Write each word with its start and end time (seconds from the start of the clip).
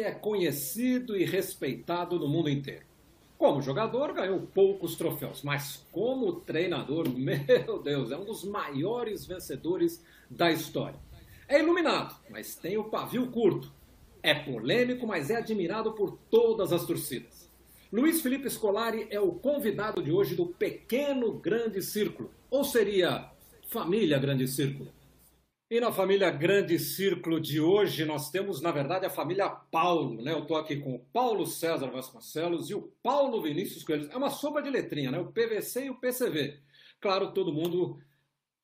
ele 0.00 0.08
é 0.08 0.12
conhecido 0.12 1.16
e 1.16 1.24
respeitado 1.24 2.18
no 2.18 2.26
mundo 2.26 2.48
inteiro. 2.48 2.84
Como 3.36 3.62
jogador, 3.62 4.12
ganhou 4.12 4.40
poucos 4.40 4.96
troféus, 4.96 5.42
mas 5.42 5.86
como 5.92 6.40
treinador, 6.40 7.08
meu 7.12 7.82
Deus, 7.82 8.10
é 8.10 8.16
um 8.16 8.24
dos 8.24 8.44
maiores 8.44 9.26
vencedores 9.26 10.02
da 10.28 10.50
história. 10.50 10.98
É 11.46 11.60
iluminado, 11.60 12.16
mas 12.30 12.54
tem 12.54 12.78
o 12.78 12.84
pavio 12.84 13.30
curto. 13.30 13.72
É 14.22 14.34
polêmico, 14.34 15.06
mas 15.06 15.30
é 15.30 15.36
admirado 15.36 15.92
por 15.92 16.18
todas 16.30 16.72
as 16.72 16.84
torcidas. 16.84 17.50
Luiz 17.92 18.20
Felipe 18.20 18.48
Scolari 18.48 19.06
é 19.10 19.18
o 19.18 19.32
convidado 19.32 20.02
de 20.02 20.12
hoje 20.12 20.34
do 20.34 20.46
Pequeno 20.46 21.32
Grande 21.32 21.82
Círculo, 21.82 22.30
ou 22.50 22.62
seria 22.62 23.30
Família 23.66 24.18
Grande 24.18 24.46
Círculo. 24.46 24.92
E 25.70 25.78
na 25.78 25.92
família 25.92 26.28
Grande 26.32 26.80
Círculo 26.80 27.40
de 27.40 27.60
hoje, 27.60 28.04
nós 28.04 28.28
temos, 28.28 28.60
na 28.60 28.72
verdade, 28.72 29.06
a 29.06 29.10
família 29.10 29.48
Paulo, 29.48 30.20
né? 30.20 30.32
Eu 30.32 30.40
estou 30.40 30.56
aqui 30.56 30.74
com 30.74 30.96
o 30.96 30.98
Paulo 31.12 31.46
César 31.46 31.86
Vasconcelos 31.86 32.68
e 32.68 32.74
o 32.74 32.92
Paulo 33.00 33.40
Vinícius 33.40 33.84
Coelho. 33.84 34.10
É 34.10 34.16
uma 34.16 34.30
sopa 34.30 34.60
de 34.60 34.68
letrinha, 34.68 35.12
né? 35.12 35.20
O 35.20 35.30
PVC 35.30 35.84
e 35.84 35.90
o 35.90 35.94
PCV. 35.94 36.58
Claro, 37.00 37.32
todo 37.32 37.52
mundo 37.52 38.00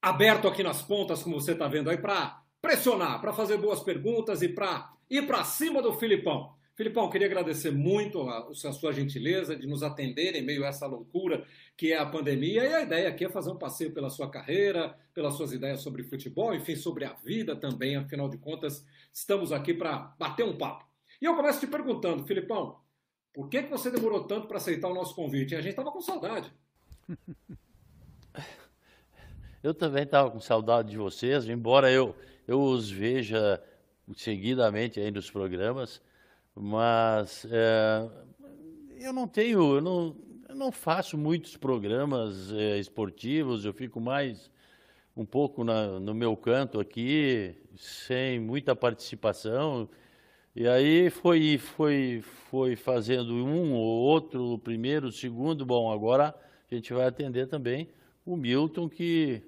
aberto 0.02 0.48
aqui 0.48 0.64
nas 0.64 0.82
pontas, 0.82 1.22
como 1.22 1.40
você 1.40 1.52
está 1.52 1.68
vendo 1.68 1.90
aí, 1.90 1.96
para 1.96 2.42
pressionar, 2.60 3.20
para 3.20 3.32
fazer 3.32 3.56
boas 3.56 3.78
perguntas 3.78 4.42
e 4.42 4.48
para 4.48 4.92
ir 5.08 5.28
para 5.28 5.44
cima 5.44 5.80
do 5.80 5.92
Filipão. 5.92 6.56
Filipão, 6.76 7.08
queria 7.08 7.26
agradecer 7.26 7.70
muito 7.70 8.20
a, 8.28 8.50
a, 8.50 8.72
sua 8.72 8.92
gentileza 8.92 9.56
de 9.56 9.66
nos 9.66 9.82
atender 9.82 10.36
em 10.36 10.42
meio 10.42 10.62
a 10.62 10.68
essa 10.68 10.86
loucura 10.86 11.46
que 11.74 11.90
é 11.90 11.98
a 11.98 12.04
pandemia. 12.04 12.64
E 12.64 12.74
a 12.74 12.82
ideia 12.82 13.08
aqui 13.08 13.24
é 13.24 13.30
fazer 13.30 13.50
um 13.50 13.56
passeio 13.56 13.94
pela 13.94 14.10
sua 14.10 14.30
carreira, 14.30 14.94
pelas 15.14 15.34
suas 15.34 15.52
ideias 15.52 15.80
sobre 15.80 16.02
futebol, 16.02 16.54
enfim, 16.54 16.76
sobre 16.76 17.06
a 17.06 17.14
vida 17.14 17.56
também. 17.56 17.96
Afinal 17.96 18.28
de 18.28 18.36
contas, 18.36 18.86
estamos 19.10 19.52
aqui 19.52 19.72
para 19.72 20.14
bater 20.18 20.44
um 20.44 20.58
papo. 20.58 20.84
E 21.20 21.24
eu 21.24 21.34
começo 21.34 21.60
te 21.60 21.66
perguntando, 21.66 22.26
Filipão, 22.26 22.78
por 23.32 23.48
que, 23.48 23.62
que 23.62 23.70
você 23.70 23.90
demorou 23.90 24.24
tanto 24.24 24.46
para 24.46 24.58
aceitar 24.58 24.88
o 24.88 24.94
nosso 24.94 25.14
convite? 25.14 25.54
A 25.54 25.62
gente 25.62 25.70
estava 25.70 25.90
com 25.90 26.02
saudade. 26.02 26.52
Eu 29.62 29.74
também 29.74 30.04
estava 30.04 30.30
com 30.30 30.38
saudade 30.38 30.90
de 30.90 30.96
vocês, 30.96 31.48
embora 31.48 31.90
eu, 31.90 32.14
eu 32.46 32.62
os 32.62 32.88
veja 32.88 33.60
seguidamente 34.14 35.00
aí 35.00 35.10
nos 35.10 35.28
programas 35.28 36.00
mas 36.56 37.46
é, 37.50 38.08
eu 38.98 39.12
não 39.12 39.28
tenho, 39.28 39.76
eu 39.76 39.80
não, 39.80 40.16
eu 40.48 40.54
não 40.54 40.72
faço 40.72 41.18
muitos 41.18 41.56
programas 41.56 42.50
é, 42.52 42.78
esportivos, 42.78 43.64
eu 43.64 43.74
fico 43.74 44.00
mais 44.00 44.50
um 45.16 45.24
pouco 45.24 45.64
na, 45.64 46.00
no 46.00 46.14
meu 46.14 46.36
canto 46.36 46.80
aqui, 46.80 47.54
sem 47.76 48.40
muita 48.40 48.74
participação. 48.74 49.88
E 50.54 50.66
aí 50.66 51.10
foi, 51.10 51.58
foi, 51.58 52.22
foi 52.50 52.76
fazendo 52.76 53.34
um 53.34 53.74
ou 53.74 53.84
outro, 53.84 54.54
o 54.54 54.58
primeiro, 54.58 55.08
o 55.08 55.12
segundo. 55.12 55.66
Bom, 55.66 55.92
agora 55.92 56.34
a 56.70 56.74
gente 56.74 56.92
vai 56.92 57.06
atender 57.06 57.46
também 57.46 57.88
o 58.24 58.36
Milton, 58.36 58.88
que, 58.88 59.42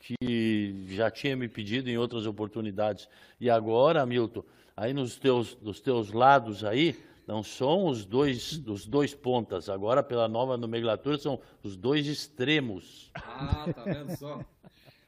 que 0.00 0.86
já 0.88 1.10
tinha 1.10 1.36
me 1.36 1.48
pedido 1.48 1.88
em 1.88 1.98
outras 1.98 2.26
oportunidades. 2.26 3.08
E 3.40 3.48
agora, 3.50 4.04
Milton, 4.06 4.44
aí 4.76 4.92
nos 4.92 5.16
teus, 5.16 5.56
nos 5.60 5.80
teus 5.80 6.12
lados 6.12 6.64
aí, 6.64 6.96
não 7.26 7.42
são 7.42 7.86
os 7.86 8.04
dois, 8.04 8.60
os 8.66 8.86
dois 8.86 9.14
pontas. 9.14 9.68
Agora, 9.68 10.02
pela 10.02 10.28
nova 10.28 10.56
nomenclatura, 10.56 11.16
são 11.18 11.40
os 11.62 11.76
dois 11.76 12.06
extremos. 12.06 13.10
Ah, 13.14 13.66
tá 13.74 13.82
vendo 13.84 14.16
só? 14.16 14.40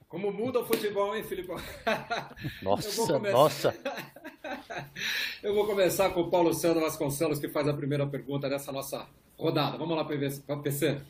Como 0.09 0.33
muda 0.33 0.61
o 0.61 0.65
futebol, 0.65 1.15
hein, 1.17 1.25
Felipe? 1.25 1.49
Nossa, 2.63 3.19
nossa. 3.19 3.75
Eu 5.43 5.53
vou 5.55 5.67
começar 5.67 6.11
com 6.11 6.21
o 6.21 6.31
Paulo 6.31 6.55
César 6.55 6.81
Vasconcelos, 6.81 7.41
que 7.41 7.49
faz 7.49 7.67
a 7.67 7.75
primeira 7.75 8.07
pergunta 8.07 8.49
dessa 8.49 8.71
nossa 8.71 9.07
rodada. 9.37 9.77
Vamos 9.77 9.97
lá, 9.97 10.05
PC. 10.05 11.03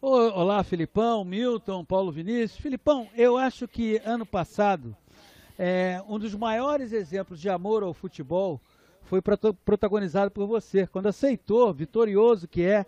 Olá, 0.00 0.64
Filipão, 0.64 1.24
Milton, 1.24 1.84
Paulo 1.84 2.10
Vinícius. 2.10 2.58
Filipão, 2.58 3.06
eu 3.14 3.36
acho 3.36 3.68
que 3.68 4.00
ano 4.04 4.24
passado 4.24 4.96
é, 5.58 6.02
um 6.08 6.18
dos 6.18 6.34
maiores 6.34 6.92
exemplos 6.92 7.40
de 7.40 7.48
amor 7.48 7.82
ao 7.82 7.94
futebol 7.94 8.60
foi 9.02 9.22
protagonizado 9.22 10.30
por 10.30 10.46
você, 10.46 10.86
quando 10.86 11.06
aceitou, 11.06 11.72
vitorioso 11.72 12.48
que 12.48 12.62
é, 12.62 12.84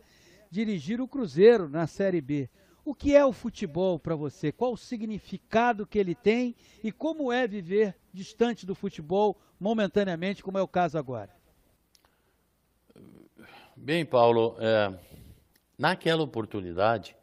dirigir 0.50 1.00
o 1.00 1.08
Cruzeiro 1.08 1.68
na 1.68 1.86
Série 1.86 2.20
B. 2.20 2.50
O 2.84 2.94
que 2.94 3.14
é 3.14 3.24
o 3.24 3.32
futebol 3.32 3.98
para 3.98 4.16
você? 4.16 4.50
Qual 4.50 4.72
o 4.72 4.76
significado 4.76 5.86
que 5.86 5.98
ele 5.98 6.14
tem 6.14 6.56
e 6.82 6.90
como 6.90 7.30
é 7.30 7.46
viver 7.46 7.94
distante 8.12 8.64
do 8.64 8.74
futebol 8.74 9.36
momentaneamente, 9.60 10.42
como 10.42 10.58
é 10.58 10.62
o 10.62 10.68
caso 10.68 10.98
agora? 10.98 11.30
Bem, 13.76 14.04
Paulo, 14.04 14.56
é, 14.58 14.92
naquela 15.78 16.22
oportunidade, 16.22 17.14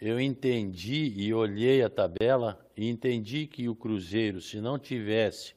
eu 0.00 0.18
entendi 0.18 1.12
e 1.14 1.34
olhei 1.34 1.82
a 1.82 1.90
tabela 1.90 2.58
e 2.74 2.88
entendi 2.88 3.46
que 3.46 3.68
o 3.68 3.74
Cruzeiro, 3.74 4.40
se 4.40 4.58
não 4.58 4.78
tivesse 4.78 5.54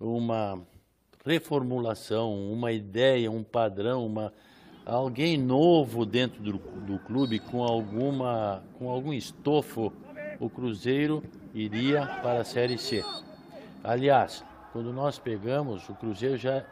uma 0.00 0.60
reformulação, 1.24 2.34
uma 2.52 2.72
ideia, 2.72 3.30
um 3.30 3.44
padrão, 3.44 4.04
uma, 4.04 4.32
alguém 4.84 5.38
novo 5.38 6.04
dentro 6.04 6.42
do, 6.42 6.58
do 6.58 6.98
clube 6.98 7.38
com, 7.38 7.62
alguma, 7.62 8.64
com 8.78 8.88
algum 8.88 9.12
estofo, 9.12 9.92
o 10.40 10.50
Cruzeiro 10.50 11.22
iria 11.54 12.04
para 12.20 12.40
a 12.40 12.44
Série 12.44 12.76
C. 12.76 13.04
Aliás, 13.84 14.44
quando 14.72 14.92
nós 14.92 15.20
pegamos, 15.20 15.88
o 15.88 15.94
Cruzeiro 15.94 16.36
já, 16.36 16.64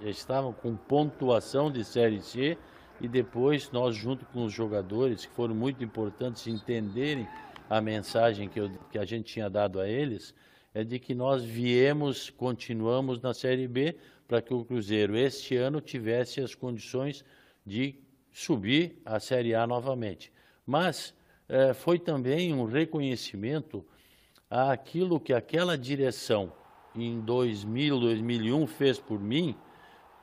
já 0.00 0.10
estava 0.10 0.52
com 0.52 0.74
pontuação 0.74 1.70
de 1.70 1.84
Série 1.84 2.20
C 2.20 2.58
e 3.02 3.08
depois 3.08 3.68
nós, 3.72 3.96
junto 3.96 4.24
com 4.26 4.44
os 4.44 4.52
jogadores, 4.52 5.26
que 5.26 5.34
foram 5.34 5.56
muito 5.56 5.82
importantes 5.82 6.46
entenderem 6.46 7.26
a 7.68 7.80
mensagem 7.80 8.48
que, 8.48 8.60
eu, 8.60 8.70
que 8.92 8.98
a 8.98 9.04
gente 9.04 9.32
tinha 9.32 9.50
dado 9.50 9.80
a 9.80 9.88
eles, 9.88 10.32
é 10.72 10.84
de 10.84 11.00
que 11.00 11.12
nós 11.12 11.42
viemos, 11.42 12.30
continuamos 12.30 13.20
na 13.20 13.34
Série 13.34 13.66
B, 13.66 13.96
para 14.28 14.40
que 14.40 14.54
o 14.54 14.64
Cruzeiro 14.64 15.16
este 15.16 15.56
ano 15.56 15.80
tivesse 15.80 16.40
as 16.40 16.54
condições 16.54 17.24
de 17.66 17.96
subir 18.32 19.02
à 19.04 19.18
Série 19.18 19.52
A 19.52 19.66
novamente. 19.66 20.32
Mas 20.64 21.12
eh, 21.48 21.74
foi 21.74 21.98
também 21.98 22.54
um 22.54 22.64
reconhecimento 22.64 23.84
àquilo 24.48 25.18
que 25.18 25.32
aquela 25.32 25.76
direção 25.76 26.52
em 26.94 27.20
2000, 27.20 27.98
2001 27.98 28.66
fez 28.68 29.00
por 29.00 29.18
mim, 29.18 29.56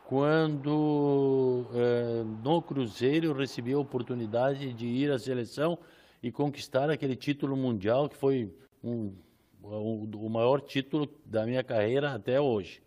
quando 0.09 1.67
é, 1.71 2.23
no 2.43 2.63
Cruzeiro 2.63 3.31
recebi 3.31 3.73
a 3.73 3.77
oportunidade 3.77 4.73
de 4.73 4.87
ir 4.87 5.11
à 5.11 5.19
seleção 5.19 5.77
e 6.23 6.31
conquistar 6.31 6.89
aquele 6.89 7.15
título 7.15 7.55
mundial 7.55 8.09
que 8.09 8.17
foi 8.17 8.51
um, 8.83 9.13
o 9.61 10.27
maior 10.27 10.61
título 10.61 11.07
da 11.23 11.45
minha 11.45 11.63
carreira 11.63 12.11
até 12.11 12.41
hoje. 12.41 12.81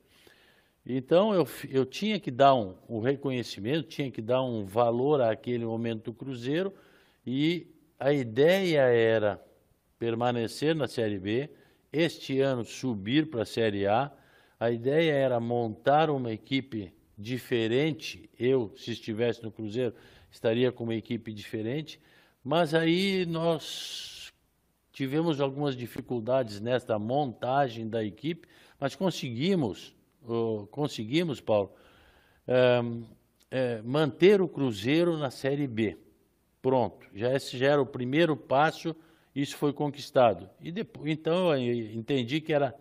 Então 0.84 1.32
eu, 1.32 1.46
eu 1.70 1.86
tinha 1.86 2.18
que 2.18 2.28
dar 2.28 2.56
um, 2.56 2.74
um 2.88 2.98
reconhecimento, 2.98 3.84
tinha 3.86 4.10
que 4.10 4.20
dar 4.20 4.42
um 4.42 4.64
valor 4.64 5.20
àquele 5.20 5.64
momento 5.64 6.10
do 6.10 6.14
Cruzeiro 6.14 6.74
e 7.24 7.68
a 8.00 8.12
ideia 8.12 8.80
era 8.80 9.40
permanecer 9.96 10.74
na 10.74 10.88
Série 10.88 11.20
B, 11.20 11.48
este 11.92 12.40
ano 12.40 12.64
subir 12.64 13.30
para 13.30 13.42
a 13.42 13.46
Série 13.46 13.86
A. 13.86 14.10
A 14.58 14.72
ideia 14.72 15.12
era 15.12 15.38
montar 15.38 16.10
uma 16.10 16.32
equipe 16.32 16.92
diferente. 17.22 18.28
Eu, 18.38 18.72
se 18.76 18.92
estivesse 18.92 19.42
no 19.42 19.52
Cruzeiro, 19.52 19.94
estaria 20.30 20.72
com 20.72 20.84
uma 20.84 20.94
equipe 20.94 21.32
diferente. 21.32 22.00
Mas 22.44 22.74
aí 22.74 23.24
nós 23.24 24.32
tivemos 24.92 25.40
algumas 25.40 25.76
dificuldades 25.76 26.60
nesta 26.60 26.98
montagem 26.98 27.88
da 27.88 28.04
equipe, 28.04 28.46
mas 28.78 28.94
conseguimos, 28.94 29.94
conseguimos, 30.70 31.40
Paulo, 31.40 31.72
uh, 32.48 32.86
uh, 32.86 33.06
manter 33.84 34.42
o 34.42 34.48
Cruzeiro 34.48 35.16
na 35.16 35.30
Série 35.30 35.66
B. 35.66 35.96
Pronto, 36.60 37.06
já 37.14 37.34
esse 37.34 37.56
já 37.56 37.68
era 37.68 37.80
o 37.80 37.86
primeiro 37.86 38.36
passo, 38.36 38.94
isso 39.34 39.56
foi 39.56 39.72
conquistado. 39.72 40.50
E 40.60 40.70
depois, 40.70 41.10
então 41.10 41.56
eu 41.56 41.74
entendi 41.94 42.40
que 42.40 42.52
era 42.52 42.74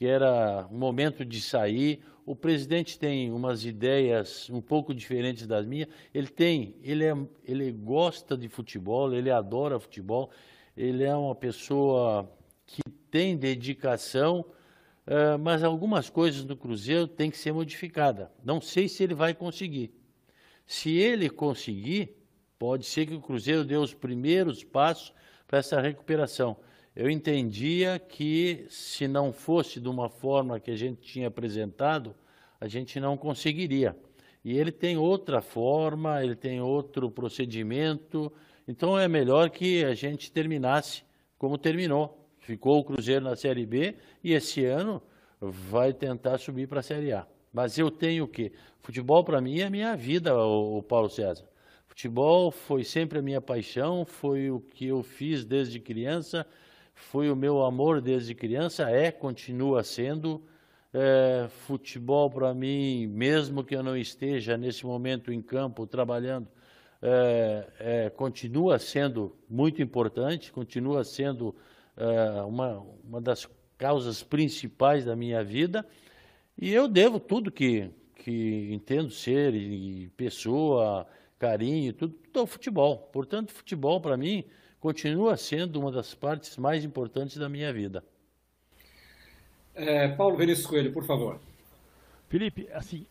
que 0.00 0.06
era 0.06 0.66
momento 0.70 1.26
de 1.26 1.42
sair. 1.42 2.02
O 2.24 2.36
presidente 2.36 2.98
tem 2.98 3.32
umas 3.32 3.64
ideias 3.64 4.48
um 4.50 4.60
pouco 4.60 4.94
diferentes 4.94 5.46
das 5.46 5.66
minhas. 5.66 5.88
Ele 6.12 6.28
tem, 6.28 6.76
ele, 6.82 7.04
é, 7.04 7.16
ele 7.44 7.72
gosta 7.72 8.36
de 8.36 8.48
futebol, 8.48 9.12
ele 9.12 9.30
adora 9.30 9.80
futebol, 9.80 10.30
ele 10.76 11.04
é 11.04 11.14
uma 11.14 11.34
pessoa 11.34 12.30
que 12.66 12.82
tem 13.10 13.36
dedicação, 13.36 14.40
uh, 15.06 15.38
mas 15.40 15.64
algumas 15.64 16.08
coisas 16.08 16.44
do 16.44 16.56
Cruzeiro 16.56 17.08
têm 17.08 17.30
que 17.30 17.38
ser 17.38 17.52
modificadas. 17.52 18.28
Não 18.44 18.60
sei 18.60 18.88
se 18.88 19.02
ele 19.02 19.14
vai 19.14 19.34
conseguir. 19.34 19.92
Se 20.66 20.96
ele 20.96 21.28
conseguir, 21.28 22.16
pode 22.58 22.86
ser 22.86 23.06
que 23.06 23.14
o 23.14 23.20
Cruzeiro 23.20 23.64
dê 23.64 23.76
os 23.76 23.92
primeiros 23.92 24.62
passos 24.62 25.12
para 25.48 25.58
essa 25.58 25.80
recuperação 25.80 26.56
eu 27.00 27.08
entendia 27.08 27.98
que 27.98 28.66
se 28.68 29.08
não 29.08 29.32
fosse 29.32 29.80
de 29.80 29.88
uma 29.88 30.10
forma 30.10 30.60
que 30.60 30.70
a 30.70 30.76
gente 30.76 31.00
tinha 31.00 31.28
apresentado, 31.28 32.14
a 32.60 32.68
gente 32.68 33.00
não 33.00 33.16
conseguiria. 33.16 33.96
E 34.44 34.58
ele 34.58 34.70
tem 34.70 34.98
outra 34.98 35.40
forma, 35.40 36.22
ele 36.22 36.36
tem 36.36 36.60
outro 36.60 37.10
procedimento, 37.10 38.30
então 38.68 38.98
é 38.98 39.08
melhor 39.08 39.48
que 39.48 39.82
a 39.82 39.94
gente 39.94 40.30
terminasse 40.30 41.02
como 41.38 41.56
terminou. 41.56 42.28
Ficou 42.38 42.78
o 42.78 42.84
Cruzeiro 42.84 43.24
na 43.24 43.34
Série 43.34 43.64
B 43.64 43.94
e 44.22 44.34
esse 44.34 44.66
ano 44.66 45.02
vai 45.40 45.94
tentar 45.94 46.36
subir 46.36 46.68
para 46.68 46.80
a 46.80 46.82
Série 46.82 47.14
A. 47.14 47.26
Mas 47.50 47.78
eu 47.78 47.90
tenho 47.90 48.24
o 48.24 48.28
quê? 48.28 48.52
Futebol 48.82 49.24
para 49.24 49.40
mim 49.40 49.60
é 49.60 49.64
a 49.64 49.70
minha 49.70 49.96
vida, 49.96 50.36
o 50.36 50.82
Paulo 50.82 51.08
César. 51.08 51.48
Futebol 51.86 52.50
foi 52.50 52.84
sempre 52.84 53.20
a 53.20 53.22
minha 53.22 53.40
paixão, 53.40 54.04
foi 54.04 54.50
o 54.50 54.60
que 54.60 54.88
eu 54.88 55.02
fiz 55.02 55.46
desde 55.46 55.80
criança, 55.80 56.46
foi 57.00 57.30
o 57.30 57.36
meu 57.36 57.62
amor 57.62 58.00
desde 58.00 58.34
criança, 58.34 58.90
é, 58.90 59.10
continua 59.10 59.82
sendo. 59.82 60.42
É, 60.92 61.46
futebol 61.48 62.28
para 62.28 62.52
mim, 62.52 63.06
mesmo 63.06 63.62
que 63.62 63.76
eu 63.76 63.82
não 63.82 63.96
esteja 63.96 64.56
nesse 64.56 64.84
momento 64.84 65.32
em 65.32 65.40
campo 65.40 65.86
trabalhando, 65.86 66.48
é, 67.00 67.66
é, 67.78 68.10
continua 68.10 68.76
sendo 68.76 69.36
muito 69.48 69.80
importante, 69.80 70.50
continua 70.50 71.04
sendo 71.04 71.54
é, 71.96 72.42
uma, 72.42 72.84
uma 73.04 73.20
das 73.20 73.48
causas 73.78 74.22
principais 74.22 75.04
da 75.04 75.16
minha 75.16 75.42
vida. 75.42 75.86
E 76.58 76.72
eu 76.72 76.86
devo 76.86 77.18
tudo 77.18 77.50
que, 77.50 77.88
que 78.16 78.68
entendo 78.72 79.10
ser, 79.10 79.54
e, 79.54 80.08
pessoa, 80.16 81.06
carinho, 81.38 81.92
tudo 81.92 82.14
ao 82.34 82.46
futebol. 82.46 83.08
Portanto, 83.12 83.52
futebol, 83.52 84.00
para 84.00 84.16
mim, 84.16 84.44
continua 84.80 85.36
sendo 85.36 85.78
uma 85.78 85.92
das 85.92 86.14
partes 86.14 86.56
mais 86.56 86.84
importantes 86.84 87.36
da 87.36 87.48
minha 87.48 87.72
vida. 87.72 88.02
É, 89.74 90.08
Paulo 90.08 90.36
Vinícius 90.36 90.66
Coelho, 90.66 90.92
por 90.92 91.04
favor. 91.04 91.38
Felipe, 92.28 92.68
assim, 92.72 93.06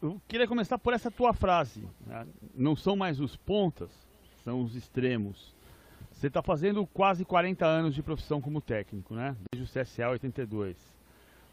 eu 0.00 0.20
queria 0.26 0.46
começar 0.46 0.78
por 0.78 0.92
essa 0.92 1.10
tua 1.10 1.32
frase. 1.32 1.86
Né? 2.06 2.26
Não 2.54 2.74
são 2.74 2.96
mais 2.96 3.20
os 3.20 3.36
pontas, 3.36 3.90
são 4.44 4.62
os 4.62 4.74
extremos. 4.74 5.54
Você 6.12 6.28
está 6.28 6.40
fazendo 6.40 6.86
quase 6.86 7.24
40 7.24 7.66
anos 7.66 7.94
de 7.94 8.02
profissão 8.02 8.40
como 8.40 8.60
técnico, 8.60 9.14
né? 9.14 9.36
Desde 9.52 9.78
o 9.78 9.82
CSA 9.82 10.08
82. 10.08 10.76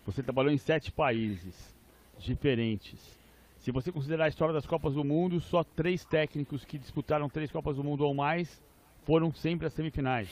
Você 0.06 0.21
trabalhou 0.21 0.51
em 0.51 0.57
sete 0.57 0.92
países 0.92 1.75
diferentes. 2.19 3.19
Se 3.57 3.71
você 3.71 3.92
considerar 3.92 4.25
a 4.25 4.27
história 4.27 4.53
das 4.53 4.65
Copas 4.65 4.94
do 4.94 5.03
Mundo, 5.03 5.39
só 5.39 5.63
três 5.63 6.06
técnicos 6.06 6.63
que 6.63 6.77
disputaram 6.77 7.27
três 7.27 7.51
Copas 7.51 7.75
do 7.75 7.83
Mundo 7.83 8.06
ou 8.06 8.13
mais 8.13 8.62
foram 9.03 9.33
sempre 9.33 9.68
às 9.68 9.74
semifinais. 9.74 10.30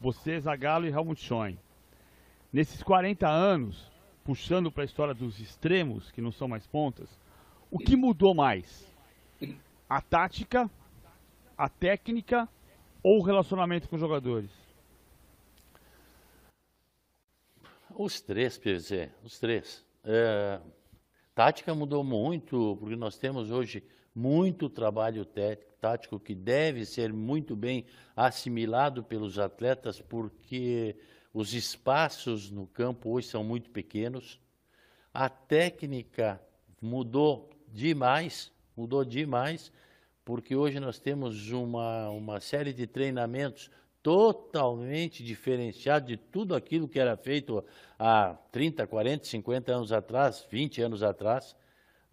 Você, 0.00 0.38
Zagallo 0.40 0.86
e 0.86 0.90
Helmut 0.90 1.20
Schoen. 1.20 1.58
Nesses 2.52 2.82
40 2.82 3.28
anos, 3.28 3.90
puxando 4.24 4.70
para 4.70 4.82
a 4.82 4.86
história 4.86 5.14
dos 5.14 5.40
extremos, 5.40 6.10
que 6.10 6.20
não 6.20 6.32
são 6.32 6.46
mais 6.46 6.66
pontas, 6.66 7.08
o 7.70 7.78
que 7.78 7.96
mudou 7.96 8.34
mais? 8.34 8.86
A 9.88 10.00
tática, 10.00 10.70
a 11.56 11.68
técnica 11.68 12.48
ou 13.02 13.18
o 13.18 13.22
relacionamento 13.22 13.88
com 13.88 13.96
os 13.96 14.00
jogadores? 14.00 14.50
Os 17.96 18.20
três, 18.20 18.58
PVC, 18.58 19.10
os 19.22 19.38
três. 19.38 19.84
É, 20.04 20.60
tática 21.34 21.74
mudou 21.74 22.02
muito, 22.02 22.76
porque 22.80 22.96
nós 22.96 23.16
temos 23.18 23.50
hoje 23.50 23.84
muito 24.14 24.68
trabalho 24.68 25.24
tático 25.84 26.18
que 26.18 26.34
deve 26.34 26.86
ser 26.86 27.12
muito 27.12 27.54
bem 27.54 27.84
assimilado 28.16 29.04
pelos 29.04 29.38
atletas, 29.38 30.00
porque 30.00 30.96
os 31.30 31.52
espaços 31.52 32.50
no 32.50 32.66
campo 32.66 33.10
hoje 33.10 33.28
são 33.28 33.44
muito 33.44 33.68
pequenos. 33.68 34.40
A 35.12 35.28
técnica 35.28 36.40
mudou 36.80 37.50
demais, 37.68 38.50
mudou 38.74 39.04
demais, 39.04 39.70
porque 40.24 40.56
hoje 40.56 40.80
nós 40.80 40.98
temos 40.98 41.50
uma, 41.50 42.08
uma 42.08 42.40
série 42.40 42.72
de 42.72 42.86
treinamentos 42.86 43.70
totalmente 44.02 45.22
diferenciados 45.22 46.08
de 46.08 46.16
tudo 46.16 46.54
aquilo 46.54 46.88
que 46.88 46.98
era 46.98 47.14
feito 47.14 47.62
há 47.98 48.34
30, 48.50 48.86
40, 48.86 49.26
50 49.26 49.70
anos 49.70 49.92
atrás, 49.92 50.46
20 50.50 50.80
anos 50.80 51.02
atrás. 51.02 51.54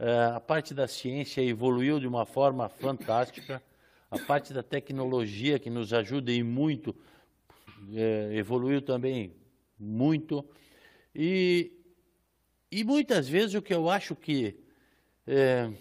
Uh, 0.01 0.35
a 0.35 0.39
parte 0.39 0.73
da 0.73 0.87
ciência 0.87 1.43
evoluiu 1.43 1.99
de 1.99 2.07
uma 2.07 2.25
forma 2.25 2.67
fantástica. 2.67 3.61
A 4.09 4.17
parte 4.17 4.51
da 4.51 4.63
tecnologia, 4.63 5.59
que 5.59 5.69
nos 5.69 5.93
ajuda 5.93 6.31
e 6.31 6.41
muito 6.41 6.95
é, 7.93 8.31
evoluiu 8.33 8.81
também 8.81 9.33
muito. 9.79 10.43
E, 11.15 11.71
e 12.71 12.83
muitas 12.83 13.27
vezes 13.27 13.55
o 13.55 13.61
que 13.61 13.73
eu 13.73 13.89
acho 13.89 14.15
que 14.15 14.57
é, 15.25 15.71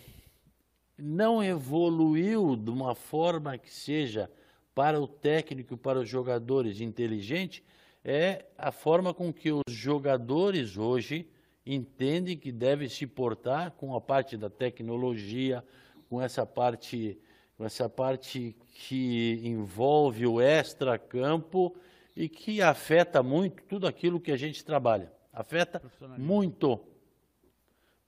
não 0.98 1.42
evoluiu 1.42 2.56
de 2.56 2.70
uma 2.70 2.94
forma 2.94 3.58
que 3.58 3.70
seja 3.72 4.30
para 4.74 5.00
o 5.00 5.06
técnico, 5.06 5.76
para 5.76 6.00
os 6.00 6.08
jogadores 6.08 6.80
inteligente, 6.80 7.64
é 8.04 8.46
a 8.56 8.70
forma 8.70 9.12
com 9.12 9.32
que 9.32 9.50
os 9.50 9.62
jogadores 9.68 10.76
hoje 10.76 11.28
entendem 11.74 12.36
que 12.36 12.50
devem 12.50 12.88
se 12.88 13.06
portar 13.06 13.70
com 13.72 13.94
a 13.94 14.00
parte 14.00 14.36
da 14.36 14.50
tecnologia, 14.50 15.64
com 16.08 16.20
essa 16.20 16.44
parte, 16.44 17.18
com 17.56 17.64
essa 17.64 17.88
parte 17.88 18.56
que 18.72 19.40
envolve 19.44 20.26
o 20.26 20.40
extra-campo 20.40 21.76
e 22.16 22.28
que 22.28 22.60
afeta 22.60 23.22
muito 23.22 23.62
tudo 23.64 23.86
aquilo 23.86 24.20
que 24.20 24.32
a 24.32 24.36
gente 24.36 24.64
trabalha. 24.64 25.12
Afeta 25.32 25.80
muito, 26.18 26.80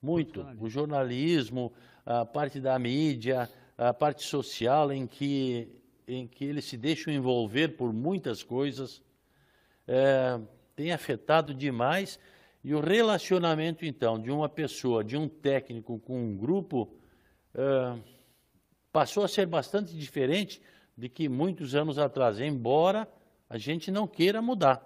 muito. 0.01 0.45
O 0.59 0.69
jornalismo, 0.69 1.71
a 2.05 2.25
parte 2.25 2.59
da 2.59 2.77
mídia, 2.77 3.49
a 3.77 3.93
parte 3.93 4.23
social 4.23 4.91
em 4.91 5.07
que, 5.07 5.69
em 6.05 6.27
que 6.27 6.43
eles 6.43 6.65
se 6.65 6.75
deixam 6.75 7.13
envolver 7.13 7.69
por 7.69 7.93
muitas 7.93 8.43
coisas, 8.43 9.01
é, 9.87 10.37
tem 10.75 10.91
afetado 10.91 11.53
demais. 11.53 12.19
E 12.63 12.73
o 12.73 12.79
relacionamento, 12.79 13.85
então, 13.85 14.19
de 14.19 14.31
uma 14.31 14.47
pessoa, 14.47 15.03
de 15.03 15.17
um 15.17 15.27
técnico 15.27 15.99
com 15.99 16.17
um 16.17 16.37
grupo, 16.37 16.89
é, 17.53 17.99
passou 18.91 19.23
a 19.23 19.27
ser 19.27 19.45
bastante 19.45 19.93
diferente 19.93 20.61
de 20.97 21.09
que 21.09 21.27
muitos 21.27 21.75
anos 21.75 21.97
atrás, 21.97 22.39
embora 22.39 23.07
a 23.49 23.57
gente 23.57 23.91
não 23.91 24.07
queira 24.07 24.41
mudar. 24.41 24.81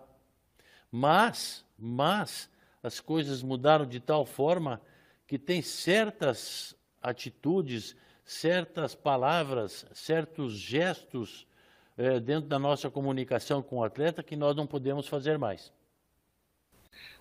Mas, 0.91 1.63
mas 1.77 2.49
as 2.81 2.99
coisas 2.99 3.43
mudaram 3.43 3.85
de 3.85 3.99
tal 3.99 4.25
forma 4.25 4.81
que 5.27 5.37
tem 5.37 5.61
certas 5.61 6.75
atitudes, 7.01 7.95
certas 8.25 8.95
palavras, 8.95 9.85
certos 9.93 10.53
gestos 10.53 11.45
dentro 12.23 12.47
da 12.47 12.59
nossa 12.59 12.89
comunicação 12.89 13.61
com 13.61 13.77
o 13.77 13.83
atleta 13.83 14.23
que 14.23 14.35
nós 14.35 14.55
não 14.55 14.67
podemos 14.67 15.07
fazer 15.07 15.37
mais. 15.37 15.71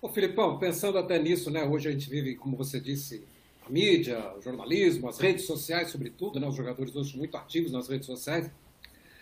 Ô 0.01 0.09
Filipão, 0.09 0.57
pensando 0.57 0.97
até 0.97 1.17
nisso, 1.19 1.49
né? 1.49 1.63
Hoje 1.63 1.89
a 1.89 1.91
gente 1.91 2.09
vive, 2.09 2.35
como 2.35 2.55
você 2.55 2.79
disse, 2.79 3.23
a 3.65 3.69
mídia, 3.69 4.33
o 4.37 4.41
jornalismo, 4.41 5.09
as 5.09 5.19
redes 5.19 5.45
sociais, 5.45 5.89
sobretudo, 5.89 6.39
né? 6.39 6.47
Os 6.47 6.55
jogadores 6.55 6.95
hoje 6.95 7.11
são 7.11 7.19
muito 7.19 7.35
ativos 7.35 7.71
nas 7.71 7.87
redes 7.87 8.05
sociais. 8.05 8.49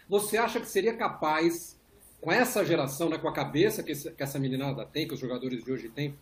Você 0.07 0.37
acha 0.37 0.59
que 0.59 0.67
seria 0.67 0.93
capaz 0.95 1.75
com 2.21 2.31
essa 2.31 2.65
geração, 2.65 3.07
né, 3.09 3.17
com 3.17 3.27
a 3.27 3.33
cabeça 3.33 3.83
que, 3.83 3.91
esse, 3.91 4.11
que 4.11 4.23
essa 4.23 4.39
meninada 4.39 4.85
tem, 4.85 5.07
que 5.07 5.13
os 5.13 5.19
jogadores 5.19 5.63
de 5.63 5.71
hoje 5.71 5.89
têm, 5.89 6.15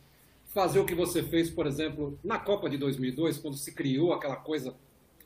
fazer 0.47 0.79
o 0.79 0.85
que 0.85 0.93
você 0.93 1.23
fez, 1.23 1.49
por 1.49 1.65
exemplo, 1.65 2.19
na 2.23 2.37
Copa 2.37 2.69
de 2.69 2.77
2002, 2.77 3.37
quando 3.37 3.57
se 3.57 3.71
criou 3.71 4.13
aquela 4.13 4.35
coisa 4.35 4.75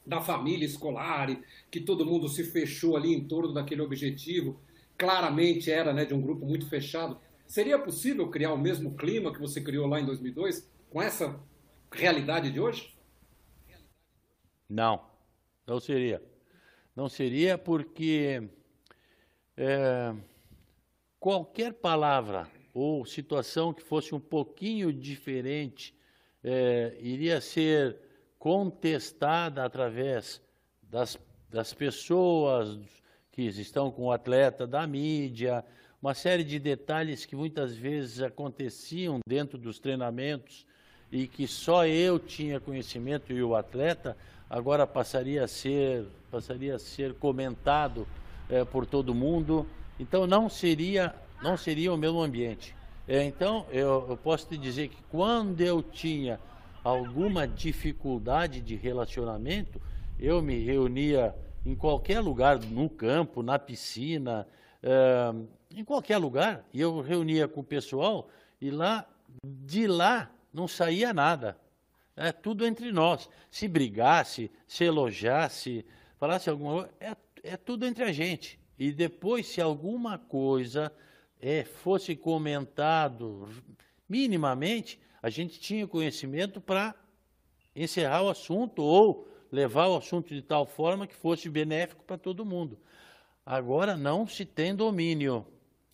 da 0.05 0.21
família 0.21 0.65
escolar, 0.65 1.35
que 1.69 1.81
todo 1.81 2.05
mundo 2.05 2.29
se 2.29 2.43
fechou 2.43 2.95
ali 2.95 3.13
em 3.13 3.23
torno 3.23 3.53
daquele 3.53 3.81
objetivo, 3.81 4.59
claramente 4.97 5.69
era 5.69 5.91
né, 5.93 6.05
de 6.05 6.13
um 6.13 6.21
grupo 6.21 6.45
muito 6.45 6.67
fechado. 6.67 7.17
Seria 7.47 7.79
possível 7.79 8.29
criar 8.29 8.53
o 8.53 8.57
mesmo 8.57 8.95
clima 8.95 9.33
que 9.33 9.39
você 9.39 9.61
criou 9.61 9.87
lá 9.87 9.99
em 9.99 10.05
2002 10.05 10.69
com 10.89 11.01
essa 11.01 11.39
realidade 11.91 12.51
de 12.51 12.59
hoje? 12.59 12.93
Não, 14.69 15.01
não 15.65 15.79
seria. 15.79 16.21
Não 16.93 17.07
seria 17.07 17.57
porque 17.57 18.49
é, 19.55 20.13
qualquer 21.19 21.73
palavra 21.73 22.49
ou 22.73 23.05
situação 23.05 23.73
que 23.73 23.81
fosse 23.81 24.13
um 24.13 24.19
pouquinho 24.19 24.91
diferente 24.91 25.97
é, 26.43 26.97
iria 26.99 27.39
ser 27.39 27.97
contestada 28.37 29.63
através 29.63 30.41
das, 30.83 31.17
das 31.49 31.73
pessoas 31.73 32.77
que 33.31 33.43
estão 33.43 33.89
com 33.89 34.05
o 34.05 34.11
atleta, 34.11 34.67
da 34.67 34.85
mídia, 34.85 35.63
uma 36.01 36.13
série 36.13 36.43
de 36.43 36.59
detalhes 36.59 37.25
que 37.25 37.35
muitas 37.35 37.75
vezes 37.75 38.21
aconteciam 38.21 39.19
dentro 39.27 39.57
dos 39.57 39.79
treinamentos 39.79 40.65
e 41.11 41.27
que 41.27 41.47
só 41.47 41.85
eu 41.85 42.19
tinha 42.19 42.59
conhecimento 42.59 43.31
e 43.33 43.41
o 43.41 43.55
atleta 43.55 44.15
agora 44.49 44.85
passaria 44.85 45.43
a 45.43 45.47
ser 45.47 46.05
passaria 46.29 46.75
a 46.75 46.79
ser 46.79 47.13
comentado 47.15 48.07
é, 48.49 48.63
por 48.65 48.85
todo 48.85 49.15
mundo 49.15 49.65
então 49.99 50.27
não 50.27 50.49
seria, 50.49 51.13
não 51.41 51.57
seria 51.57 51.93
o 51.93 51.97
mesmo 51.97 52.21
ambiente. 52.21 52.75
É, 53.07 53.23
então 53.23 53.65
eu, 53.71 54.05
eu, 54.09 54.17
posso 54.17 54.47
te 54.47 54.57
dizer 54.57 54.89
que 54.89 55.01
quando 55.09 55.61
eu 55.61 55.81
tinha 55.81 56.39
alguma 56.83 57.47
dificuldade 57.47 58.61
de 58.61 58.75
relacionamento, 58.75 59.81
eu 60.19 60.41
me 60.41 60.63
reunia 60.63 61.33
em 61.65 61.75
qualquer 61.75 62.19
lugar, 62.19 62.59
no 62.59 62.89
campo, 62.89 63.41
na 63.41 63.57
piscina, 63.57 64.47
uh, 64.83 65.47
em 65.71 65.83
qualquer 65.83 66.17
lugar, 66.17 66.65
e 66.73 66.81
eu 66.81 67.01
reunia 67.01 67.47
com 67.47 67.61
o 67.61 67.63
pessoal, 67.63 68.29
e 68.59 68.71
lá, 68.71 69.07
de 69.43 69.87
lá, 69.87 70.31
não 70.53 70.67
saía 70.67 71.13
nada. 71.13 71.57
É 72.15 72.31
tudo 72.31 72.65
entre 72.65 72.91
nós. 72.91 73.29
Se 73.51 73.67
brigasse, 73.67 74.49
se 74.67 74.83
elogiasse, 74.83 75.85
falasse 76.17 76.49
alguma 76.49 76.83
coisa, 76.83 76.89
é, 76.99 77.15
é 77.43 77.57
tudo 77.57 77.85
entre 77.85 78.03
a 78.03 78.11
gente. 78.11 78.59
E 78.77 78.91
depois, 78.91 79.45
se 79.47 79.61
alguma 79.61 80.17
coisa 80.17 80.91
é, 81.39 81.63
fosse 81.63 82.15
comentado 82.15 83.47
minimamente, 84.09 84.99
a 85.21 85.29
gente 85.29 85.59
tinha 85.59 85.87
conhecimento 85.87 86.59
para 86.59 86.95
encerrar 87.75 88.23
o 88.23 88.29
assunto 88.29 88.81
ou 88.81 89.27
levar 89.51 89.87
o 89.87 89.97
assunto 89.97 90.33
de 90.33 90.41
tal 90.41 90.65
forma 90.65 91.07
que 91.07 91.15
fosse 91.15 91.49
benéfico 91.49 92.03
para 92.03 92.17
todo 92.17 92.45
mundo. 92.45 92.79
Agora 93.45 93.95
não 93.95 94.27
se 94.27 94.45
tem 94.45 94.75
domínio. 94.75 95.45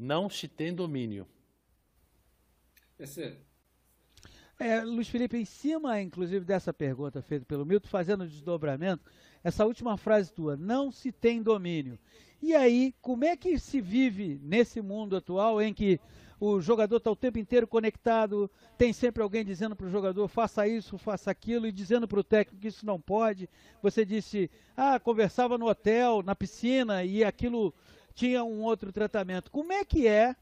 Não 0.04 0.30
se 0.30 0.50
tem 0.50 0.76
domínio. 0.76 1.26
Esse... 3.00 3.38
É, 4.60 4.82
Luiz 4.82 5.08
Felipe, 5.08 5.38
em 5.38 5.46
cima, 5.46 6.02
inclusive, 6.02 6.44
dessa 6.44 6.74
pergunta 6.74 7.22
feita 7.22 7.46
pelo 7.46 7.66
Milton, 7.66 7.88
fazendo 7.88 8.26
o 8.26 8.28
desdobramento, 8.28 9.10
essa 9.42 9.66
última 9.66 9.96
frase 9.96 10.34
tua, 10.34 10.58
não 10.58 10.92
se 10.92 11.10
tem 11.10 11.42
domínio. 11.42 11.98
E 12.42 12.54
aí, 12.54 12.94
como 13.02 13.24
é 13.24 13.38
que 13.38 13.58
se 13.58 13.80
vive 13.80 14.42
nesse 14.44 14.82
mundo 14.82 15.16
atual 15.16 15.62
em 15.62 15.74
que 15.74 16.02
o 16.38 16.60
jogador 16.60 16.98
está 16.98 17.10
o 17.10 17.16
tempo 17.16 17.40
inteiro 17.40 17.66
conectado, 17.66 18.52
tem 18.78 18.92
sempre 18.92 19.24
alguém 19.24 19.46
dizendo 19.46 19.74
para 19.74 19.88
o 19.88 19.90
jogador 19.90 20.28
faça 20.28 20.68
isso, 20.68 20.98
faça 20.98 21.32
aquilo, 21.32 21.66
e 21.66 21.72
dizendo 21.72 22.10
para 22.10 22.20
o 22.20 22.24
técnico 22.24 22.62
que 22.62 22.68
isso 22.68 22.86
não 22.86 23.00
pode. 23.00 23.50
Você 23.82 24.04
disse, 24.04 24.52
ah, 24.76 25.00
conversava 25.00 25.58
no 25.58 25.70
hotel, 25.70 26.22
na 26.22 26.36
piscina, 26.36 27.06
e 27.06 27.24
aquilo 27.24 27.74
tinha 28.14 28.44
um 28.44 28.62
outro 28.62 28.92
tratamento. 28.92 29.52
Como 29.52 29.72
é 29.72 29.84
que 29.84 30.08
é 30.08 30.36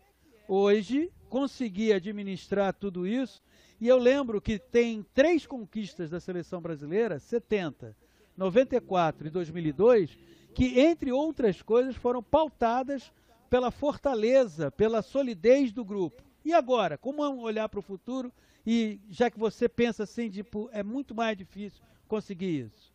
hoje 0.48 1.12
conseguir 1.30 1.94
administrar 1.94 2.74
tudo 2.74 3.08
isso? 3.08 3.42
E 3.80 3.88
eu 3.88 3.98
lembro 3.98 4.40
que 4.40 4.60
tem 4.60 5.04
três 5.14 5.46
conquistas 5.46 6.10
da 6.10 6.20
seleção 6.20 6.62
brasileira, 6.62 7.20
70, 7.20 7.96
94 8.38 9.28
e 9.28 9.30
2002, 9.30 10.18
que, 10.54 10.80
entre 10.80 11.12
outras 11.12 11.62
coisas, 11.62 11.96
foram 11.96 12.22
pautadas 12.22 13.12
pela 13.50 13.72
fortaleza, 13.72 14.72
pela 14.72 15.02
solidez 15.02 15.72
do 15.72 15.84
grupo. 15.84 16.24
E 16.44 16.54
agora, 16.54 16.98
como 16.98 17.24
olhar 17.42 17.68
para 17.70 17.80
o 17.80 17.84
futuro 17.84 18.32
e 18.66 19.00
já 19.10 19.30
que 19.30 19.40
você 19.40 19.68
pensa 19.68 20.04
assim, 20.04 20.30
tipo, 20.30 20.70
é 20.72 20.84
muito 20.84 21.16
mais 21.16 21.38
difícil 21.38 21.82
conseguir 22.08 22.66
isso? 22.68 22.91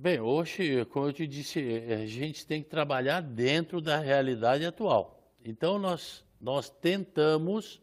Bem, 0.00 0.20
hoje, 0.20 0.84
como 0.84 1.06
eu 1.08 1.12
te 1.12 1.26
disse, 1.26 1.58
a 1.92 2.06
gente 2.06 2.46
tem 2.46 2.62
que 2.62 2.68
trabalhar 2.68 3.20
dentro 3.20 3.80
da 3.80 3.98
realidade 3.98 4.64
atual. 4.64 5.20
Então, 5.44 5.76
nós, 5.76 6.24
nós 6.40 6.70
tentamos, 6.70 7.82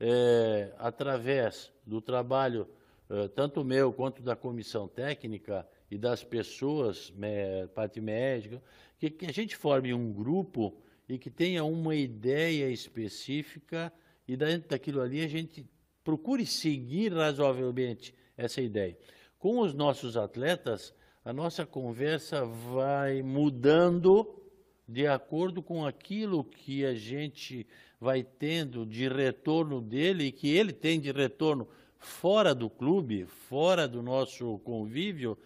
é, 0.00 0.72
através 0.78 1.70
do 1.86 2.00
trabalho, 2.00 2.66
é, 3.10 3.28
tanto 3.28 3.62
meu 3.62 3.92
quanto 3.92 4.22
da 4.22 4.34
comissão 4.34 4.88
técnica 4.88 5.68
e 5.90 5.98
das 5.98 6.24
pessoas, 6.24 7.12
é, 7.20 7.66
parte 7.66 8.00
médica, 8.00 8.62
que, 8.98 9.10
que 9.10 9.26
a 9.26 9.32
gente 9.32 9.54
forme 9.54 9.92
um 9.92 10.10
grupo 10.10 10.80
e 11.06 11.18
que 11.18 11.28
tenha 11.28 11.62
uma 11.62 11.94
ideia 11.94 12.70
específica 12.70 13.92
e 14.26 14.34
dentro 14.34 14.70
daquilo 14.70 15.02
ali 15.02 15.22
a 15.22 15.28
gente 15.28 15.68
procure 16.02 16.46
seguir 16.46 17.12
razoavelmente 17.12 18.14
essa 18.34 18.62
ideia. 18.62 18.96
Com 19.38 19.58
os 19.58 19.74
nossos 19.74 20.16
atletas, 20.16 20.94
a 21.24 21.32
nossa 21.32 21.66
conversa 21.66 22.44
vai 22.44 23.22
mudando 23.22 24.42
de 24.88 25.06
acordo 25.06 25.62
com 25.62 25.84
aquilo 25.84 26.42
que 26.42 26.84
a 26.84 26.94
gente 26.94 27.66
vai 28.00 28.22
tendo 28.22 28.86
de 28.86 29.06
retorno 29.08 29.80
dele 29.80 30.24
e 30.24 30.32
que 30.32 30.48
ele 30.48 30.72
tem 30.72 30.98
de 30.98 31.12
retorno 31.12 31.68
fora 31.98 32.54
do 32.54 32.70
clube, 32.70 33.26
fora 33.26 33.86
do 33.86 34.02
nosso 34.02 34.58
convívio, 34.60 35.36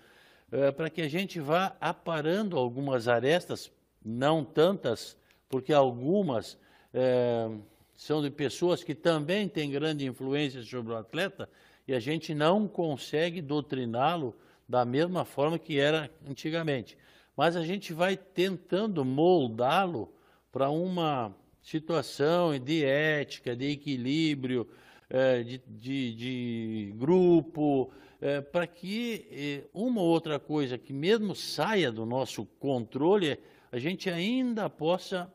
é, 0.52 0.70
para 0.70 0.88
que 0.88 1.02
a 1.02 1.08
gente 1.08 1.40
vá 1.40 1.76
aparando 1.80 2.56
algumas 2.56 3.08
arestas, 3.08 3.72
não 4.04 4.44
tantas, 4.44 5.16
porque 5.48 5.72
algumas 5.72 6.56
é, 6.92 7.50
são 7.96 8.22
de 8.22 8.30
pessoas 8.30 8.84
que 8.84 8.94
também 8.94 9.48
têm 9.48 9.70
grande 9.70 10.06
influência 10.06 10.62
sobre 10.62 10.92
o 10.92 10.96
atleta 10.96 11.48
e 11.86 11.92
a 11.92 11.98
gente 11.98 12.32
não 12.32 12.68
consegue 12.68 13.42
doutriná-lo 13.42 14.34
da 14.68 14.84
mesma 14.84 15.24
forma 15.24 15.58
que 15.58 15.78
era 15.78 16.10
antigamente. 16.28 16.96
Mas 17.36 17.56
a 17.56 17.64
gente 17.64 17.92
vai 17.92 18.16
tentando 18.16 19.04
moldá-lo 19.04 20.14
para 20.52 20.70
uma 20.70 21.34
situação 21.62 22.58
de 22.58 22.84
ética, 22.84 23.56
de 23.56 23.70
equilíbrio, 23.70 24.68
é, 25.10 25.42
de, 25.42 25.58
de, 25.66 26.14
de 26.14 26.94
grupo, 26.96 27.92
é, 28.20 28.40
para 28.40 28.66
que 28.66 29.26
é, 29.30 29.68
uma 29.74 30.00
ou 30.00 30.08
outra 30.08 30.38
coisa 30.38 30.78
que 30.78 30.92
mesmo 30.92 31.34
saia 31.34 31.90
do 31.90 32.06
nosso 32.06 32.46
controle, 32.58 33.38
a 33.70 33.78
gente 33.78 34.08
ainda 34.08 34.70
possa 34.70 35.32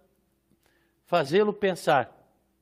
fazê-lo 1.05 1.51
pensar 1.51 2.15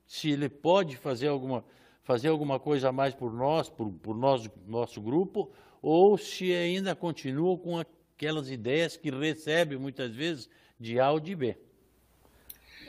se 0.06 0.30
ele 0.30 0.48
pode 0.48 0.96
fazer 0.96 1.28
alguma, 1.28 1.64
fazer 2.02 2.28
alguma 2.28 2.58
coisa 2.58 2.88
a 2.88 2.92
mais 2.92 3.14
por 3.14 3.32
nós, 3.32 3.68
por, 3.68 3.90
por 3.92 4.16
nós, 4.16 4.50
nosso 4.66 5.00
grupo, 5.00 5.52
ou 5.82 6.18
se 6.18 6.52
ainda 6.52 6.94
continua 6.94 7.56
com 7.58 7.78
aquelas 7.78 8.50
ideias 8.50 8.96
que 8.96 9.10
recebe 9.10 9.76
muitas 9.76 10.14
vezes 10.14 10.48
de 10.78 10.98
A 10.98 11.10
ou 11.10 11.20
de 11.20 11.34
B. 11.34 11.56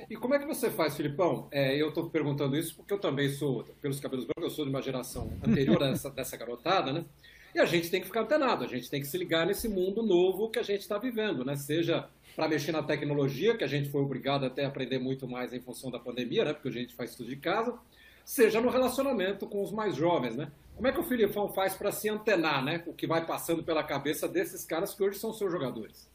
E 0.09 0.15
como 0.15 0.33
é 0.33 0.39
que 0.39 0.45
você 0.45 0.69
faz, 0.69 0.95
Filipão? 0.95 1.47
É, 1.51 1.75
eu 1.75 1.89
estou 1.89 2.09
perguntando 2.09 2.55
isso 2.55 2.75
porque 2.75 2.93
eu 2.93 2.99
também 2.99 3.29
sou, 3.29 3.63
pelos 3.81 3.99
cabelos 3.99 4.25
brancos, 4.25 4.43
eu 4.43 4.49
sou 4.49 4.65
de 4.65 4.71
uma 4.71 4.81
geração 4.81 5.31
anterior 5.45 5.81
a 5.83 5.89
essa, 5.89 6.09
dessa 6.11 6.37
garotada, 6.37 6.93
né? 6.93 7.05
E 7.53 7.59
a 7.59 7.65
gente 7.65 7.89
tem 7.89 7.99
que 7.99 8.07
ficar 8.07 8.21
antenado, 8.21 8.63
a 8.63 8.67
gente 8.67 8.89
tem 8.89 9.01
que 9.01 9.07
se 9.07 9.17
ligar 9.17 9.45
nesse 9.45 9.67
mundo 9.67 10.03
novo 10.03 10.49
que 10.49 10.59
a 10.59 10.63
gente 10.63 10.81
está 10.81 10.97
vivendo, 10.97 11.43
né? 11.43 11.55
Seja 11.55 12.07
para 12.35 12.47
mexer 12.47 12.71
na 12.71 12.83
tecnologia, 12.83 13.57
que 13.57 13.63
a 13.63 13.67
gente 13.67 13.89
foi 13.89 14.01
obrigado 14.01 14.45
até 14.45 14.63
a 14.63 14.67
aprender 14.67 14.99
muito 14.99 15.27
mais 15.27 15.51
em 15.51 15.59
função 15.59 15.89
da 15.89 15.99
pandemia, 15.99 16.45
né? 16.45 16.53
Porque 16.53 16.69
a 16.69 16.71
gente 16.71 16.93
faz 16.93 17.15
tudo 17.15 17.27
de 17.27 17.35
casa, 17.35 17.77
seja 18.23 18.61
no 18.61 18.69
relacionamento 18.69 19.47
com 19.47 19.63
os 19.63 19.71
mais 19.71 19.95
jovens, 19.95 20.35
né? 20.35 20.51
Como 20.79 20.87
é 20.87 20.93
que 20.93 20.99
o 21.01 21.03
Filipão 21.03 21.49
faz 21.49 21.75
para 21.75 21.91
se 21.91 22.07
antenar, 22.07 22.63
né? 22.63 22.81
O 22.87 22.93
que 22.93 23.05
vai 23.05 23.25
passando 23.25 23.61
pela 23.61 23.83
cabeça 23.83 24.29
desses 24.29 24.63
caras 24.63 24.93
que 24.93 25.03
hoje 25.03 25.19
são 25.19 25.33
seus 25.33 25.51
jogadores? 25.51 26.09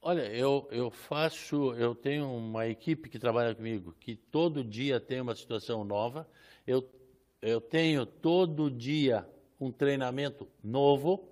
Olha, 0.00 0.22
eu, 0.34 0.66
eu 0.70 0.90
faço, 0.90 1.74
eu 1.74 1.94
tenho 1.94 2.26
uma 2.26 2.66
equipe 2.66 3.10
que 3.10 3.18
trabalha 3.18 3.54
comigo 3.54 3.94
que 4.00 4.16
todo 4.16 4.64
dia 4.64 4.98
tem 4.98 5.20
uma 5.20 5.34
situação 5.36 5.84
nova. 5.84 6.26
Eu, 6.66 6.88
eu 7.42 7.60
tenho 7.60 8.06
todo 8.06 8.70
dia 8.70 9.28
um 9.60 9.70
treinamento 9.70 10.48
novo, 10.64 11.28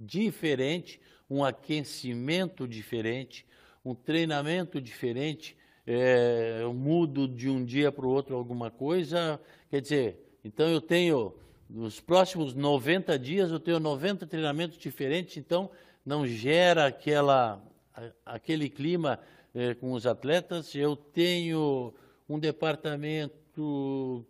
diferente, 0.00 0.98
um 1.28 1.44
aquecimento 1.44 2.66
diferente, 2.66 3.46
um 3.84 3.94
treinamento 3.94 4.80
diferente. 4.80 5.54
É, 5.86 6.60
eu 6.62 6.72
mudo 6.72 7.28
de 7.28 7.50
um 7.50 7.62
dia 7.62 7.92
para 7.92 8.06
o 8.06 8.10
outro 8.10 8.34
alguma 8.34 8.70
coisa. 8.70 9.38
Quer 9.68 9.82
dizer, 9.82 10.24
então 10.44 10.68
eu 10.68 10.80
tenho, 10.80 11.34
nos 11.70 12.00
próximos 12.00 12.54
90 12.54 13.18
dias, 13.18 13.50
eu 13.50 13.58
tenho 13.58 13.80
90 13.80 14.26
treinamentos 14.26 14.76
diferentes, 14.76 15.38
então 15.38 15.70
não 16.04 16.26
gera 16.26 16.86
aquela, 16.86 17.62
aquele 18.26 18.68
clima 18.68 19.18
é, 19.54 19.74
com 19.74 19.92
os 19.92 20.06
atletas. 20.06 20.74
Eu 20.74 20.94
tenho 20.94 21.94
um 22.28 22.38
departamento 22.38 24.26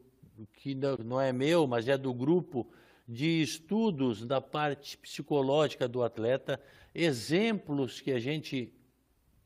que 0.53 0.77
não 1.05 1.21
é 1.21 1.33
meu, 1.33 1.67
mas 1.67 1.89
é 1.89 1.99
do 1.99 2.15
grupo 2.15 2.69
de 3.07 3.43
estudos 3.43 4.25
da 4.25 4.41
parte 4.41 4.97
psicológica 4.97 5.87
do 5.89 6.03
atleta, 6.03 6.61
exemplos 6.95 8.01
que 8.01 8.13
a 8.13 8.19
gente 8.19 8.73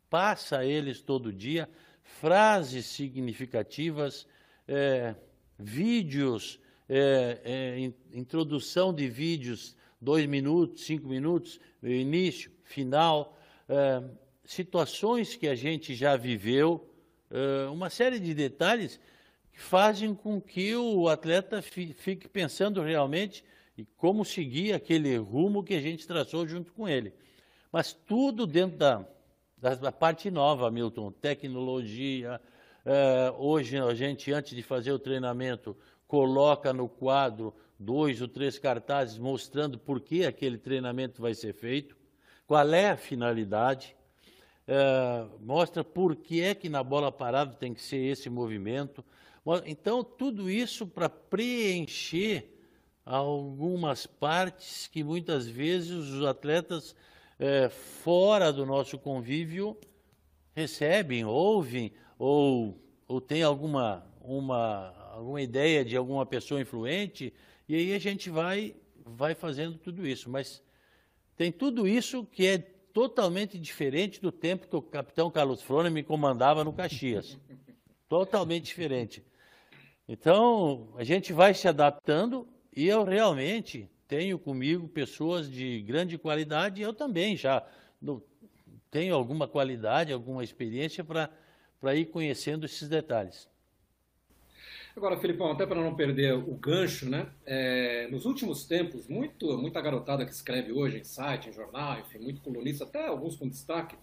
passa 0.08 0.58
a 0.58 0.64
eles 0.64 1.02
todo 1.02 1.32
dia, 1.32 1.68
frases 2.02 2.87
significativas, 2.87 4.26
é, 4.66 5.14
vídeos, 5.58 6.60
é, 6.88 7.40
é, 7.44 7.92
introdução 8.16 8.94
de 8.94 9.08
vídeos, 9.08 9.76
dois 10.00 10.26
minutos, 10.26 10.84
cinco 10.84 11.08
minutos, 11.08 11.60
início, 11.82 12.50
final, 12.62 13.36
é, 13.68 14.02
situações 14.44 15.36
que 15.36 15.48
a 15.48 15.54
gente 15.54 15.94
já 15.94 16.16
viveu, 16.16 16.88
é, 17.30 17.68
uma 17.68 17.90
série 17.90 18.18
de 18.18 18.32
detalhes 18.32 19.00
fazem 19.52 20.14
com 20.14 20.40
que 20.40 20.74
o 20.76 21.08
atleta 21.08 21.60
fique 21.60 22.28
pensando 22.28 22.80
realmente 22.80 23.44
em 23.76 23.86
como 23.96 24.24
seguir 24.24 24.72
aquele 24.72 25.16
rumo 25.16 25.64
que 25.64 25.74
a 25.74 25.80
gente 25.80 26.06
traçou 26.06 26.46
junto 26.46 26.72
com 26.72 26.88
ele. 26.88 27.12
Mas 27.70 27.92
tudo 27.92 28.46
dentro 28.46 28.78
da, 28.78 29.04
da 29.58 29.92
parte 29.92 30.30
nova, 30.30 30.70
Milton, 30.70 31.10
tecnologia. 31.12 32.40
É, 32.85 33.32
hoje 33.37 33.78
a 33.78 33.94
gente, 33.94 34.32
antes 34.32 34.54
de 34.54 34.62
fazer 34.62 34.92
o 34.92 34.99
treinamento, 34.99 35.76
coloca 36.06 36.73
no 36.73 36.88
quadro 36.88 37.54
dois 37.78 38.20
ou 38.23 38.28
três 38.28 38.58
cartazes 38.58 39.18
mostrando 39.18 39.78
por 39.78 40.00
que 40.00 40.25
aquele 40.25 40.58
treinamento 40.58 41.20
vai 41.20 41.35
ser 41.35 41.52
feito, 41.52 41.97
qual 42.47 42.73
é 42.73 42.90
a 42.90 42.97
finalidade, 42.97 43.94
é, 44.66 45.26
mostra 45.40 45.85
por 45.85 46.16
que 46.16 46.42
é 46.42 46.54
que 46.54 46.68
na 46.68 46.82
bola 46.82 47.12
parada 47.12 47.54
tem 47.54 47.73
que 47.73 47.82
ser 47.82 47.99
esse 47.99 48.28
movimento. 48.28 49.04
Então, 49.64 50.04
tudo 50.04 50.50
isso 50.50 50.87
para 50.87 51.08
preencher 51.08 52.54
algumas 53.04 54.06
partes 54.06 54.87
que 54.87 55.02
muitas 55.02 55.47
vezes 55.47 55.90
os 55.90 56.25
atletas 56.25 56.94
é, 57.38 57.70
fora 57.70 58.52
do 58.52 58.66
nosso 58.66 58.99
convívio 58.99 59.75
recebem, 60.54 61.25
ouvem 61.25 61.92
ou, 62.18 62.78
ou 63.06 63.20
tem 63.20 63.42
alguma, 63.42 64.04
uma, 64.20 64.94
alguma 65.12 65.40
ideia 65.40 65.84
de 65.84 65.96
alguma 65.96 66.26
pessoa 66.26 66.60
influente 66.60 67.32
e 67.68 67.75
aí 67.75 67.94
a 67.94 67.98
gente 67.98 68.30
vai, 68.30 68.75
vai 69.04 69.34
fazendo 69.34 69.78
tudo 69.78 70.06
isso. 70.06 70.28
Mas 70.28 70.62
tem 71.37 71.52
tudo 71.52 71.87
isso 71.87 72.25
que 72.25 72.46
é 72.46 72.58
totalmente 72.58 73.58
diferente 73.58 74.20
do 74.20 74.32
tempo 74.32 74.66
que 74.66 74.75
o 74.75 74.82
capitão 74.82 75.30
Carlos 75.30 75.62
Frone 75.62 75.90
me 75.90 76.02
comandava 76.02 76.64
no 76.64 76.72
Caxias. 76.72 77.38
totalmente 78.08 78.64
diferente. 78.64 79.22
Então, 80.08 80.88
a 80.96 81.04
gente 81.04 81.32
vai 81.32 81.52
se 81.52 81.68
adaptando 81.68 82.48
e 82.75 82.88
eu 82.88 83.04
realmente 83.04 83.88
tenho 84.08 84.38
comigo 84.38 84.88
pessoas 84.88 85.50
de 85.50 85.82
grande 85.82 86.16
qualidade, 86.16 86.80
eu 86.80 86.94
também 86.94 87.37
já 87.37 87.62
tenho 88.90 89.14
alguma 89.14 89.46
qualidade, 89.46 90.12
alguma 90.12 90.42
experiência 90.42 91.04
para 91.04 91.30
ir 91.94 92.06
conhecendo 92.06 92.66
esses 92.66 92.88
detalhes. 92.88 93.49
Agora, 94.97 95.16
Filipão, 95.16 95.52
até 95.52 95.64
para 95.64 95.80
não 95.80 95.94
perder 95.94 96.35
o 96.35 96.54
gancho, 96.54 97.08
né? 97.08 97.28
É, 97.47 98.08
nos 98.11 98.25
últimos 98.25 98.64
tempos, 98.64 99.06
muito, 99.06 99.56
muita 99.56 99.80
garotada 99.80 100.26
que 100.26 100.32
escreve 100.32 100.73
hoje 100.73 100.99
em 100.99 101.04
site, 101.04 101.49
em 101.49 101.52
jornal, 101.52 102.00
enfim, 102.00 102.18
muito 102.18 102.40
colunista, 102.40 102.82
até 102.82 103.06
alguns 103.06 103.37
com 103.37 103.49
destaque, 103.49 103.97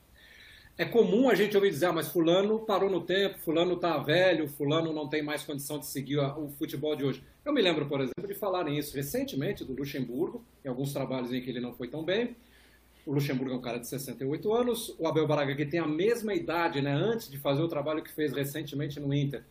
é 0.77 0.83
comum 0.83 1.29
a 1.29 1.35
gente 1.35 1.55
ouvir 1.55 1.69
dizer, 1.69 1.85
ah, 1.87 1.93
mas 1.93 2.09
fulano 2.09 2.59
parou 2.59 2.89
no 2.89 3.01
tempo, 3.01 3.39
fulano 3.39 3.73
está 3.73 3.97
velho, 3.97 4.47
fulano 4.47 4.91
não 4.91 5.07
tem 5.07 5.21
mais 5.21 5.43
condição 5.43 5.79
de 5.79 5.85
seguir 5.85 6.17
o 6.17 6.49
futebol 6.57 6.95
de 6.95 7.05
hoje. 7.05 7.23
Eu 7.45 7.53
me 7.53 7.61
lembro, 7.61 7.85
por 7.85 8.01
exemplo, 8.01 8.27
de 8.27 8.33
falarem 8.33 8.77
isso 8.77 8.95
recentemente 8.95 9.63
do 9.63 9.73
Luxemburgo, 9.73 10.43
em 10.63 10.67
alguns 10.67 10.91
trabalhos 10.91 11.31
em 11.31 11.41
que 11.41 11.49
ele 11.49 11.61
não 11.61 11.73
foi 11.73 11.87
tão 11.87 12.03
bem. 12.03 12.35
O 13.05 13.13
Luxemburgo 13.13 13.53
é 13.53 13.57
um 13.57 13.61
cara 13.61 13.79
de 13.79 13.87
68 13.87 14.53
anos, 14.53 14.95
o 14.97 15.07
Abel 15.07 15.27
Braga, 15.27 15.55
que 15.55 15.65
tem 15.65 15.79
a 15.79 15.87
mesma 15.87 16.33
idade, 16.33 16.81
né, 16.81 16.91
antes 16.91 17.29
de 17.29 17.37
fazer 17.37 17.61
o 17.61 17.67
trabalho 17.67 18.03
que 18.03 18.11
fez 18.11 18.33
recentemente 18.33 18.99
no 18.99 19.13
Inter, 19.13 19.43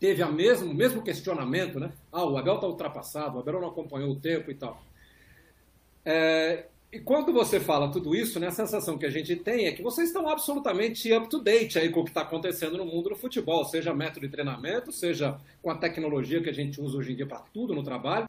teve 0.00 0.22
a 0.22 0.26
mesmo, 0.26 0.70
o 0.70 0.74
mesmo 0.74 1.02
questionamento, 1.02 1.78
né? 1.78 1.92
Ah, 2.10 2.24
o 2.24 2.36
Abel 2.38 2.54
está 2.54 2.66
ultrapassado, 2.66 3.36
o 3.36 3.40
Abel 3.40 3.60
não 3.60 3.68
acompanhou 3.68 4.10
o 4.10 4.16
tempo 4.16 4.50
e 4.50 4.54
tal. 4.54 4.82
É, 6.04 6.66
e 6.94 7.00
quando 7.00 7.32
você 7.32 7.58
fala 7.58 7.90
tudo 7.90 8.14
isso, 8.14 8.38
né, 8.38 8.46
a 8.46 8.52
sensação 8.52 8.96
que 8.96 9.04
a 9.04 9.10
gente 9.10 9.34
tem 9.36 9.66
é 9.66 9.72
que 9.72 9.82
vocês 9.82 10.08
estão 10.08 10.28
absolutamente 10.28 11.12
up 11.12 11.28
to 11.28 11.42
date 11.42 11.78
aí 11.78 11.90
com 11.90 12.00
o 12.00 12.04
que 12.04 12.10
está 12.10 12.22
acontecendo 12.22 12.78
no 12.78 12.86
mundo 12.86 13.10
do 13.10 13.16
futebol, 13.16 13.64
seja 13.64 13.92
método 13.92 14.26
de 14.26 14.32
treinamento, 14.32 14.92
seja 14.92 15.38
com 15.60 15.70
a 15.70 15.74
tecnologia 15.74 16.40
que 16.40 16.48
a 16.48 16.54
gente 16.54 16.80
usa 16.80 16.96
hoje 16.96 17.12
em 17.12 17.16
dia 17.16 17.26
para 17.26 17.40
tudo 17.52 17.74
no 17.74 17.82
trabalho. 17.82 18.28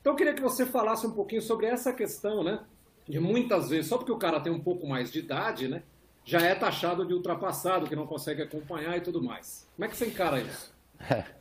Então 0.00 0.12
eu 0.12 0.16
queria 0.16 0.34
que 0.34 0.42
você 0.42 0.64
falasse 0.64 1.06
um 1.06 1.10
pouquinho 1.10 1.42
sobre 1.42 1.66
essa 1.66 1.92
questão, 1.92 2.44
né? 2.44 2.60
De 3.08 3.20
muitas 3.20 3.68
vezes, 3.68 3.86
só 3.86 3.98
porque 3.98 4.12
o 4.12 4.18
cara 4.18 4.40
tem 4.40 4.52
um 4.52 4.60
pouco 4.60 4.86
mais 4.86 5.12
de 5.12 5.20
idade, 5.20 5.68
né? 5.68 5.82
Já 6.24 6.40
é 6.40 6.54
taxado 6.54 7.06
de 7.06 7.14
ultrapassado, 7.14 7.86
que 7.86 7.94
não 7.94 8.06
consegue 8.06 8.42
acompanhar 8.42 8.96
e 8.96 9.00
tudo 9.00 9.22
mais. 9.22 9.68
Como 9.76 9.84
é 9.84 9.88
que 9.88 9.96
você 9.96 10.06
encara 10.06 10.40
isso? 10.40 10.74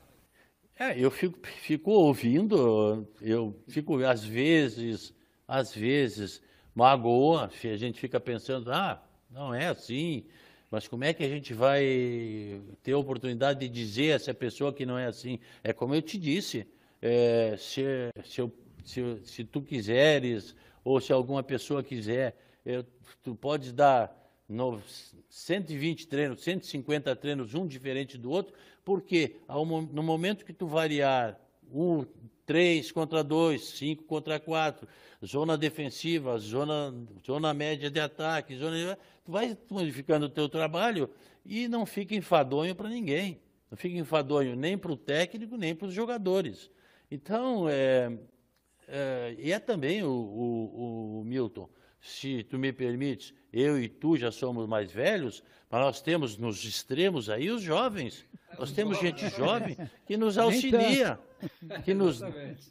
É, 0.78 1.00
eu 1.00 1.10
fico, 1.10 1.40
fico 1.48 1.90
ouvindo, 1.90 3.08
eu 3.22 3.58
fico 3.70 4.04
às 4.04 4.26
vezes, 4.26 5.14
às 5.48 5.74
vezes 5.74 6.42
magoa, 6.76 7.50
a 7.64 7.78
gente 7.78 7.98
fica 7.98 8.20
pensando, 8.20 8.70
ah, 8.74 9.02
não 9.32 9.54
é 9.54 9.68
assim, 9.68 10.26
mas 10.70 10.86
como 10.90 11.06
é 11.06 11.14
que 11.14 11.24
a 11.24 11.30
gente 11.30 11.54
vai 11.54 12.62
ter 12.84 12.92
a 12.92 12.98
oportunidade 12.98 13.62
de 13.62 13.70
dizer 13.70 14.12
a 14.12 14.16
essa 14.16 14.34
pessoa 14.34 14.74
que 14.74 14.86
não 14.86 14.98
é 14.98 15.06
assim? 15.06 15.40
É 15.64 15.72
como 15.72 15.96
eu 15.96 16.02
te 16.02 16.18
disse, 16.18 16.68
é, 17.02 17.56
se, 17.58 17.82
se, 18.26 18.52
se, 18.84 19.20
se, 19.24 19.44
tu 19.46 19.62
quiseres, 19.62 20.54
ou 20.86 21.02
se 21.02 21.12
alguma 21.12 21.44
pessoa 21.44 21.84
quiser, 21.84 22.38
eu, 22.64 22.86
tu 23.24 23.36
podes 23.36 23.74
dar 23.74 24.16
no, 24.48 24.80
120 25.28 26.08
treinos, 26.08 26.44
150 26.44 27.16
treinos, 27.16 27.56
um 27.56 27.66
diferente 27.66 28.18
do 28.18 28.30
outro, 28.30 28.54
porque 28.86 29.38
no 29.92 30.04
momento 30.04 30.46
que 30.46 30.54
tu 30.54 30.68
variar 30.68 31.38
um, 31.74 32.06
três 32.46 32.92
contra 32.92 33.24
dois, 33.24 33.66
cinco 33.70 34.04
contra 34.04 34.40
quatro, 34.40 34.88
zona 35.26 35.58
defensiva, 35.58 36.38
zona, 36.38 36.94
zona 37.26 37.52
média 37.54 37.90
de 37.90 38.00
ataque, 38.00 38.56
zona, 38.56 38.98
tu 39.24 39.32
vai 39.32 39.58
modificando 39.70 40.28
o 40.28 40.30
teu 40.30 40.48
trabalho 40.48 41.10
e 41.44 41.68
não 41.68 41.86
fica 41.86 42.16
enfadonho 42.16 42.76
para 42.76 42.90
ninguém. 42.90 43.42
Não 43.72 43.78
fica 43.78 43.98
enfadonho 43.98 44.56
nem 44.56 44.78
para 44.78 44.92
o 44.92 44.98
técnico, 44.98 45.58
nem 45.58 45.74
para 45.74 45.88
os 45.88 45.94
jogadores. 45.94 46.70
Então, 47.10 47.68
é, 47.68 48.16
é, 48.88 49.36
e 49.38 49.52
é 49.52 49.60
também 49.60 50.04
o, 50.04 50.10
o, 50.10 51.22
o 51.22 51.24
Milton, 51.24 51.70
se 52.00 52.44
tu 52.44 52.60
me 52.60 52.72
permites, 52.72 53.34
eu 53.52 53.82
e 53.82 53.90
tu 53.90 54.16
já 54.16 54.32
somos 54.32 54.68
mais 54.68 54.92
velhos, 54.92 55.42
mas 55.70 55.82
nós 55.82 56.02
temos 56.02 56.38
nos 56.38 56.64
extremos 56.64 57.30
aí 57.30 57.50
os 57.50 57.62
jovens. 57.62 58.26
Nós 58.60 58.72
temos 58.74 59.00
gente 59.00 59.28
jovem 59.30 59.76
que 60.06 60.16
nos 60.18 60.38
auxilia, 60.38 61.20
que 61.84 61.94
nos, 61.94 62.22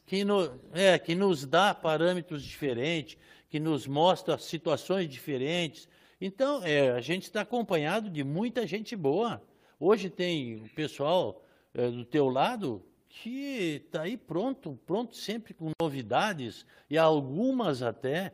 que, 0.06 0.24
no, 0.24 0.60
é, 0.72 0.98
que 0.98 1.14
nos 1.14 1.44
dá 1.44 1.74
parâmetros 1.74 2.44
diferentes, 2.44 3.18
que 3.50 3.58
nos 3.58 3.86
mostra 3.86 4.38
situações 4.38 5.08
diferentes. 5.08 5.88
Então, 6.20 6.62
é, 6.64 6.90
a 6.90 7.00
gente 7.00 7.24
está 7.24 7.40
acompanhado 7.40 8.08
de 8.08 8.22
muita 8.22 8.66
gente 8.66 8.94
boa. 8.94 9.42
Hoje 9.80 10.08
tem 10.08 10.56
o 10.56 10.68
pessoal 10.70 11.42
é, 11.74 11.90
do 11.90 12.04
teu 12.04 12.28
lado 12.28 12.84
que 13.22 13.82
está 13.86 14.02
aí 14.02 14.16
pronto, 14.16 14.78
pronto 14.84 15.16
sempre 15.16 15.54
com 15.54 15.70
novidades, 15.80 16.66
e 16.90 16.98
algumas 16.98 17.80
até 17.80 18.32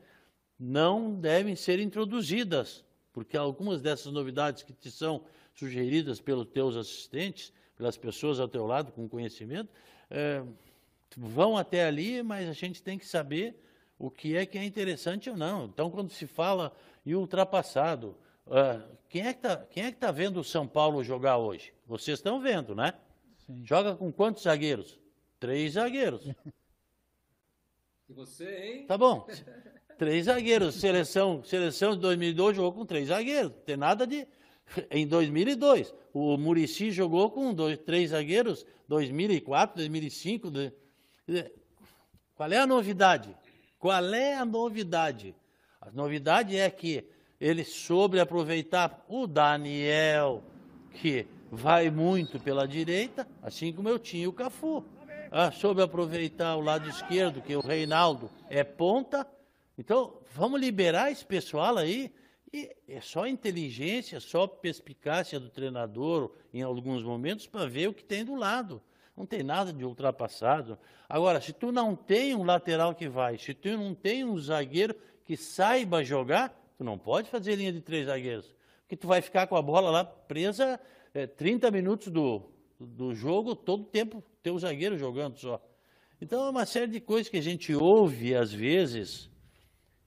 não 0.58 1.14
devem 1.14 1.54
ser 1.54 1.78
introduzidas, 1.78 2.82
porque 3.12 3.36
algumas 3.36 3.82
dessas 3.82 4.10
novidades 4.10 4.62
que 4.62 4.72
te 4.72 4.90
são 4.90 5.22
sugeridas 5.54 6.18
pelos 6.18 6.46
teus 6.46 6.76
assistentes, 6.76 7.52
pelas 7.76 7.98
pessoas 7.98 8.40
ao 8.40 8.48
teu 8.48 8.66
lado 8.66 8.90
com 8.90 9.06
conhecimento, 9.06 9.70
é, 10.10 10.42
vão 11.14 11.58
até 11.58 11.84
ali, 11.84 12.22
mas 12.22 12.48
a 12.48 12.54
gente 12.54 12.82
tem 12.82 12.98
que 12.98 13.06
saber 13.06 13.62
o 13.98 14.10
que 14.10 14.34
é 14.34 14.46
que 14.46 14.56
é 14.56 14.64
interessante 14.64 15.28
ou 15.28 15.36
não. 15.36 15.66
Então, 15.66 15.90
quando 15.90 16.10
se 16.10 16.26
fala 16.26 16.74
em 17.04 17.14
ultrapassado, 17.14 18.16
uh, 18.46 18.96
quem 19.10 19.26
é 19.26 19.34
que 19.34 19.46
está 19.46 19.66
é 19.76 19.90
tá 19.92 20.10
vendo 20.10 20.40
o 20.40 20.44
São 20.44 20.66
Paulo 20.66 21.04
jogar 21.04 21.36
hoje? 21.36 21.74
Vocês 21.86 22.18
estão 22.18 22.40
vendo, 22.40 22.74
né? 22.74 22.94
Sim. 23.50 23.66
Joga 23.66 23.96
com 23.96 24.12
quantos 24.12 24.44
zagueiros? 24.44 24.98
Três 25.38 25.72
zagueiros. 25.74 26.22
E 28.08 28.12
você, 28.12 28.56
hein? 28.56 28.86
Tá 28.88 28.98
bom. 28.98 29.24
três 29.96 30.24
zagueiros. 30.24 30.74
Seleção, 30.74 31.44
seleção 31.44 31.94
de 31.94 32.00
2002 32.00 32.56
jogou 32.56 32.72
com 32.72 32.84
três 32.84 33.06
zagueiros. 33.06 33.52
Não 33.52 33.60
tem 33.60 33.76
nada 33.76 34.04
de. 34.04 34.26
Em 34.90 35.06
2002, 35.06 35.94
o 36.12 36.36
Murici 36.36 36.90
jogou 36.90 37.30
com 37.30 37.54
dois, 37.54 37.78
três 37.78 38.10
zagueiros. 38.10 38.66
2004, 38.88 39.76
2005. 39.76 40.48
Qual 42.34 42.50
é 42.50 42.58
a 42.58 42.66
novidade? 42.66 43.36
Qual 43.78 44.12
é 44.12 44.34
a 44.34 44.44
novidade? 44.44 45.32
A 45.80 45.92
novidade 45.92 46.56
é 46.56 46.68
que 46.68 47.08
ele 47.40 47.62
soube 47.62 48.18
aproveitar 48.18 49.04
o 49.08 49.24
Daniel, 49.24 50.42
que 50.94 51.28
vai 51.50 51.90
muito 51.90 52.38
pela 52.38 52.66
direita, 52.66 53.26
assim 53.42 53.72
como 53.72 53.88
eu 53.88 53.98
tinha 53.98 54.28
o 54.28 54.32
Cafu. 54.32 54.84
Ah, 55.30 55.50
soube 55.50 55.82
aproveitar 55.82 56.56
o 56.56 56.60
lado 56.60 56.88
esquerdo, 56.88 57.42
que 57.42 57.54
o 57.54 57.60
Reinaldo 57.60 58.30
é 58.48 58.64
ponta, 58.64 59.26
então, 59.80 60.20
vamos 60.32 60.60
liberar 60.60 61.10
esse 61.10 61.24
pessoal 61.24 61.78
aí. 61.78 62.12
E 62.52 62.70
é 62.86 63.00
só 63.00 63.26
inteligência, 63.26 64.20
só 64.20 64.46
perspicácia 64.46 65.40
do 65.40 65.48
treinador 65.48 66.36
em 66.52 66.60
alguns 66.60 67.02
momentos 67.02 67.46
para 67.46 67.64
ver 67.64 67.88
o 67.88 67.94
que 67.94 68.04
tem 68.04 68.22
do 68.22 68.34
lado. 68.34 68.82
Não 69.16 69.24
tem 69.24 69.42
nada 69.42 69.72
de 69.72 69.82
ultrapassado. 69.82 70.78
Agora, 71.08 71.40
se 71.40 71.54
tu 71.54 71.72
não 71.72 71.96
tem 71.96 72.34
um 72.34 72.44
lateral 72.44 72.94
que 72.94 73.08
vai, 73.08 73.38
se 73.38 73.54
tu 73.54 73.70
não 73.70 73.94
tem 73.94 74.22
um 74.22 74.38
zagueiro 74.38 74.94
que 75.24 75.34
saiba 75.34 76.04
jogar, 76.04 76.54
tu 76.76 76.84
não 76.84 76.98
pode 76.98 77.30
fazer 77.30 77.56
linha 77.56 77.72
de 77.72 77.80
três 77.80 78.04
zagueiros. 78.04 78.54
Porque 78.82 78.96
tu 78.96 79.06
vai 79.06 79.22
ficar 79.22 79.46
com 79.46 79.56
a 79.56 79.62
bola 79.62 79.88
lá 79.90 80.04
presa 80.04 80.78
é, 81.14 81.26
30 81.26 81.70
minutos 81.70 82.08
do, 82.08 82.42
do 82.78 83.14
jogo, 83.14 83.54
todo 83.54 83.82
o 83.82 83.86
tempo 83.86 84.22
teu 84.42 84.58
zagueiro 84.58 84.96
jogando 84.96 85.36
só. 85.38 85.62
Então 86.20 86.46
é 86.46 86.50
uma 86.50 86.66
série 86.66 86.90
de 86.90 87.00
coisas 87.00 87.28
que 87.28 87.36
a 87.36 87.42
gente 87.42 87.74
ouve 87.74 88.34
às 88.34 88.52
vezes 88.52 89.30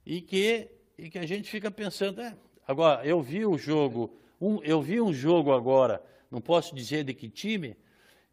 e 0.05 0.21
que, 0.21 0.69
e 0.97 1.09
que 1.09 1.17
a 1.17 1.25
gente 1.25 1.49
fica 1.49 1.71
pensando, 1.71 2.21
é, 2.21 2.35
agora, 2.67 3.05
eu 3.05 3.21
vi 3.21 3.45
o 3.45 3.57
jogo, 3.57 4.19
um, 4.39 4.61
eu 4.63 4.81
vi 4.81 5.01
um 5.01 5.13
jogo 5.13 5.51
agora, 5.51 6.03
não 6.29 6.41
posso 6.41 6.75
dizer 6.75 7.03
de 7.03 7.13
que 7.13 7.29
time, 7.29 7.75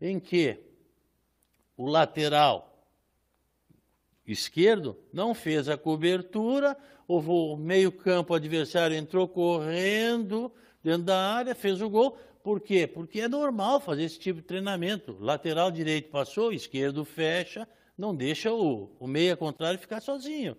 em 0.00 0.18
que 0.18 0.58
o 1.76 1.86
lateral 1.86 2.66
esquerdo 4.26 4.96
não 5.12 5.34
fez 5.34 5.68
a 5.68 5.76
cobertura, 5.76 6.76
o 7.08 7.56
meio-campo 7.56 8.34
adversário 8.34 8.96
entrou 8.96 9.26
correndo 9.26 10.52
dentro 10.82 11.02
da 11.02 11.18
área, 11.18 11.54
fez 11.54 11.80
o 11.80 11.90
gol. 11.90 12.16
Por 12.42 12.60
quê? 12.60 12.86
Porque 12.86 13.20
é 13.20 13.28
normal 13.28 13.80
fazer 13.80 14.04
esse 14.04 14.18
tipo 14.18 14.40
de 14.40 14.46
treinamento. 14.46 15.16
Lateral 15.20 15.70
direito 15.70 16.10
passou, 16.10 16.52
esquerdo 16.52 17.04
fecha, 17.04 17.68
não 17.96 18.14
deixa 18.14 18.52
o, 18.52 18.90
o 18.98 19.06
meia 19.06 19.36
contrário 19.36 19.78
ficar 19.78 20.00
sozinho. 20.00 20.56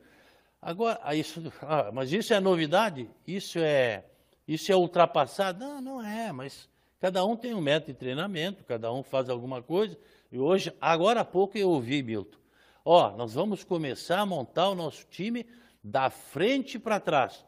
Agora, 0.61 0.99
ah, 1.01 1.15
isso, 1.15 1.41
ah, 1.63 1.89
mas 1.91 2.11
isso 2.13 2.33
é 2.33 2.39
novidade? 2.39 3.09
Isso 3.25 3.57
é, 3.57 4.05
isso 4.47 4.71
é 4.71 4.75
ultrapassado? 4.75 5.59
Não, 5.59 5.81
não 5.81 6.05
é, 6.05 6.31
mas 6.31 6.69
cada 6.99 7.25
um 7.25 7.35
tem 7.35 7.55
um 7.55 7.61
método 7.61 7.93
de 7.93 7.97
treinamento, 7.97 8.63
cada 8.63 8.93
um 8.93 9.01
faz 9.01 9.27
alguma 9.27 9.63
coisa. 9.63 9.97
E 10.31 10.37
hoje, 10.37 10.71
agora 10.79 11.21
há 11.21 11.25
pouco 11.25 11.57
eu 11.57 11.69
ouvi, 11.71 12.03
Milton, 12.03 12.37
ó, 12.85 13.09
nós 13.17 13.33
vamos 13.33 13.63
começar 13.63 14.19
a 14.19 14.25
montar 14.25 14.69
o 14.69 14.75
nosso 14.75 15.03
time 15.09 15.47
da 15.83 16.11
frente 16.11 16.77
para 16.77 16.99
trás. 16.99 17.43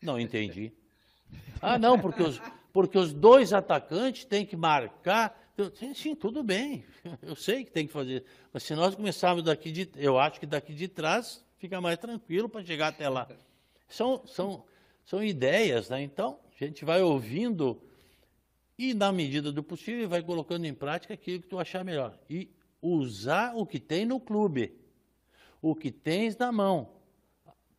Não 0.00 0.18
entendi. 0.18 0.72
Ah, 1.60 1.78
não, 1.78 1.98
porque 1.98 2.22
os, 2.22 2.40
porque 2.72 2.98
os 2.98 3.12
dois 3.12 3.52
atacantes 3.52 4.24
têm 4.24 4.46
que 4.46 4.56
marcar 4.56 5.36
eu, 5.58 5.72
sim, 5.92 6.14
tudo 6.14 6.44
bem. 6.44 6.84
Eu 7.20 7.34
sei 7.34 7.64
que 7.64 7.72
tem 7.72 7.84
que 7.84 7.92
fazer. 7.92 8.24
Mas 8.52 8.62
se 8.62 8.76
nós 8.76 8.94
começarmos 8.94 9.42
daqui 9.42 9.72
de. 9.72 9.90
Eu 9.96 10.16
acho 10.16 10.38
que 10.38 10.46
daqui 10.46 10.72
de 10.72 10.86
trás 10.86 11.44
fica 11.56 11.80
mais 11.80 11.98
tranquilo 11.98 12.48
para 12.48 12.64
chegar 12.64 12.88
até 12.88 13.08
lá. 13.08 13.28
São, 13.88 14.24
são, 14.24 14.64
são 15.04 15.22
ideias, 15.22 15.88
né? 15.88 16.00
Então, 16.00 16.38
a 16.54 16.64
gente 16.64 16.84
vai 16.84 17.02
ouvindo 17.02 17.82
e, 18.78 18.94
na 18.94 19.10
medida 19.10 19.50
do 19.50 19.60
possível, 19.60 20.08
vai 20.08 20.22
colocando 20.22 20.64
em 20.64 20.72
prática 20.72 21.14
aquilo 21.14 21.42
que 21.42 21.48
tu 21.48 21.58
achar 21.58 21.84
melhor. 21.84 22.16
E 22.30 22.48
usar 22.80 23.52
o 23.56 23.66
que 23.66 23.80
tem 23.80 24.06
no 24.06 24.20
clube, 24.20 24.72
o 25.60 25.74
que 25.74 25.90
tens 25.90 26.36
na 26.36 26.52
mão. 26.52 26.88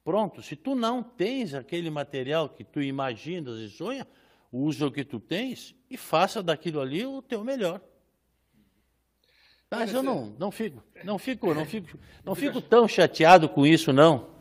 Pronto, 0.10 0.42
se 0.42 0.56
tu 0.56 0.74
não 0.74 1.04
tens 1.04 1.54
aquele 1.54 1.88
material 1.92 2.50
que 2.50 2.64
tu 2.64 2.82
imaginas 2.82 3.60
e 3.60 3.70
sonha, 3.70 4.08
usa 4.52 4.88
o 4.88 4.92
que 4.92 5.04
tu 5.04 5.20
tens 5.20 5.76
e 5.88 5.98
faça 5.98 6.42
daquilo 6.42 6.82
ali 6.82 7.06
o 7.06 7.22
teu 7.22 7.44
melhor. 7.44 7.80
Mas 9.70 9.94
eu 9.94 10.02
não, 10.02 10.34
não 10.40 10.50
fico, 10.50 10.84
não 11.04 11.20
fico, 11.20 11.54
não 11.54 11.64
fico, 11.64 12.00
não 12.26 12.34
fico 12.34 12.60
tão 12.60 12.88
chateado 12.88 13.48
com 13.48 13.68
isso, 13.68 13.94
não. 13.94 14.32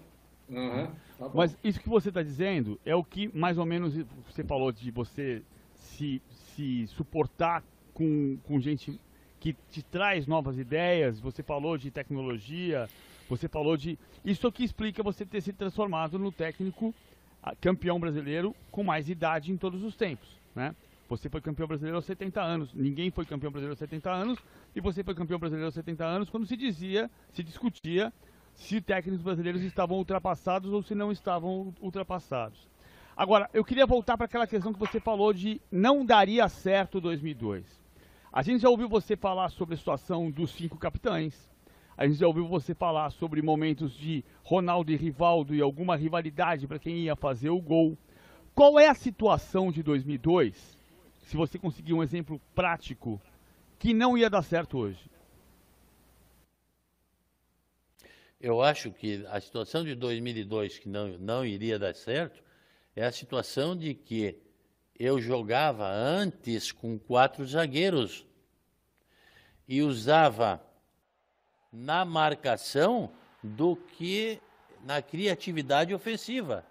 Uhum, 0.48 0.86
tá 1.18 1.30
Mas 1.34 1.54
isso 1.62 1.78
que 1.80 1.88
você 1.90 2.08
está 2.08 2.22
dizendo 2.22 2.80
é 2.82 2.94
o 2.96 3.04
que 3.04 3.28
mais 3.36 3.58
ou 3.58 3.66
menos 3.66 3.92
você 4.26 4.42
falou 4.42 4.72
de 4.72 4.90
você 4.90 5.42
se, 5.74 6.22
se 6.56 6.86
suportar 6.86 7.62
com, 7.92 8.38
com 8.44 8.58
gente 8.58 8.98
que 9.38 9.54
te 9.70 9.82
traz 9.82 10.26
novas 10.26 10.56
ideias, 10.56 11.20
você 11.20 11.42
falou 11.42 11.76
de 11.76 11.90
tecnologia, 11.90 12.88
você 13.28 13.48
falou 13.48 13.76
de. 13.76 13.98
Isso 14.24 14.50
que 14.50 14.64
explica 14.64 15.02
você 15.02 15.24
ter 15.24 15.40
se 15.40 15.52
transformado 15.52 16.18
no 16.18 16.32
técnico 16.32 16.94
campeão 17.60 17.98
brasileiro 17.98 18.54
com 18.70 18.82
mais 18.82 19.08
idade 19.08 19.52
em 19.52 19.56
todos 19.56 19.82
os 19.82 19.96
tempos, 19.96 20.28
né? 20.54 20.74
Você 21.08 21.30
foi 21.30 21.40
campeão 21.40 21.66
brasileiro 21.66 21.96
aos 21.96 22.04
70 22.04 22.42
anos, 22.42 22.74
ninguém 22.74 23.10
foi 23.10 23.24
campeão 23.24 23.50
brasileiro 23.50 23.72
aos 23.72 23.78
70 23.78 24.10
anos, 24.10 24.38
e 24.76 24.80
você 24.80 25.02
foi 25.02 25.14
campeão 25.14 25.38
brasileiro 25.38 25.66
aos 25.66 25.74
70 25.74 26.04
anos 26.04 26.28
quando 26.28 26.46
se 26.46 26.56
dizia, 26.56 27.10
se 27.32 27.42
discutia 27.42 28.12
se 28.58 28.80
técnicos 28.80 29.22
brasileiros 29.22 29.62
estavam 29.62 29.98
ultrapassados 29.98 30.72
ou 30.72 30.82
se 30.82 30.94
não 30.94 31.12
estavam 31.12 31.72
ultrapassados. 31.80 32.68
Agora, 33.16 33.48
eu 33.52 33.64
queria 33.64 33.86
voltar 33.86 34.16
para 34.16 34.26
aquela 34.26 34.46
questão 34.46 34.72
que 34.72 34.78
você 34.78 35.00
falou 35.00 35.32
de 35.32 35.60
não 35.70 36.04
daria 36.04 36.48
certo 36.48 37.00
2002. 37.00 37.64
A 38.32 38.42
gente 38.42 38.62
já 38.62 38.68
ouviu 38.68 38.88
você 38.88 39.16
falar 39.16 39.48
sobre 39.50 39.74
a 39.74 39.78
situação 39.78 40.30
dos 40.30 40.50
cinco 40.50 40.76
capitães, 40.76 41.48
a 41.98 42.06
gente 42.06 42.20
já 42.20 42.28
ouviu 42.28 42.46
você 42.46 42.76
falar 42.76 43.10
sobre 43.10 43.42
momentos 43.42 43.92
de 43.92 44.24
Ronaldo 44.44 44.92
e 44.92 44.96
Rivaldo 44.96 45.52
e 45.52 45.60
alguma 45.60 45.96
rivalidade 45.96 46.64
para 46.68 46.78
quem 46.78 47.00
ia 47.00 47.16
fazer 47.16 47.50
o 47.50 47.60
gol. 47.60 47.98
Qual 48.54 48.78
é 48.78 48.86
a 48.86 48.94
situação 48.94 49.72
de 49.72 49.82
2002, 49.82 50.78
se 51.24 51.36
você 51.36 51.58
conseguir 51.58 51.94
um 51.94 52.02
exemplo 52.02 52.40
prático, 52.54 53.20
que 53.80 53.92
não 53.92 54.16
ia 54.16 54.30
dar 54.30 54.42
certo 54.42 54.78
hoje? 54.78 55.10
Eu 58.40 58.62
acho 58.62 58.92
que 58.92 59.26
a 59.28 59.40
situação 59.40 59.82
de 59.82 59.96
2002 59.96 60.78
que 60.78 60.88
não, 60.88 61.18
não 61.18 61.44
iria 61.44 61.80
dar 61.80 61.96
certo 61.96 62.40
é 62.94 63.04
a 63.04 63.10
situação 63.10 63.76
de 63.76 63.92
que 63.92 64.40
eu 64.96 65.20
jogava 65.20 65.88
antes 65.90 66.70
com 66.70 66.96
quatro 66.96 67.44
zagueiros 67.44 68.24
e 69.66 69.82
usava 69.82 70.67
na 71.72 72.04
marcação 72.04 73.10
do 73.42 73.76
que 73.76 74.40
na 74.84 75.02
criatividade 75.02 75.94
ofensiva. 75.94 76.64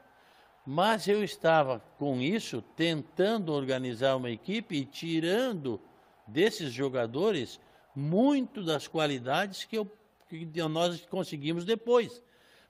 Mas 0.66 1.08
eu 1.08 1.24
estava 1.24 1.80
com 1.98 2.20
isso 2.20 2.62
tentando 2.76 3.54
organizar 3.54 4.16
uma 4.16 4.30
equipe 4.30 4.76
e 4.76 4.86
tirando 4.86 5.80
desses 6.28 6.74
jogadores 6.74 7.60
muito 7.96 8.62
das 8.64 8.88
qualidades 8.88 9.64
que, 9.64 9.78
eu, 9.78 9.90
que 10.28 10.46
nós 10.64 11.06
conseguimos 11.06 11.64
depois. 11.64 12.22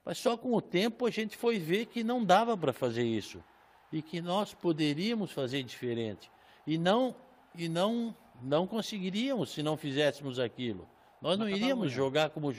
Mas 0.05 0.19
só 0.19 0.37
com 0.37 0.53
o 0.53 0.61
tempo 0.61 1.05
a 1.05 1.09
gente 1.09 1.35
foi 1.35 1.59
ver 1.59 1.87
que 1.87 2.03
não 2.03 2.23
dava 2.23 2.55
para 2.55 2.71
fazer 2.71 3.03
isso 3.03 3.43
e 3.91 4.01
que 4.01 4.21
nós 4.21 4.53
poderíamos 4.53 5.31
fazer 5.31 5.63
diferente 5.63 6.31
e 6.65 6.77
não 6.77 7.15
e 7.55 7.67
não 7.67 8.15
não 8.41 8.67
conseguiríamos 8.67 9.49
se 9.51 9.63
não 9.63 9.75
fizéssemos 9.75 10.39
aquilo. 10.39 10.87
Nós 11.21 11.37
não 11.37 11.49
iríamos 11.49 11.91
jogar 11.91 12.29
como, 12.29 12.53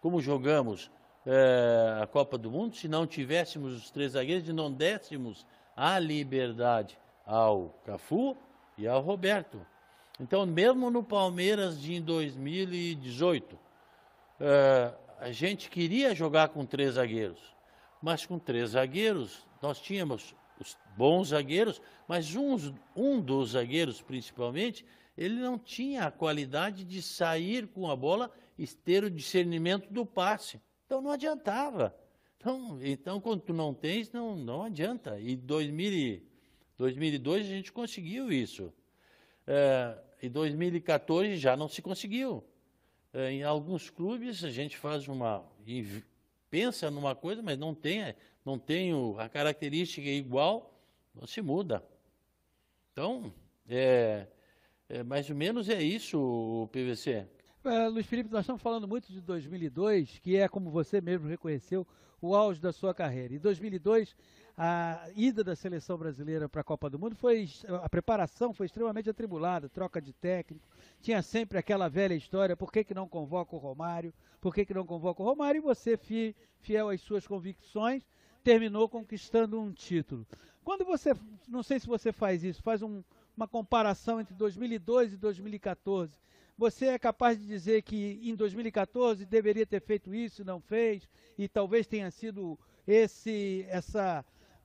como 0.00 0.20
jogamos 0.20 0.90
é, 1.26 1.98
a 2.00 2.06
Copa 2.06 2.38
do 2.38 2.50
Mundo 2.50 2.76
se 2.76 2.86
não 2.86 3.06
tivéssemos 3.06 3.74
os 3.74 3.90
três 3.90 4.12
zagueiros 4.12 4.48
e 4.48 4.52
não 4.52 4.72
dessemos 4.72 5.44
a 5.76 5.98
liberdade 5.98 6.96
ao 7.26 7.74
Cafu 7.84 8.36
e 8.78 8.86
ao 8.86 9.00
Roberto. 9.00 9.60
Então, 10.20 10.46
mesmo 10.46 10.88
no 10.88 11.02
Palmeiras 11.02 11.80
de 11.80 12.00
2018, 12.00 13.58
é, 14.40 14.94
a 15.18 15.30
gente 15.32 15.68
queria 15.68 16.14
jogar 16.14 16.48
com 16.48 16.64
três 16.64 16.94
zagueiros, 16.94 17.40
mas 18.00 18.24
com 18.24 18.38
três 18.38 18.70
zagueiros 18.70 19.46
nós 19.60 19.80
tínhamos 19.80 20.34
os 20.60 20.76
bons 20.96 21.28
zagueiros, 21.28 21.82
mas 22.06 22.34
uns, 22.34 22.72
um 22.94 23.20
dos 23.20 23.50
zagueiros 23.50 24.00
principalmente 24.00 24.86
ele 25.16 25.36
não 25.36 25.58
tinha 25.58 26.04
a 26.04 26.10
qualidade 26.10 26.84
de 26.84 27.00
sair 27.00 27.66
com 27.66 27.90
a 27.90 27.96
bola 27.96 28.30
e 28.58 28.66
ter 28.66 29.04
o 29.04 29.10
discernimento 29.10 29.92
do 29.92 30.04
passe. 30.04 30.60
Então 30.84 31.00
não 31.00 31.10
adiantava. 31.10 31.96
Então, 32.38 32.78
então 32.82 33.20
quando 33.20 33.40
tu 33.40 33.52
não 33.52 33.72
tens, 33.72 34.12
não, 34.12 34.36
não 34.36 34.62
adianta. 34.62 35.18
E 35.18 35.36
2000, 35.36 36.22
2002 36.76 37.46
a 37.46 37.48
gente 37.48 37.72
conseguiu 37.72 38.30
isso. 38.30 38.72
É, 39.46 39.98
em 40.22 40.30
2014 40.30 41.36
já 41.36 41.56
não 41.56 41.68
se 41.68 41.80
conseguiu. 41.80 42.44
É, 43.12 43.30
em 43.30 43.42
alguns 43.42 43.88
clubes 43.88 44.44
a 44.44 44.50
gente 44.50 44.76
faz 44.76 45.08
uma. 45.08 45.44
pensa 46.50 46.90
numa 46.90 47.14
coisa, 47.14 47.42
mas 47.42 47.58
não 47.58 47.74
tem, 47.74 48.14
não 48.44 48.58
tem 48.58 48.92
a 49.18 49.28
característica 49.28 50.06
igual, 50.06 50.78
não 51.14 51.26
se 51.26 51.40
muda. 51.40 51.82
Então, 52.92 53.32
é, 53.68 54.26
é, 54.88 55.02
mais 55.02 55.28
ou 55.28 55.36
menos 55.36 55.68
é 55.68 55.82
isso, 55.82 56.18
o 56.18 56.68
PVC. 56.68 57.26
É, 57.64 57.88
Luiz 57.88 58.06
Felipe, 58.06 58.30
nós 58.30 58.42
estamos 58.42 58.62
falando 58.62 58.86
muito 58.86 59.12
de 59.12 59.20
2002, 59.20 60.20
que 60.20 60.36
é, 60.36 60.48
como 60.48 60.70
você 60.70 61.00
mesmo 61.00 61.26
reconheceu, 61.26 61.86
o 62.20 62.34
auge 62.34 62.60
da 62.60 62.72
sua 62.72 62.94
carreira. 62.94 63.34
Em 63.34 63.38
2002, 63.38 64.14
a 64.56 65.08
ida 65.14 65.42
da 65.42 65.56
seleção 65.56 65.98
brasileira 65.98 66.48
para 66.48 66.60
a 66.60 66.64
Copa 66.64 66.88
do 66.88 66.98
Mundo 66.98 67.14
foi 67.14 67.48
a 67.82 67.88
preparação 67.88 68.54
foi 68.54 68.66
extremamente 68.66 69.10
atribulada, 69.10 69.68
troca 69.68 70.00
de 70.00 70.12
técnico, 70.12 70.66
tinha 71.02 71.20
sempre 71.20 71.58
aquela 71.58 71.88
velha 71.88 72.14
história, 72.14 72.56
por 72.56 72.72
que, 72.72 72.84
que 72.84 72.94
não 72.94 73.08
convoca 73.08 73.54
o 73.54 73.58
Romário? 73.58 74.14
Por 74.40 74.54
que, 74.54 74.64
que 74.64 74.72
não 74.72 74.86
convoca 74.86 75.22
o 75.22 75.26
Romário? 75.26 75.58
E 75.58 75.60
você, 75.60 75.98
fiel 76.60 76.88
às 76.88 77.00
suas 77.00 77.26
convicções, 77.26 78.02
terminou 78.42 78.88
conquistando 78.88 79.60
um 79.60 79.72
título. 79.72 80.24
Quando 80.64 80.84
você, 80.84 81.12
não 81.48 81.62
sei 81.62 81.78
se 81.78 81.86
você 81.86 82.12
faz 82.12 82.42
isso, 82.42 82.62
faz 82.62 82.80
um, 82.80 83.02
uma 83.36 83.46
comparação 83.46 84.20
entre 84.20 84.34
2002 84.34 85.12
e 85.12 85.16
2014. 85.16 86.12
Você 86.56 86.86
é 86.86 86.98
capaz 86.98 87.38
de 87.38 87.46
dizer 87.46 87.82
que 87.82 88.18
em 88.22 88.34
2014 88.34 89.26
deveria 89.26 89.66
ter 89.66 89.80
feito 89.80 90.14
isso, 90.14 90.44
não 90.44 90.58
fez, 90.58 91.06
e 91.36 91.46
talvez 91.46 91.86
tenha 91.86 92.10
sido 92.10 92.58
esse, 92.86 93.66
essa, 93.68 94.24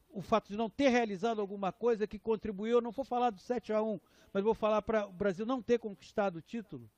o 0.10 0.22
fato 0.22 0.48
de 0.48 0.58
não 0.58 0.70
ter 0.70 0.88
realizado 0.88 1.42
alguma 1.42 1.72
coisa 1.74 2.08
que 2.08 2.18
contribuiu. 2.18 2.80
Não 2.80 2.92
vou 2.92 3.04
falar 3.04 3.30
do 3.30 3.42
7 3.42 3.74
a 3.74 3.82
1, 3.82 4.00
mas 4.32 4.44
vou 4.44 4.54
falar 4.54 4.82
para 4.82 5.06
o 5.06 5.12
Brasil 5.12 5.46
não 5.46 5.62
ter 5.62 5.80
conquistado 5.80 6.38
o 6.38 6.42
título. 6.42 6.90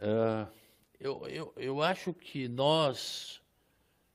Uh, 0.00 0.52
eu, 0.98 1.28
eu, 1.28 1.52
eu 1.56 1.82
acho 1.82 2.12
que 2.12 2.48
nós 2.48 3.40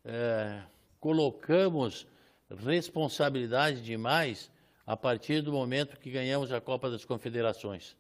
uh, 0.04 0.68
colocamos 1.00 2.06
responsabilidade 2.50 3.82
demais 3.82 4.52
a 4.90 4.98
partir 4.98 5.44
do 5.44 5.54
momento 5.54 6.00
que 6.00 6.10
ganhamos 6.10 6.52
a 6.52 6.60
Copa 6.60 6.90
das 6.90 7.06
Confederações. 7.06 7.96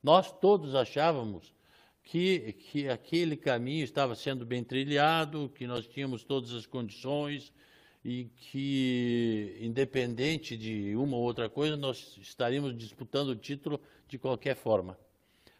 Nós 0.00 0.30
todos 0.30 0.72
achávamos 0.72 1.52
que, 2.04 2.52
que 2.52 2.88
aquele 2.88 3.36
caminho 3.36 3.82
estava 3.82 4.14
sendo 4.14 4.46
bem 4.46 4.62
trilhado, 4.62 5.50
que 5.52 5.66
nós 5.66 5.84
tínhamos 5.84 6.22
todas 6.22 6.52
as 6.52 6.64
condições 6.64 7.52
e 8.04 8.26
que, 8.36 9.58
independente 9.60 10.56
de 10.56 10.94
uma 10.94 11.16
ou 11.16 11.24
outra 11.24 11.48
coisa, 11.48 11.76
nós 11.76 12.16
estaríamos 12.18 12.78
disputando 12.78 13.30
o 13.30 13.36
título 13.36 13.80
de 14.06 14.16
qualquer 14.16 14.54
forma. 14.54 14.96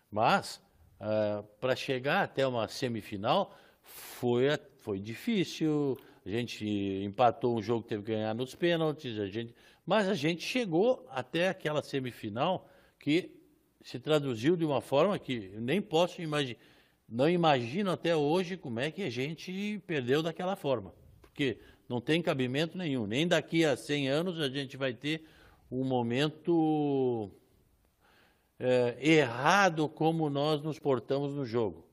Mas, 0.09 0.63
uh, 1.01 1.43
para 1.61 1.75
chegar 1.75 2.23
até 2.23 2.47
uma 2.47 2.69
semifinal, 2.69 3.53
foi, 3.83 4.45
foi 4.79 5.01
difícil. 5.01 5.99
A 6.25 6.31
gente 6.31 6.65
empatou 7.05 7.59
um 7.59 7.61
jogo, 7.61 7.85
teve 7.85 8.05
que 8.05 8.13
ganhar 8.13 8.33
nos 8.33 8.55
pênaltis, 8.55 9.19
a 9.19 9.27
gente, 9.27 9.53
mas 9.85 10.09
a 10.09 10.15
gente 10.15 10.43
chegou 10.43 11.07
até 11.11 11.49
aquela 11.49 11.83
semifinal 11.83 12.69
que 12.99 13.31
se 13.83 13.99
traduziu 13.99 14.57
de 14.57 14.65
uma 14.65 14.81
forma 14.81 15.19
que 15.19 15.53
nem 15.59 15.83
posso 15.83 16.23
imaginar, 16.23 16.61
não 17.09 17.29
imagino 17.29 17.91
até 17.91 18.17
hoje 18.17 18.57
como 18.57 18.81
é 18.81 18.91
que 18.91 19.03
a 19.03 19.11
gente 19.11 19.83
perdeu 19.87 20.23
daquela 20.23 20.57
forma. 20.57 20.95
Porque 21.21 21.59
não 21.89 22.01
tem 22.01 22.23
cabimento 22.23 22.79
nenhum. 22.79 23.07
Nem 23.07 23.29
daqui 23.29 23.65
a 23.65 23.77
100 23.77 24.09
anos 24.09 24.41
a 24.41 24.49
gente 24.49 24.77
vai 24.77 24.95
ter 24.95 25.25
um 25.71 25.85
momento 25.85 27.31
é, 28.59 28.97
errado 29.01 29.89
como 29.89 30.31
nós 30.31 30.63
nos 30.63 30.79
portamos 30.79 31.35
no 31.35 31.45
jogo. 31.45 31.87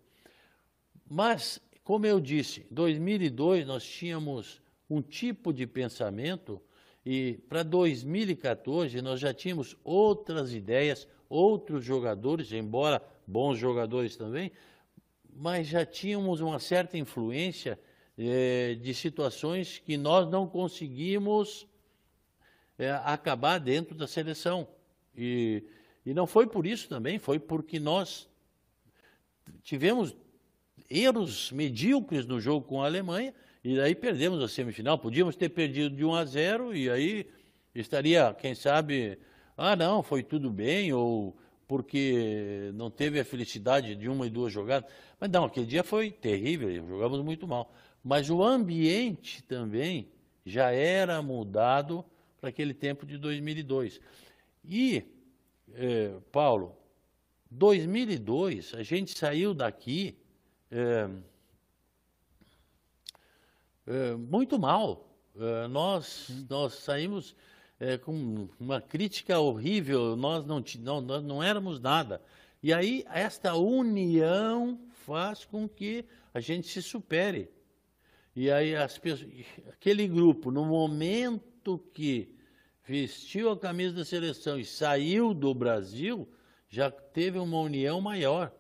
Mas, 1.10 1.60
como 1.84 2.06
eu 2.06 2.20
disse, 2.20 2.66
em 2.72 2.74
2002 2.74 3.66
nós 3.66 3.84
tínhamos 3.84 4.62
um 4.90 5.02
tipo 5.02 5.52
de 5.52 5.66
pensamento 5.66 6.62
e 7.06 7.40
para 7.48 7.64
2014 7.64 9.02
nós 9.02 9.20
já 9.20 9.34
tínhamos 9.34 9.76
outras 9.84 10.54
ideias, 10.54 11.08
outros 11.30 11.84
jogadores, 11.84 12.52
embora 12.52 13.02
bons 13.26 13.58
jogadores 13.58 14.16
também, 14.16 14.52
mas 15.34 15.68
já 15.68 15.86
tínhamos 15.86 16.42
uma 16.42 16.60
certa 16.60 16.98
influência 16.98 17.80
é, 18.18 18.76
de 18.76 18.94
situações 18.94 19.80
que 19.80 19.96
nós 19.96 20.30
não 20.30 20.48
conseguimos 20.48 21.66
é, 22.78 22.92
acabar 22.92 23.60
dentro 23.60 23.96
da 23.96 24.08
seleção. 24.08 24.68
E, 25.16 25.64
e 26.06 26.14
não 26.14 26.28
foi 26.28 26.46
por 26.48 26.66
isso 26.66 26.90
também, 26.90 27.18
foi 27.18 27.40
porque 27.40 27.80
nós 27.80 28.28
tivemos 29.64 30.16
erros 30.90 31.52
medíocres 31.52 32.26
no 32.26 32.42
jogo 32.42 32.68
com 32.68 32.82
a 32.82 32.86
Alemanha 32.86 33.34
e 33.64 33.80
aí 33.80 33.94
perdemos 33.94 34.42
a 34.42 34.48
semifinal. 34.48 34.98
Podíamos 34.98 35.36
ter 35.36 35.50
perdido 35.50 35.96
de 35.96 36.06
1 36.06 36.16
a 36.16 36.26
0 36.26 36.76
e 36.76 36.90
aí 36.90 37.28
estaria, 37.76 38.34
quem 38.34 38.56
sabe, 38.56 39.20
ah, 39.58 39.76
não, 39.76 40.02
foi 40.02 40.24
tudo 40.24 40.50
bem, 40.50 40.94
ou 40.94 41.36
porque 41.68 42.72
não 42.74 42.90
teve 42.90 43.20
a 43.20 43.26
felicidade 43.26 43.96
de 43.96 44.10
uma 44.10 44.26
e 44.26 44.30
duas 44.30 44.52
jogadas. 44.52 44.90
Mas 45.20 45.30
não, 45.30 45.46
aquele 45.46 45.66
dia 45.66 45.84
foi 45.84 46.10
terrível, 46.10 46.74
jogamos 46.88 47.22
muito 47.24 47.48
mal. 47.48 47.72
Mas 48.04 48.30
o 48.30 48.42
ambiente 48.42 49.44
também 49.44 50.10
já 50.46 50.72
era 50.72 51.22
mudado 51.22 52.04
para 52.40 52.50
aquele 52.50 52.74
tempo 52.74 53.06
de 53.06 53.18
2002. 53.18 54.00
E, 54.66 55.04
eh, 55.74 56.14
Paulo, 56.32 56.76
2002, 57.52 58.74
a 58.74 58.82
gente 58.82 59.18
saiu 59.18 59.54
daqui 59.54 60.18
eh, 60.72 61.10
eh, 63.90 64.16
muito 64.16 64.58
mal. 64.58 65.06
nós, 65.70 66.30
nós 66.50 66.74
saímos 66.74 67.36
é, 67.80 67.98
com 67.98 68.50
uma 68.60 68.82
crítica 68.82 69.40
horrível, 69.40 70.16
nós 70.16 70.46
não, 70.46 70.62
não, 70.80 71.02
nós 71.02 71.24
não 71.24 71.42
éramos 71.42 71.80
nada. 71.80 72.22
E 72.62 72.74
aí, 72.74 73.06
esta 73.10 73.56
união 73.56 74.78
faz 75.06 75.46
com 75.46 75.68
que 75.68 76.04
a 76.34 76.42
gente 76.42 76.68
se 76.68 76.82
supere. 76.82 77.50
E 78.36 78.52
aí, 78.52 78.76
as 78.76 78.98
pessoas, 78.98 79.32
aquele 79.70 80.08
grupo, 80.08 80.52
no 80.52 80.66
momento 80.66 81.80
que 81.94 82.36
vestiu 82.86 83.52
a 83.52 83.58
camisa 83.58 83.96
da 83.96 84.06
seleção 84.06 84.60
e 84.60 84.66
saiu 84.66 85.34
do 85.34 85.54
Brasil, 85.54 86.28
já 86.68 86.92
teve 86.92 87.40
uma 87.40 87.62
união 87.62 88.02
maior. 88.02 88.54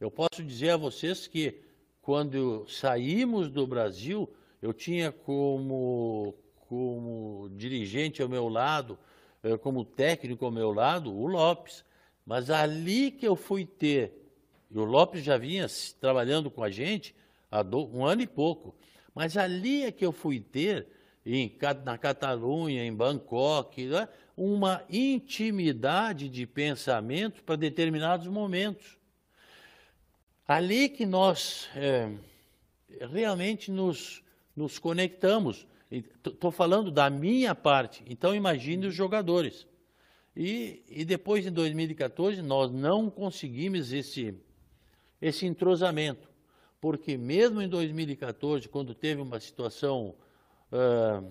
Eu 0.00 0.10
posso 0.10 0.42
dizer 0.42 0.70
a 0.70 0.76
vocês 0.76 1.28
que, 1.28 1.60
quando 2.00 2.66
saímos 2.68 3.50
do 3.50 3.66
Brasil, 3.66 4.32
eu 4.62 4.72
tinha 4.72 5.12
como 5.12 6.34
como 6.72 7.50
dirigente 7.54 8.22
ao 8.22 8.30
meu 8.30 8.48
lado, 8.48 8.98
eh, 9.42 9.58
como 9.58 9.84
técnico 9.84 10.46
ao 10.46 10.50
meu 10.50 10.72
lado, 10.72 11.14
o 11.14 11.26
Lopes. 11.26 11.84
Mas 12.24 12.48
ali 12.48 13.10
que 13.10 13.28
eu 13.28 13.36
fui 13.36 13.66
ter, 13.66 14.10
e 14.70 14.78
o 14.78 14.84
Lopes 14.84 15.22
já 15.22 15.36
vinha 15.36 15.66
trabalhando 16.00 16.50
com 16.50 16.64
a 16.64 16.70
gente 16.70 17.14
há 17.50 17.60
um 17.76 18.06
ano 18.06 18.22
e 18.22 18.26
pouco, 18.26 18.74
mas 19.14 19.36
ali 19.36 19.84
é 19.84 19.92
que 19.92 20.06
eu 20.06 20.12
fui 20.12 20.40
ter, 20.40 20.86
em, 21.26 21.54
na 21.84 21.98
Catalunha, 21.98 22.82
em 22.82 22.94
Bangkok, 22.94 23.84
né, 23.84 24.08
uma 24.34 24.82
intimidade 24.88 26.26
de 26.26 26.46
pensamento 26.46 27.42
para 27.44 27.56
determinados 27.56 28.26
momentos. 28.28 28.96
Ali 30.48 30.88
que 30.88 31.04
nós 31.04 31.68
é, 31.76 32.10
realmente 33.10 33.70
nos, 33.70 34.21
nos 34.54 34.78
conectamos. 34.78 35.66
Estou 35.90 36.50
falando 36.50 36.90
da 36.90 37.10
minha 37.10 37.54
parte, 37.54 38.02
então 38.06 38.34
imagine 38.34 38.86
os 38.86 38.94
jogadores. 38.94 39.66
E, 40.34 40.82
e 40.88 41.04
depois, 41.04 41.46
em 41.46 41.52
2014, 41.52 42.40
nós 42.40 42.70
não 42.70 43.10
conseguimos 43.10 43.92
esse, 43.92 44.34
esse 45.20 45.44
entrosamento, 45.44 46.30
porque 46.80 47.18
mesmo 47.18 47.60
em 47.60 47.68
2014, 47.68 48.68
quando 48.68 48.94
teve 48.94 49.20
uma 49.20 49.38
situação 49.38 50.14
uh, 50.72 51.30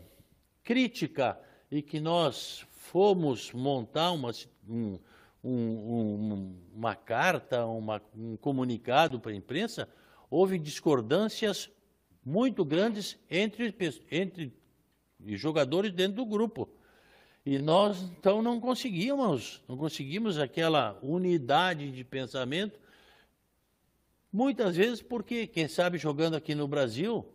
crítica 0.63 1.39
e 1.71 1.81
que 1.81 1.99
nós 1.99 2.63
fomos 2.69 3.51
montar 3.51 4.12
uma, 4.12 4.31
um, 4.69 4.99
um, 5.43 6.55
uma 6.75 6.95
carta, 6.95 7.65
uma, 7.65 8.01
um 8.15 8.38
comunicado 8.38 9.19
para 9.19 9.31
a 9.31 9.36
imprensa, 9.36 9.89
houve 10.29 10.60
discordâncias 10.60 11.71
muito 12.23 12.63
grandes 12.63 13.17
entre, 13.29 13.75
entre 14.12 14.53
jogadores 15.25 15.91
dentro 15.91 16.17
do 16.17 16.25
grupo. 16.25 16.69
E 17.45 17.57
nós, 17.57 18.01
então, 18.01 18.41
não 18.41 18.60
conseguimos, 18.60 19.62
não 19.67 19.75
conseguimos 19.75 20.38
aquela 20.38 20.97
unidade 21.01 21.91
de 21.91 22.03
pensamento, 22.03 22.79
muitas 24.31 24.75
vezes 24.75 25.01
porque, 25.01 25.47
quem 25.47 25.67
sabe, 25.67 25.97
jogando 25.97 26.36
aqui 26.36 26.53
no 26.53 26.67
Brasil, 26.67 27.25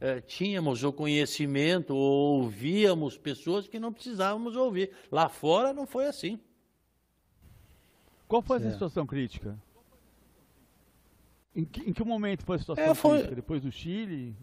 eh, 0.00 0.20
tínhamos 0.20 0.84
o 0.84 0.92
conhecimento, 0.92 1.96
ou 1.96 2.42
ouvíamos 2.42 3.16
pessoas 3.16 3.66
que 3.66 3.80
não 3.80 3.90
precisávamos 3.90 4.54
ouvir. 4.54 4.90
Lá 5.10 5.30
fora 5.30 5.72
não 5.72 5.86
foi 5.86 6.06
assim. 6.06 6.38
Qual 8.28 8.42
foi 8.42 8.58
certo. 8.58 8.66
essa 8.66 8.74
situação 8.74 9.06
crítica? 9.06 9.58
Em 11.54 11.64
que, 11.64 11.80
em 11.88 11.92
que 11.92 12.02
momento 12.04 12.44
foi 12.44 12.56
a 12.56 12.58
situação 12.58 12.84
é, 12.84 12.94
foi... 12.94 13.22
Depois 13.28 13.62
do 13.62 13.70
Chile? 13.70 14.36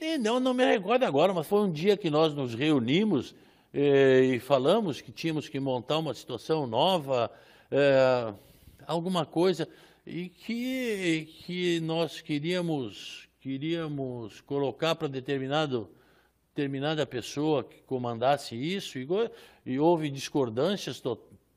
E 0.00 0.18
não, 0.18 0.40
não 0.40 0.54
me 0.54 0.64
recordo 0.64 1.04
agora, 1.04 1.32
mas 1.32 1.46
foi 1.46 1.60
um 1.60 1.70
dia 1.70 1.96
que 1.96 2.10
nós 2.10 2.34
nos 2.34 2.54
reunimos 2.54 3.34
eh, 3.72 4.20
e 4.34 4.38
falamos 4.38 5.00
que 5.00 5.12
tínhamos 5.12 5.48
que 5.48 5.60
montar 5.60 5.98
uma 5.98 6.14
situação 6.14 6.66
nova, 6.66 7.30
eh, 7.70 8.34
alguma 8.86 9.24
coisa, 9.26 9.68
e 10.06 10.28
que, 10.28 11.28
que 11.44 11.80
nós 11.80 12.20
queríamos, 12.20 13.28
queríamos 13.40 14.40
colocar 14.42 14.94
para 14.94 15.08
determinado 15.08 15.90
determinada 16.54 17.04
pessoa 17.04 17.64
que 17.64 17.82
comandasse 17.82 18.54
isso, 18.54 18.96
e, 18.96 19.08
e 19.66 19.78
houve 19.78 20.08
discordâncias 20.08 21.02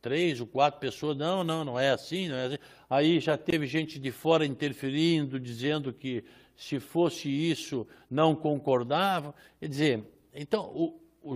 três 0.02 0.40
ou 0.40 0.48
quatro 0.48 0.80
pessoas, 0.80 1.18
não, 1.18 1.44
não, 1.44 1.64
não 1.64 1.80
é 1.80 1.92
assim, 1.92 2.28
não 2.28 2.36
é 2.36 2.46
assim. 2.46 2.58
Aí 2.90 3.20
já 3.20 3.38
teve 3.38 3.66
gente 3.66 4.00
de 4.00 4.12
fora 4.12 4.46
interferindo, 4.46 5.40
dizendo 5.40 5.92
que 5.94 6.24
se 6.56 6.80
fosse 6.80 7.30
isso 7.30 7.88
não 8.10 8.36
concordava. 8.36 9.34
Quer 9.60 9.68
dizer, 9.68 10.04
então, 10.34 10.66
o, 10.74 11.00
o, 11.22 11.36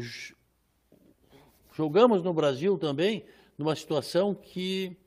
jogamos 1.73 2.23
no 2.23 2.33
Brasil 2.33 2.77
também 2.77 3.25
numa 3.57 3.75
situação 3.75 4.33
que 4.33 4.97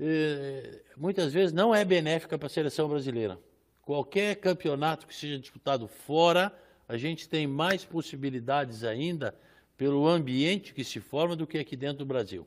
eh, 0.00 0.82
muitas 0.96 1.32
vezes 1.32 1.52
não 1.52 1.74
é 1.74 1.84
benéfica 1.84 2.38
para 2.38 2.46
a 2.46 2.50
seleção 2.50 2.88
brasileira. 2.88 3.38
Qualquer 3.82 4.36
campeonato 4.36 5.06
que 5.06 5.14
seja 5.14 5.38
disputado 5.38 5.86
fora, 5.86 6.52
a 6.88 6.96
gente 6.96 7.28
tem 7.28 7.46
mais 7.46 7.84
possibilidades 7.84 8.82
ainda 8.82 9.34
pelo 9.76 10.06
ambiente 10.06 10.72
que 10.72 10.84
se 10.84 11.00
forma 11.00 11.34
do 11.34 11.46
que 11.46 11.58
aqui 11.58 11.76
dentro 11.76 11.98
do 11.98 12.06
Brasil. 12.06 12.46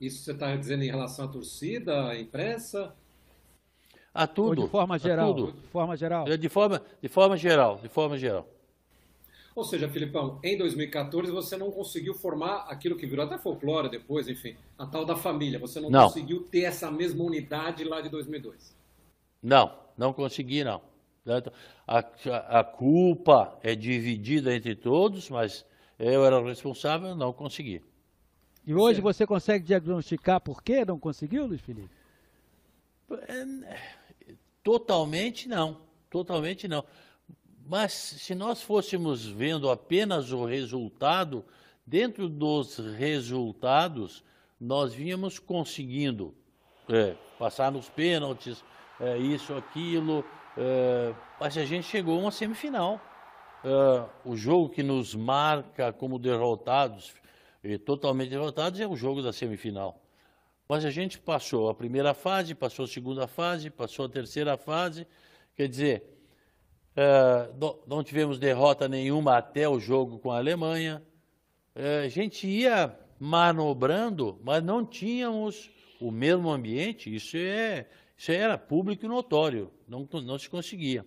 Isso 0.00 0.24
você 0.24 0.32
está 0.32 0.54
dizendo 0.56 0.82
em 0.82 0.90
relação 0.90 1.26
à 1.26 1.28
torcida, 1.28 2.08
à 2.08 2.20
imprensa? 2.20 2.94
A 4.12 4.26
tudo. 4.26 4.62
Ou 4.62 4.66
de 4.66 4.70
forma 4.70 4.98
geral? 4.98 5.34
De 5.34 5.52
forma 5.70 5.96
geral. 5.96 6.24
De 6.24 6.48
forma, 6.48 6.82
de 7.00 7.08
forma 7.08 7.36
geral, 7.36 7.78
de 7.80 7.88
forma 7.88 8.18
geral. 8.18 8.48
Ou 9.54 9.64
seja, 9.64 9.88
Filipão, 9.88 10.40
em 10.42 10.56
2014 10.56 11.30
você 11.30 11.56
não 11.56 11.70
conseguiu 11.70 12.14
formar 12.14 12.66
aquilo 12.68 12.96
que 12.96 13.06
virou 13.06 13.26
até 13.26 13.38
folclore 13.38 13.88
depois, 13.88 14.26
enfim, 14.28 14.56
a 14.78 14.86
tal 14.86 15.04
da 15.04 15.14
família. 15.14 15.58
Você 15.58 15.78
não, 15.78 15.90
não. 15.90 16.04
conseguiu 16.04 16.40
ter 16.44 16.62
essa 16.62 16.90
mesma 16.90 17.22
unidade 17.22 17.84
lá 17.84 18.00
de 18.00 18.08
2002. 18.08 18.74
Não, 19.42 19.72
não 19.96 20.12
consegui 20.12 20.64
não. 20.64 20.80
A, 21.86 22.60
a 22.60 22.64
culpa 22.64 23.56
é 23.62 23.74
dividida 23.74 24.54
entre 24.54 24.74
todos, 24.74 25.30
mas 25.30 25.64
eu 25.98 26.24
era 26.24 26.40
o 26.40 26.46
responsável, 26.46 27.14
não 27.14 27.32
consegui. 27.32 27.82
E 28.66 28.74
hoje 28.74 28.96
certo. 28.96 29.04
você 29.04 29.26
consegue 29.26 29.64
diagnosticar 29.64 30.40
por 30.40 30.62
que 30.62 30.84
não 30.84 30.98
conseguiu, 30.98 31.46
Luiz 31.46 31.60
Felipe? 31.60 31.90
É, 33.10 33.78
totalmente 34.62 35.48
não, 35.48 35.78
totalmente 36.10 36.66
não. 36.66 36.84
Mas 37.66 37.92
se 37.92 38.34
nós 38.34 38.62
fôssemos 38.62 39.26
vendo 39.26 39.70
apenas 39.70 40.32
o 40.32 40.44
resultado, 40.44 41.44
dentro 41.86 42.28
dos 42.28 42.78
resultados, 42.78 44.24
nós 44.60 44.94
vínhamos 44.94 45.38
conseguindo 45.38 46.34
é, 46.88 47.14
passar 47.38 47.70
nos 47.70 47.88
pênaltis, 47.88 48.64
é, 49.00 49.18
isso, 49.18 49.54
aquilo, 49.54 50.24
é, 50.56 51.14
mas 51.40 51.56
a 51.56 51.64
gente 51.64 51.86
chegou 51.86 52.16
a 52.16 52.20
uma 52.20 52.30
semifinal. 52.30 53.00
É, 53.64 54.04
o 54.24 54.36
jogo 54.36 54.68
que 54.68 54.82
nos 54.82 55.14
marca 55.14 55.92
como 55.92 56.18
derrotados, 56.18 57.14
e 57.62 57.78
totalmente 57.78 58.30
derrotados, 58.30 58.80
é 58.80 58.86
o 58.86 58.96
jogo 58.96 59.22
da 59.22 59.32
semifinal. 59.32 60.00
Mas 60.68 60.84
a 60.84 60.90
gente 60.90 61.18
passou 61.18 61.68
a 61.68 61.74
primeira 61.74 62.14
fase, 62.14 62.54
passou 62.54 62.84
a 62.84 62.88
segunda 62.88 63.26
fase, 63.26 63.70
passou 63.70 64.06
a 64.06 64.08
terceira 64.08 64.56
fase, 64.56 65.06
quer 65.54 65.68
dizer, 65.68 66.12
Uh, 66.92 67.80
não 67.86 68.04
tivemos 68.04 68.38
derrota 68.38 68.86
nenhuma 68.86 69.38
até 69.38 69.66
o 69.66 69.80
jogo 69.80 70.18
com 70.18 70.30
a 70.30 70.36
Alemanha. 70.36 71.02
Uh, 71.74 72.04
a 72.04 72.08
gente 72.08 72.46
ia 72.46 72.94
manobrando, 73.18 74.38
mas 74.44 74.62
não 74.62 74.84
tínhamos 74.84 75.70
o 75.98 76.10
mesmo 76.10 76.50
ambiente. 76.50 77.14
Isso, 77.14 77.36
é, 77.38 77.86
isso 78.22 78.30
era 78.30 78.56
público 78.56 79.04
e 79.04 79.08
notório, 79.08 79.68
não, 79.88 80.08
não 80.22 80.38
se 80.38 80.48
conseguia. 80.48 81.04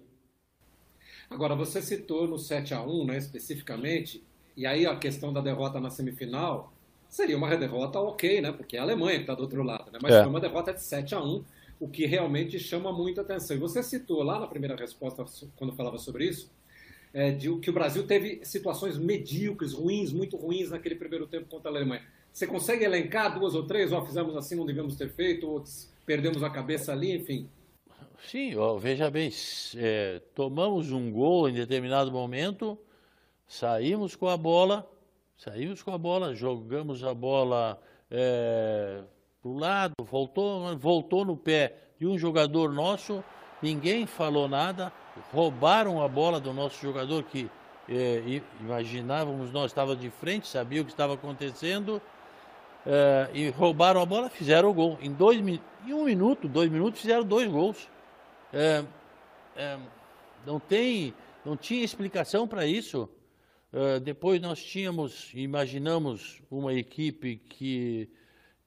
Agora, 1.30 1.56
você 1.56 1.82
citou 1.82 2.28
no 2.28 2.38
7 2.38 2.74
a 2.74 2.84
1 2.84 3.06
né, 3.06 3.18
especificamente, 3.18 4.22
e 4.58 4.66
aí 4.66 4.86
a 4.86 4.98
questão 4.98 5.32
da 5.32 5.40
derrota 5.40 5.80
na 5.80 5.90
semifinal 5.90 6.74
seria 7.08 7.38
uma 7.38 7.56
derrota 7.56 8.02
ok, 8.02 8.42
né? 8.42 8.52
Porque 8.52 8.76
é 8.76 8.82
a 8.82 8.84
Alemanha 8.84 9.16
que 9.16 9.24
está 9.24 9.34
do 9.34 9.44
outro 9.44 9.64
lado, 9.64 9.90
né? 9.94 10.00
Mas 10.02 10.14
é. 10.14 10.20
foi 10.20 10.30
uma 10.30 10.42
derrota 10.42 10.74
de 10.74 10.84
7 10.84 11.16
a 11.16 11.24
1 11.24 11.46
o 11.80 11.88
que 11.88 12.06
realmente 12.06 12.60
chama 12.60 12.92
muita 12.92 13.22
atenção. 13.22 13.56
E 13.56 13.60
você 13.62 13.82
citou 13.82 14.22
lá 14.22 14.38
na 14.38 14.48
primeira 14.48 14.76
resposta, 14.76 15.24
quando 15.56 15.72
falava 15.72 15.98
sobre 15.98 16.26
isso, 16.26 16.52
é, 17.14 17.32
de 17.32 17.50
que 17.60 17.70
o 17.70 17.74
Brasil 17.74 18.06
teve 18.06 18.42
situações 18.44 18.98
medíocres, 18.98 19.72
ruins, 19.72 20.12
muito 20.12 20.36
ruins 20.36 20.70
naquele 20.70 20.96
primeiro 20.96 21.28
tempo 21.28 21.46
contra 21.46 21.72
a 21.72 21.74
Alemanha. 21.74 22.04
Você 22.34 22.46
consegue 22.46 22.84
elencar 22.84 23.40
duas 23.40 23.56
ou 23.56 23.64
três? 23.66 23.94
Ó, 23.94 24.06
fizemos 24.06 24.36
assim, 24.36 24.56
não 24.56 24.66
devíamos 24.66 24.98
ter 24.98 25.10
feito, 25.10 25.48
ou 25.48 25.64
perdemos 26.06 26.44
a 26.44 26.50
cabeça 26.50 26.92
ali, 26.92 27.16
enfim. 27.16 27.50
Sim, 28.28 28.56
ó, 28.56 28.78
veja 28.78 29.10
bem, 29.10 29.30
é, 29.76 30.22
tomamos 30.34 30.92
um 30.92 31.12
gol 31.12 31.50
em 31.50 31.54
determinado 31.54 32.12
momento, 32.12 32.78
saímos 33.48 34.16
com 34.16 34.28
a 34.28 34.38
bola, 34.38 34.90
saímos 35.38 35.84
com 35.84 35.92
a 35.92 35.98
bola, 35.98 36.34
jogamos 36.34 37.04
a 37.04 37.14
bola 37.14 37.80
é, 38.10 39.02
para 39.42 39.50
o 39.50 39.58
lado, 39.58 39.94
voltou, 40.04 40.76
voltou 40.78 41.26
no 41.26 41.38
pé 41.38 41.76
de 42.00 42.08
um 42.08 42.18
jogador 42.18 42.72
nosso, 42.74 43.24
ninguém 43.62 44.06
falou 44.06 44.48
nada, 44.48 44.92
roubaram 45.32 46.02
a 46.02 46.08
bola 46.08 46.40
do 46.40 46.54
nosso 46.54 46.82
jogador 46.82 47.24
que 47.24 47.50
é, 47.88 48.42
imaginávamos 48.60 49.52
nós 49.52 49.66
estava 49.66 49.96
de 49.96 50.10
frente, 50.10 50.48
sabia 50.48 50.82
o 50.82 50.86
que 50.86 50.92
estava 50.92 51.14
acontecendo, 51.14 52.02
é, 52.86 53.30
e 53.34 53.50
roubaram 53.50 54.02
a 54.02 54.06
bola, 54.06 54.30
fizeram 54.30 54.70
o 54.70 54.74
gol. 54.74 54.98
Em, 55.02 55.12
dois, 55.12 55.42
em 55.88 55.94
um 55.94 56.06
minuto, 56.06 56.48
dois 56.48 56.70
minutos, 56.70 57.02
fizeram 57.02 57.24
dois 57.24 57.50
gols. 57.50 57.90
É, 58.52 58.84
é 59.56 59.80
não 60.46 60.60
tem, 60.60 61.14
não 61.44 61.58
tinha 61.58 61.84
explicação 61.84 62.48
para 62.48 62.66
isso. 62.66 63.10
É, 63.74 64.00
depois 64.00 64.42
nós 64.42 64.64
tínhamos, 64.64 65.32
imaginamos 65.34 66.42
uma 66.50 66.74
equipe 66.74 67.36
que 67.36 68.10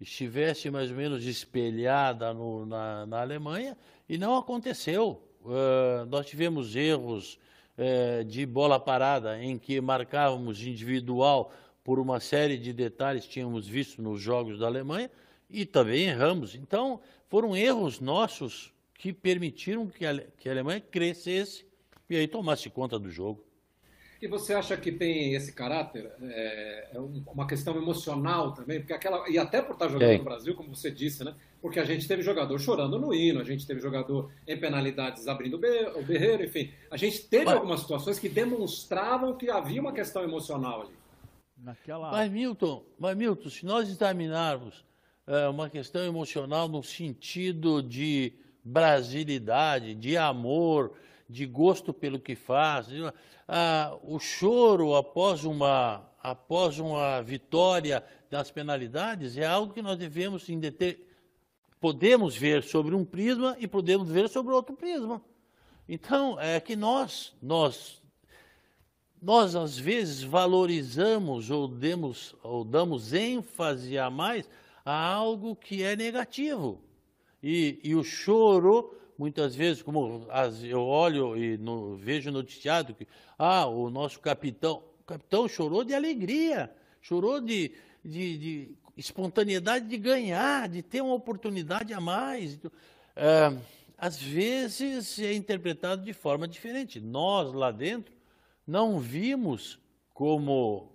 estivesse 0.00 0.70
mais 0.70 0.90
ou 0.90 0.96
menos 0.96 1.24
espelhada 1.24 2.32
no, 2.32 2.66
na, 2.66 3.06
na, 3.06 3.20
Alemanha 3.20 3.76
e 4.08 4.18
não 4.18 4.36
aconteceu. 4.36 5.22
Uh, 5.42 6.04
nós 6.08 6.26
tivemos 6.26 6.76
erros 6.76 7.38
uh, 7.78 8.24
de 8.24 8.44
bola 8.44 8.78
parada 8.78 9.42
em 9.42 9.56
que 9.58 9.80
marcávamos 9.80 10.62
individual 10.62 11.52
por 11.82 11.98
uma 11.98 12.20
série 12.20 12.58
de 12.58 12.72
detalhes 12.72 13.24
que 13.24 13.30
tínhamos 13.30 13.66
visto 13.66 14.02
nos 14.02 14.20
jogos 14.20 14.58
da 14.58 14.66
Alemanha 14.66 15.10
e 15.50 15.64
também 15.64 16.06
erramos. 16.06 16.54
Então, 16.54 17.00
foram 17.28 17.56
erros 17.56 18.00
nossos 18.00 18.72
que 18.94 19.12
permitiram 19.12 19.86
que 19.86 20.04
a, 20.04 20.18
que 20.38 20.48
a 20.48 20.52
Alemanha 20.52 20.80
crescesse 20.80 21.66
e 22.10 22.16
aí 22.16 22.26
tomasse 22.26 22.68
conta 22.68 22.98
do 22.98 23.10
jogo. 23.10 23.44
E 24.20 24.26
você 24.26 24.52
acha 24.52 24.76
que 24.76 24.90
tem 24.90 25.34
esse 25.34 25.52
caráter? 25.52 26.10
É, 26.20 26.88
é 26.94 26.98
uma 26.98 27.46
questão 27.46 27.76
emocional 27.76 28.52
também? 28.52 28.80
Porque 28.80 28.92
aquela, 28.92 29.28
e 29.28 29.38
até 29.38 29.62
por 29.62 29.74
estar 29.74 29.88
jogando 29.88 30.10
é. 30.10 30.18
no 30.18 30.24
Brasil, 30.24 30.54
como 30.56 30.74
você 30.74 30.90
disse, 30.90 31.22
né? 31.22 31.36
Porque 31.62 31.78
a 31.78 31.84
gente 31.84 32.08
teve 32.08 32.22
jogador 32.22 32.58
chorando 32.58 32.98
no 32.98 33.14
hino, 33.14 33.40
a 33.40 33.44
gente 33.44 33.64
teve 33.64 33.80
jogador 33.80 34.32
em 34.46 34.58
penalidades 34.58 35.28
abrindo 35.28 35.54
o 35.54 36.02
berreiro, 36.02 36.42
enfim. 36.42 36.72
A 36.90 36.96
gente 36.96 37.22
teve 37.28 37.44
Mas... 37.44 37.54
algumas 37.54 37.80
situações 37.80 38.18
que 38.18 38.28
demonstravam 38.28 39.36
que 39.36 39.48
havia 39.48 39.80
uma 39.80 39.92
questão 39.92 40.24
emocional 40.24 40.82
ali. 40.82 40.94
Naquela... 41.56 42.10
Mas, 42.10 42.30
Milton, 42.30 42.84
mas, 42.98 43.16
Milton, 43.16 43.50
se 43.50 43.64
nós 43.64 43.88
examinarmos 43.88 44.84
é, 45.28 45.46
uma 45.46 45.68
questão 45.68 46.02
emocional 46.02 46.66
no 46.68 46.82
sentido 46.82 47.82
de 47.82 48.32
brasilidade, 48.64 49.94
de 49.94 50.16
amor, 50.16 50.94
de 51.28 51.44
gosto 51.44 51.92
pelo 51.92 52.18
que 52.18 52.34
faz. 52.34 52.86
Ah, 53.46 53.94
o 54.02 54.18
choro 54.18 54.96
após 54.96 55.44
uma, 55.44 56.02
após 56.22 56.78
uma 56.78 57.20
vitória 57.20 58.02
das 58.30 58.50
penalidades 58.50 59.36
é 59.36 59.44
algo 59.44 59.74
que 59.74 59.82
nós 59.82 59.98
devemos 59.98 60.46
podemos 61.78 62.34
ver 62.34 62.62
sobre 62.62 62.94
um 62.94 63.04
prisma 63.04 63.54
e 63.60 63.66
podemos 63.66 64.08
ver 64.08 64.30
sobre 64.30 64.54
outro 64.54 64.74
prisma. 64.74 65.22
Então, 65.86 66.40
é 66.40 66.58
que 66.58 66.74
nós, 66.74 67.34
nós, 67.40 68.02
nós 69.20 69.54
às 69.54 69.78
vezes 69.78 70.22
valorizamos 70.22 71.50
ou, 71.50 71.68
demos, 71.68 72.34
ou 72.42 72.64
damos 72.64 73.12
ênfase 73.12 73.98
a 73.98 74.08
mais 74.08 74.48
a 74.88 75.12
algo 75.12 75.54
que 75.54 75.82
é 75.82 75.94
negativo. 75.94 76.82
E, 77.42 77.78
e 77.84 77.94
o 77.94 78.02
choro 78.02 78.94
muitas 79.18 79.54
vezes, 79.54 79.82
como 79.82 80.26
as, 80.30 80.62
eu 80.62 80.80
olho 80.80 81.36
e 81.36 81.58
no, 81.58 81.96
vejo 81.96 82.30
noticiado 82.30 82.94
que 82.94 83.06
ah, 83.36 83.66
o 83.66 83.90
nosso 83.90 84.20
capitão, 84.20 84.82
o 85.00 85.04
capitão 85.04 85.48
chorou 85.48 85.84
de 85.84 85.92
alegria, 85.92 86.72
chorou 87.02 87.40
de, 87.40 87.72
de, 88.04 88.38
de 88.38 88.78
espontaneidade 88.96 89.86
de 89.86 89.98
ganhar, 89.98 90.68
de 90.68 90.82
ter 90.82 91.02
uma 91.02 91.14
oportunidade 91.14 91.92
a 91.92 92.00
mais. 92.00 92.58
É, 93.16 93.52
às 93.96 94.16
vezes 94.16 95.18
é 95.18 95.34
interpretado 95.34 96.02
de 96.02 96.12
forma 96.12 96.46
diferente. 96.46 97.00
Nós 97.00 97.52
lá 97.52 97.72
dentro 97.72 98.14
não 98.66 99.00
vimos 99.00 99.78
como, 100.14 100.92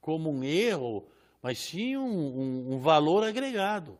como 0.00 0.30
um 0.30 0.42
erro, 0.42 1.06
mas 1.46 1.60
sim 1.60 1.96
um, 1.96 2.02
um, 2.02 2.74
um 2.74 2.78
valor 2.80 3.22
agregado. 3.22 3.96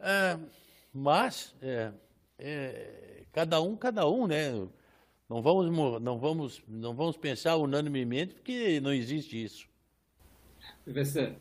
É, 0.00 0.38
mas 0.90 1.54
é, 1.60 1.92
é, 2.38 3.24
cada 3.30 3.60
um, 3.60 3.76
cada 3.76 4.08
um, 4.08 4.26
né? 4.26 4.52
Não 5.28 5.42
vamos, 5.42 6.00
não, 6.00 6.18
vamos, 6.18 6.62
não 6.66 6.94
vamos 6.94 7.18
pensar 7.18 7.56
unanimemente, 7.56 8.32
porque 8.32 8.80
não 8.80 8.90
existe 8.90 9.44
isso. 9.44 9.68
Você? 10.86 11.36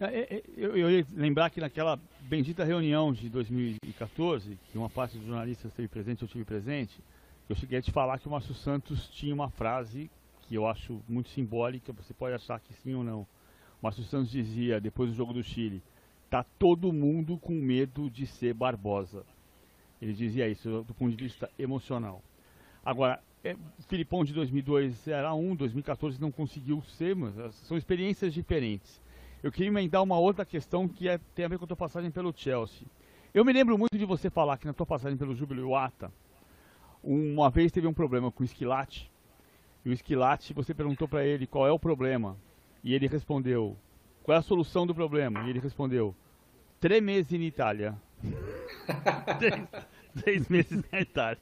É, 0.00 0.04
é, 0.06 0.36
é, 0.36 0.42
eu, 0.56 0.74
eu 0.74 0.90
ia 0.90 1.06
lembrar 1.12 1.50
que 1.50 1.60
naquela 1.60 2.00
bendita 2.22 2.64
reunião 2.64 3.12
de 3.12 3.28
2014, 3.28 4.58
que 4.70 4.78
uma 4.78 4.88
parte 4.88 5.18
dos 5.18 5.26
jornalistas 5.26 5.70
esteve 5.70 5.88
presente, 5.88 6.22
eu 6.22 6.28
tive 6.28 6.46
presente, 6.46 6.98
eu 7.46 7.54
cheguei 7.54 7.78
a 7.78 7.82
te 7.82 7.92
falar 7.92 8.18
que 8.18 8.26
o 8.26 8.30
Márcio 8.30 8.54
Santos 8.54 9.06
tinha 9.10 9.34
uma 9.34 9.50
frase 9.50 10.10
que 10.48 10.54
eu 10.54 10.66
acho 10.66 11.02
muito 11.06 11.28
simbólica, 11.28 11.92
você 11.92 12.14
pode 12.14 12.34
achar 12.34 12.58
que 12.58 12.72
sim 12.72 12.94
ou 12.94 13.04
não. 13.04 13.26
Márcio 13.82 14.04
Santos 14.04 14.30
dizia, 14.30 14.80
depois 14.80 15.10
do 15.10 15.16
jogo 15.16 15.32
do 15.32 15.42
Chile, 15.42 15.82
tá 16.30 16.44
todo 16.56 16.92
mundo 16.92 17.36
com 17.36 17.52
medo 17.52 18.08
de 18.08 18.26
ser 18.26 18.54
Barbosa. 18.54 19.26
Ele 20.00 20.12
dizia 20.12 20.48
isso 20.48 20.84
do 20.86 20.94
ponto 20.94 21.14
de 21.14 21.24
vista 21.24 21.50
emocional. 21.58 22.22
Agora, 22.84 23.20
é, 23.44 23.56
Filipão 23.88 24.24
de 24.24 24.32
2002 24.32 25.08
era 25.08 25.34
um, 25.34 25.56
2014 25.56 26.20
não 26.20 26.30
conseguiu 26.30 26.80
ser, 26.82 27.16
mas 27.16 27.34
são 27.56 27.76
experiências 27.76 28.32
diferentes. 28.32 29.02
Eu 29.42 29.50
queria 29.50 29.68
emendar 29.68 30.00
uma 30.00 30.18
outra 30.18 30.44
questão 30.44 30.86
que 30.86 31.08
é, 31.08 31.18
tem 31.34 31.44
a 31.44 31.48
ver 31.48 31.58
com 31.58 31.64
a 31.64 31.68
tua 31.68 31.76
passagem 31.76 32.10
pelo 32.10 32.32
Chelsea. 32.34 32.86
Eu 33.34 33.44
me 33.44 33.52
lembro 33.52 33.76
muito 33.76 33.98
de 33.98 34.04
você 34.04 34.30
falar 34.30 34.58
que 34.58 34.66
na 34.66 34.72
tua 34.72 34.86
passagem 34.86 35.18
pelo 35.18 35.34
Júbilo 35.34 35.62
Iwata, 35.62 36.12
uma 37.02 37.50
vez 37.50 37.72
teve 37.72 37.88
um 37.88 37.92
problema 37.92 38.30
com 38.30 38.42
o 38.42 38.46
Esquilate, 38.46 39.10
E 39.84 39.90
o 39.90 39.92
Esquilate, 39.92 40.54
você 40.54 40.72
perguntou 40.72 41.08
para 41.08 41.24
ele 41.24 41.44
qual 41.44 41.66
é 41.66 41.72
o 41.72 41.78
problema. 41.78 42.36
E 42.82 42.94
ele 42.94 43.06
respondeu, 43.06 43.76
qual 44.22 44.36
é 44.36 44.38
a 44.38 44.42
solução 44.42 44.86
do 44.86 44.94
problema? 44.94 45.44
E 45.46 45.50
ele 45.50 45.60
respondeu, 45.60 46.14
três 46.80 47.02
meses 47.02 47.32
em 47.32 47.42
Itália. 47.42 47.96
três, 49.38 49.68
três, 50.22 50.48
meses 50.48 50.82
na 50.90 51.00
Itália. 51.00 51.38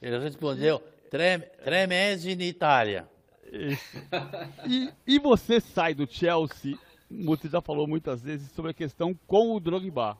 Ele 0.00 0.18
respondeu, 0.18 0.82
três, 1.10 1.42
três 1.64 1.88
meses 1.88 2.26
em 2.26 2.42
Itália. 2.42 3.08
E, 4.66 4.92
e 5.06 5.18
você 5.18 5.60
sai 5.60 5.94
do 5.94 6.06
Chelsea, 6.06 6.78
você 7.10 7.48
já 7.48 7.60
falou 7.60 7.86
muitas 7.86 8.22
vezes 8.22 8.50
sobre 8.52 8.70
a 8.70 8.74
questão 8.74 9.18
com 9.26 9.54
o 9.54 9.60
Drogba. 9.60 10.16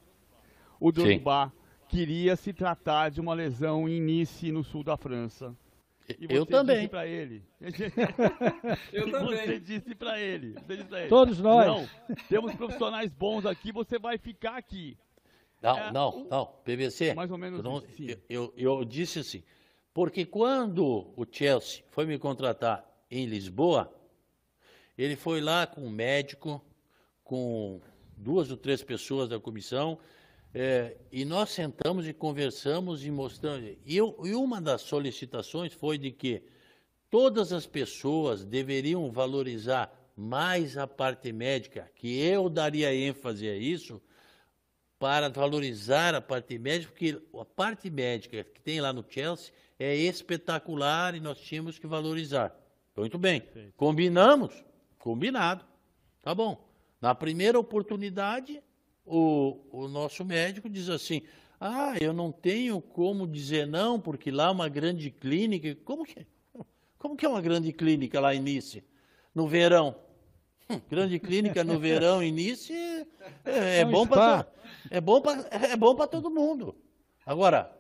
O 0.81 0.91
Drogba 0.91 1.47
Sim. 1.47 1.53
queria 1.89 2.35
se 2.35 2.53
tratar 2.53 3.11
de 3.11 3.21
uma 3.21 3.35
lesão 3.35 3.89
em 3.89 4.01
Nice, 4.01 4.51
no 4.51 4.65
sul 4.65 4.83
da 4.83 4.97
França. 4.97 5.55
E 6.19 6.35
eu 6.35 6.47
também. 6.47 6.77
Disse 6.77 6.89
pra 6.89 7.07
ele. 7.07 7.45
eu 8.93 9.09
e 9.09 9.11
também. 9.11 9.47
Você 9.47 9.61
disse 9.61 9.95
para 9.95 10.21
ele, 10.21 10.55
ele. 10.69 11.09
Todos 11.09 11.39
nós. 11.41 11.67
Não, 11.67 12.17
temos 12.29 12.55
profissionais 12.55 13.13
bons 13.13 13.47
aqui, 13.47 13.73
você 13.73 13.99
vai 13.99 14.19
ficar 14.19 14.57
aqui. 14.57 14.97
Não, 15.63 15.79
é, 15.79 15.93
não, 15.93 16.09
o... 16.11 16.29
não. 16.29 16.47
PVC. 16.65 17.15
Mais 17.15 17.31
ou 17.31 17.39
menos 17.39 17.63
não, 17.63 17.77
assim. 17.77 18.09
Eu, 18.09 18.19
eu, 18.29 18.53
eu 18.57 18.85
disse 18.85 19.19
assim, 19.19 19.43
porque 19.93 20.25
quando 20.25 21.13
o 21.17 21.27
Chelsea 21.31 21.85
foi 21.91 22.07
me 22.07 22.19
contratar 22.19 22.85
em 23.11 23.27
Lisboa, 23.27 23.93
ele 24.97 25.17
foi 25.17 25.41
lá 25.41 25.67
com 25.67 25.83
um 25.83 25.91
médico, 25.91 26.65
com 27.23 27.81
duas 28.17 28.51
ou 28.51 28.57
três 28.57 28.83
pessoas 28.83 29.29
da 29.29 29.39
comissão, 29.39 29.99
é, 30.53 30.97
e 31.13 31.25
nós 31.25 31.51
sentamos 31.51 32.09
e 32.09 32.13
conversamos 32.13 33.05
e 33.05 33.11
mostramos. 33.11 33.77
E, 33.85 33.97
eu, 33.97 34.17
e 34.25 34.35
uma 34.35 34.61
das 34.61 34.83
solicitações 34.83 35.73
foi 35.73 35.97
de 35.97 36.11
que 36.11 36.43
todas 37.09 37.53
as 37.53 37.67
pessoas 37.67 38.45
deveriam 38.45 39.11
valorizar 39.13 39.93
mais 40.17 40.77
a 40.77 40.87
parte 40.87 41.33
médica, 41.33 41.91
que 41.95 42.21
eu 42.21 42.49
daria 42.49 42.95
ênfase 42.95 43.49
a 43.49 43.57
isso, 43.57 44.03
para 44.99 45.31
valorizar 45.31 46.15
a 46.15 46.21
parte 46.21 46.59
médica, 46.59 46.93
porque 46.93 47.19
a 47.39 47.45
parte 47.45 47.89
médica 47.89 48.45
que 48.45 48.61
tem 48.61 48.81
lá 48.81 48.93
no 48.93 49.05
Chelsea 49.09 49.53
é 49.79 49.97
espetacular 49.97 51.15
e 51.15 51.21
nós 51.21 51.41
tínhamos 51.41 51.79
que 51.79 51.87
valorizar. 51.87 52.55
Muito 52.95 53.19
bem. 53.19 53.43
Combinamos? 53.77 54.63
Combinado. 54.99 55.65
Tá 56.21 56.35
bom. 56.35 56.69
Na 57.01 57.15
primeira 57.15 57.59
oportunidade, 57.59 58.63
o, 59.11 59.61
o 59.73 59.89
nosso 59.89 60.25
médico 60.25 60.69
diz 60.69 60.89
assim: 60.89 61.23
ah, 61.61 61.95
eu 62.01 62.13
não 62.13 62.31
tenho 62.31 62.81
como 62.81 63.27
dizer 63.27 63.67
não, 63.67 64.01
porque 64.01 64.31
lá 64.31 64.47
é 64.47 64.51
uma 64.51 64.69
grande 64.69 65.11
clínica. 65.11 65.77
Como 65.85 66.05
que, 66.05 66.27
como 66.99 67.17
que 67.17 67.27
é 67.27 67.29
uma 67.29 67.41
grande 67.41 67.73
clínica 67.73 68.21
lá 68.21 68.35
em 68.35 68.41
Nice? 68.41 68.85
No 69.35 69.49
verão. 69.49 69.97
Hum, 70.69 70.81
grande 70.89 71.19
clínica 71.19 71.65
no 71.65 71.79
verão 71.79 72.23
em 72.23 72.31
Nice 72.31 72.73
é, 72.73 73.07
é, 73.45 73.81
é 73.81 73.85
bom 73.85 74.07
para 74.07 74.47
é 74.89 75.01
bom 75.01 75.21
para 75.21 75.49
é 75.51 75.77
bom 75.77 75.95
para 75.95 76.07
todo 76.07 76.31
mundo. 76.31 76.77
Agora, 77.27 77.77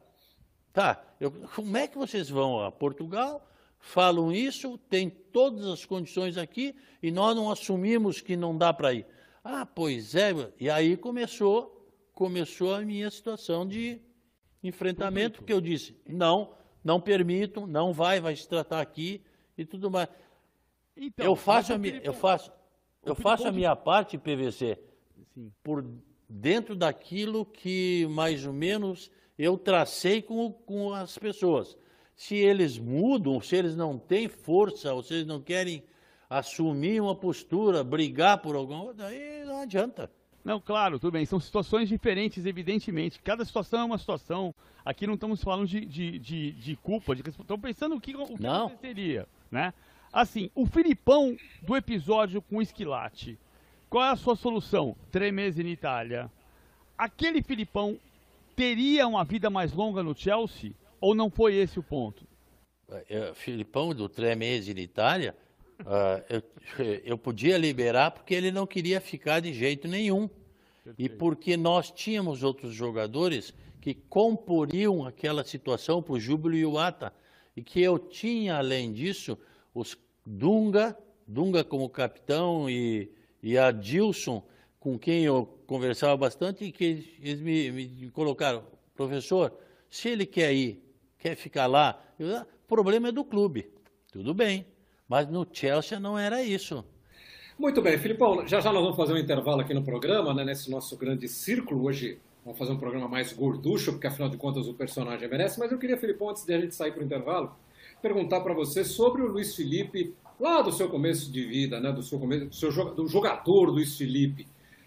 tá, 0.72 1.02
eu, 1.20 1.30
como 1.54 1.76
é 1.76 1.86
que 1.86 1.96
vocês 1.96 2.28
vão 2.28 2.62
a 2.62 2.70
Portugal? 2.70 3.46
Falam 3.78 4.30
isso, 4.30 4.76
tem 4.90 5.08
todas 5.08 5.64
as 5.66 5.86
condições 5.86 6.36
aqui 6.36 6.76
e 7.02 7.10
nós 7.10 7.34
não 7.34 7.50
assumimos 7.50 8.20
que 8.20 8.36
não 8.36 8.56
dá 8.56 8.72
para 8.72 8.92
ir. 8.92 9.06
Ah, 9.42 9.64
pois 9.66 10.14
é. 10.14 10.32
E 10.58 10.68
aí 10.68 10.96
começou, 10.96 11.86
começou 12.12 12.74
a 12.74 12.80
minha 12.80 13.10
situação 13.10 13.66
de 13.66 14.00
enfrentamento, 14.62 15.38
porque 15.38 15.52
eu 15.52 15.60
disse, 15.60 15.96
não, 16.06 16.54
não 16.84 17.00
permito, 17.00 17.66
não 17.66 17.92
vai, 17.92 18.20
vai 18.20 18.36
se 18.36 18.46
tratar 18.46 18.80
aqui 18.80 19.22
e 19.56 19.64
tudo 19.64 19.90
mais. 19.90 20.08
Então, 20.96 21.24
eu 21.24 21.34
faço 21.34 21.72
a 21.72 21.78
minha, 21.78 22.00
eu 22.04 22.12
faço, 22.12 22.52
eu 23.04 23.14
faço 23.14 23.48
a 23.48 23.52
minha 23.52 23.74
parte, 23.74 24.18
PVC, 24.18 24.78
Sim. 25.34 25.50
por 25.62 25.84
dentro 26.28 26.76
daquilo 26.76 27.46
que 27.46 28.06
mais 28.10 28.46
ou 28.46 28.52
menos 28.52 29.10
eu 29.38 29.56
tracei 29.56 30.20
com, 30.20 30.52
com 30.52 30.92
as 30.92 31.16
pessoas. 31.16 31.76
Se 32.14 32.36
eles 32.36 32.78
mudam, 32.78 33.40
se 33.40 33.56
eles 33.56 33.74
não 33.74 33.98
têm 33.98 34.28
força, 34.28 34.92
ou 34.92 35.02
se 35.02 35.14
eles 35.14 35.26
não 35.26 35.40
querem 35.40 35.82
assumir 36.30 37.02
uma 37.02 37.14
postura, 37.16 37.82
brigar 37.82 38.38
por 38.38 38.54
alguma 38.54 38.84
coisa, 38.84 39.06
aí 39.06 39.44
não 39.44 39.62
adianta. 39.62 40.08
Não, 40.44 40.60
claro, 40.60 40.98
tudo 40.98 41.12
bem. 41.12 41.26
São 41.26 41.40
situações 41.40 41.88
diferentes, 41.88 42.46
evidentemente. 42.46 43.20
Cada 43.20 43.44
situação 43.44 43.80
é 43.80 43.84
uma 43.84 43.98
situação. 43.98 44.54
Aqui 44.84 45.06
não 45.06 45.14
estamos 45.14 45.42
falando 45.42 45.66
de, 45.66 45.84
de, 45.84 46.18
de, 46.20 46.52
de 46.52 46.76
culpa, 46.76 47.14
de 47.14 47.28
estamos 47.28 47.60
pensando 47.60 47.96
o 47.96 48.00
que, 48.00 48.16
o 48.16 48.26
que 48.26 48.42
não. 48.42 48.68
aconteceria, 48.68 49.26
né? 49.50 49.74
Assim, 50.12 50.50
o 50.54 50.64
Filipão 50.66 51.36
do 51.62 51.76
episódio 51.76 52.40
com 52.40 52.56
o 52.56 52.62
Esquilate, 52.62 53.38
qual 53.88 54.04
é 54.04 54.10
a 54.10 54.16
sua 54.16 54.34
solução? 54.34 54.96
Três 55.10 55.32
meses 55.32 55.64
em 55.64 55.68
Itália. 55.68 56.30
Aquele 56.96 57.42
Filipão 57.42 57.98
teria 58.56 59.06
uma 59.06 59.24
vida 59.24 59.50
mais 59.50 59.72
longa 59.72 60.02
no 60.02 60.16
Chelsea 60.16 60.72
ou 61.00 61.14
não 61.14 61.30
foi 61.30 61.54
esse 61.54 61.78
o 61.78 61.82
ponto? 61.82 62.24
É, 63.08 63.32
Filipão 63.34 63.94
do 63.94 64.08
três 64.08 64.36
meses 64.36 64.74
em 64.74 64.80
Itália 64.80 65.36
Uh, 65.80 66.24
eu, 66.28 66.42
eu 67.04 67.18
podia 67.18 67.56
liberar 67.56 68.10
porque 68.10 68.34
ele 68.34 68.50
não 68.50 68.66
queria 68.66 69.00
ficar 69.00 69.40
de 69.40 69.52
jeito 69.52 69.88
nenhum. 69.88 70.28
E 70.98 71.08
porque 71.08 71.56
nós 71.56 71.90
tínhamos 71.90 72.42
outros 72.42 72.72
jogadores 72.72 73.54
que 73.80 73.94
comporiam 73.94 75.06
aquela 75.06 75.44
situação 75.44 76.02
para 76.02 76.14
o 76.14 76.20
Júbilo 76.20 76.54
e 76.54 76.66
o 76.66 76.78
Ata. 76.78 77.12
E 77.56 77.62
que 77.62 77.80
eu 77.80 77.98
tinha, 77.98 78.56
além 78.56 78.92
disso, 78.92 79.38
os 79.74 79.96
Dunga, 80.24 80.96
Dunga 81.26 81.64
como 81.64 81.88
capitão 81.88 82.68
e, 82.68 83.10
e 83.42 83.56
a 83.56 83.70
Dilson, 83.70 84.44
com 84.78 84.98
quem 84.98 85.24
eu 85.24 85.46
conversava 85.66 86.16
bastante, 86.16 86.64
e 86.64 86.72
que 86.72 87.18
eles 87.20 87.40
me, 87.40 87.70
me 87.70 88.10
colocaram, 88.10 88.64
professor, 88.94 89.52
se 89.88 90.08
ele 90.08 90.26
quer 90.26 90.52
ir, 90.52 90.82
quer 91.18 91.36
ficar 91.36 91.66
lá, 91.66 92.02
eu, 92.18 92.36
ah, 92.36 92.46
o 92.64 92.68
problema 92.68 93.08
é 93.08 93.12
do 93.12 93.24
clube. 93.24 93.70
Tudo 94.12 94.34
bem, 94.34 94.66
mas 95.10 95.28
no 95.28 95.44
Chelsea 95.52 95.98
não 95.98 96.16
era 96.16 96.40
isso. 96.40 96.84
Muito 97.58 97.82
bem, 97.82 97.98
Filipão, 97.98 98.46
já 98.46 98.60
já 98.60 98.72
nós 98.72 98.80
vamos 98.80 98.96
fazer 98.96 99.12
um 99.12 99.18
intervalo 99.18 99.60
aqui 99.60 99.74
no 99.74 99.82
programa, 99.82 100.32
né, 100.32 100.44
nesse 100.44 100.70
nosso 100.70 100.96
grande 100.96 101.26
círculo. 101.26 101.84
Hoje 101.84 102.20
vamos 102.44 102.56
fazer 102.56 102.70
um 102.70 102.78
programa 102.78 103.08
mais 103.08 103.32
gorducho, 103.32 103.90
porque 103.90 104.06
afinal 104.06 104.28
de 104.28 104.36
contas 104.36 104.68
o 104.68 104.72
personagem 104.72 105.28
merece. 105.28 105.58
Mas 105.58 105.72
eu 105.72 105.78
queria, 105.78 105.96
Filipão, 105.96 106.30
antes 106.30 106.44
de 106.44 106.54
a 106.54 106.60
gente 106.60 106.76
sair 106.76 106.92
para 106.92 107.02
o 107.02 107.04
intervalo, 107.04 107.56
perguntar 108.00 108.40
para 108.40 108.54
você 108.54 108.84
sobre 108.84 109.20
o 109.22 109.26
Luiz 109.26 109.56
Felipe, 109.56 110.14
lá 110.38 110.62
do 110.62 110.70
seu 110.70 110.88
começo 110.88 111.30
de 111.30 111.44
vida, 111.44 111.80
né, 111.80 111.90
do 111.90 112.04
seu 112.04 112.20
começo, 112.20 112.46
do, 112.46 112.54
seu, 112.54 112.94
do 112.94 113.08
jogador 113.08 113.64
Luiz 113.68 113.98
Felipe. 113.98 114.46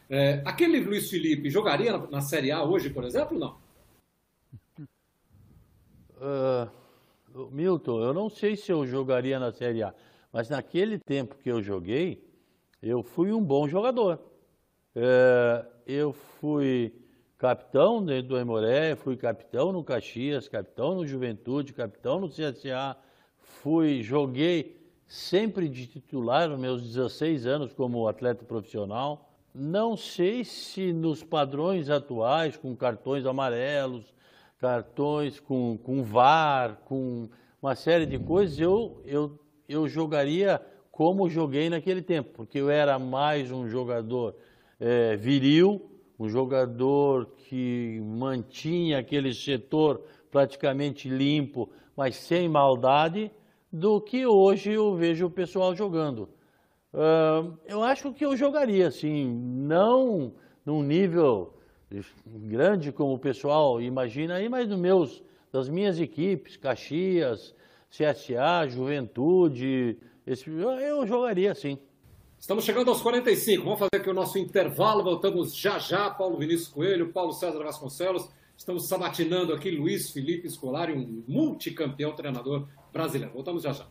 É, 0.10 0.42
aquele 0.46 0.80
Luiz 0.80 1.10
Felipe 1.10 1.50
jogaria 1.50 1.92
na, 1.92 2.08
na, 2.08 2.22
Série 2.22 2.50
A 2.50 2.64
hoje, 2.64 2.90
por 2.90 3.04
exemplo, 3.04 3.38
não? 3.38 3.58
Uh, 6.18 7.50
Milton, 7.52 8.02
eu 8.02 8.14
não 8.14 8.30
sei 8.30 8.56
se 8.56 8.72
eu 8.72 8.88
jogaria 8.88 9.38
na 9.38 9.52
Série 9.52 9.84
A. 9.84 9.94
Mas 10.34 10.50
naquele 10.50 10.98
tempo 10.98 11.36
que 11.36 11.52
eu 11.52 11.62
joguei, 11.62 12.28
eu 12.82 13.04
fui 13.04 13.32
um 13.32 13.42
bom 13.42 13.68
jogador. 13.68 14.20
É, 14.96 15.64
eu 15.86 16.12
fui 16.12 16.92
capitão 17.38 18.04
do 18.04 18.38
Emoré, 18.38 18.96
fui 18.96 19.16
capitão 19.16 19.72
no 19.72 19.84
Caxias, 19.84 20.48
capitão 20.48 20.96
no 20.96 21.06
Juventude, 21.06 21.72
capitão 21.72 22.20
no 22.20 22.30
CSA, 22.30 22.98
fui, 23.38 24.02
joguei 24.02 24.82
sempre 25.06 25.70
de 25.70 25.86
titular 25.86 26.50
nos 26.50 26.60
meus 26.60 26.82
16 26.82 27.46
anos 27.46 27.72
como 27.72 28.08
atleta 28.08 28.44
profissional. 28.44 29.30
Não 29.54 29.96
sei 29.96 30.44
se 30.44 30.92
nos 30.92 31.24
padrões 31.24 31.92
atuais, 31.92 32.58
com 32.58 32.76
cartões 32.76 33.24
amarelos, 33.28 34.12
cartões 34.58 35.40
com, 35.40 35.78
com 35.78 36.02
VAR, 36.02 36.78
com 36.86 37.30
uma 37.62 37.76
série 37.76 38.08
de 38.08 38.18
coisas, 38.18 38.60
eu, 38.60 39.02
eu 39.06 39.43
eu 39.68 39.88
jogaria 39.88 40.62
como 40.92 41.30
joguei 41.30 41.70
naquele 41.70 42.02
tempo, 42.02 42.30
porque 42.34 42.60
eu 42.60 42.70
era 42.70 43.00
mais 43.00 43.52
um 43.52 43.68
jogador 43.68 44.36
é, 44.80 45.16
viril, 45.16 45.82
um 46.20 46.30
jogador 46.30 47.26
que 47.38 48.00
mantinha 48.02 49.00
aquele 49.00 49.34
setor 49.34 50.02
praticamente 50.30 51.10
limpo, 51.10 51.70
mas 51.96 52.16
sem 52.16 52.48
maldade, 52.48 53.32
do 53.72 54.00
que 54.00 54.26
hoje 54.26 54.72
eu 54.72 54.96
vejo 54.96 55.26
o 55.26 55.32
pessoal 55.32 55.76
jogando. 55.76 56.30
Uh, 56.94 57.58
eu 57.66 57.82
acho 57.82 58.14
que 58.14 58.24
eu 58.24 58.38
jogaria, 58.38 58.88
assim, 58.88 59.26
não 59.28 60.34
num 60.64 60.84
nível 60.84 61.56
grande 62.26 62.92
como 62.92 63.14
o 63.16 63.20
pessoal 63.20 63.82
imagina 63.82 64.36
aí, 64.36 64.48
mas 64.48 64.68
no 64.68 64.78
meus, 64.78 65.24
das 65.52 65.70
minhas 65.70 66.00
equipes, 66.00 66.56
Caxias, 66.56 67.56
CSA, 67.94 68.68
Juventude, 68.68 70.00
esse, 70.26 70.50
eu 70.50 71.06
jogaria 71.06 71.52
assim. 71.52 71.78
Estamos 72.40 72.66
chegando 72.66 72.90
aos 72.90 73.04
45. 73.04 73.64
Vamos 73.64 73.78
fazer 73.78 74.02
aqui 74.02 74.10
o 74.10 74.14
nosso 74.16 74.40
intervalo. 74.40 75.04
Voltamos 75.04 75.56
já 75.56 75.78
já. 75.78 76.10
Paulo 76.10 76.40
Vinícius 76.40 76.70
Coelho, 76.70 77.14
Paulo 77.14 77.32
César 77.34 77.64
Vasconcelos. 77.64 78.28
Estamos 78.58 78.88
sabatinando 78.88 79.54
aqui 79.54 79.70
Luiz 79.70 80.10
Felipe 80.10 80.50
Scolari, 80.50 80.92
um 80.92 81.24
multicampeão 81.28 82.16
treinador 82.16 82.68
brasileiro. 82.92 83.34
Voltamos 83.34 83.62
já 83.62 83.74
já. 83.74 83.86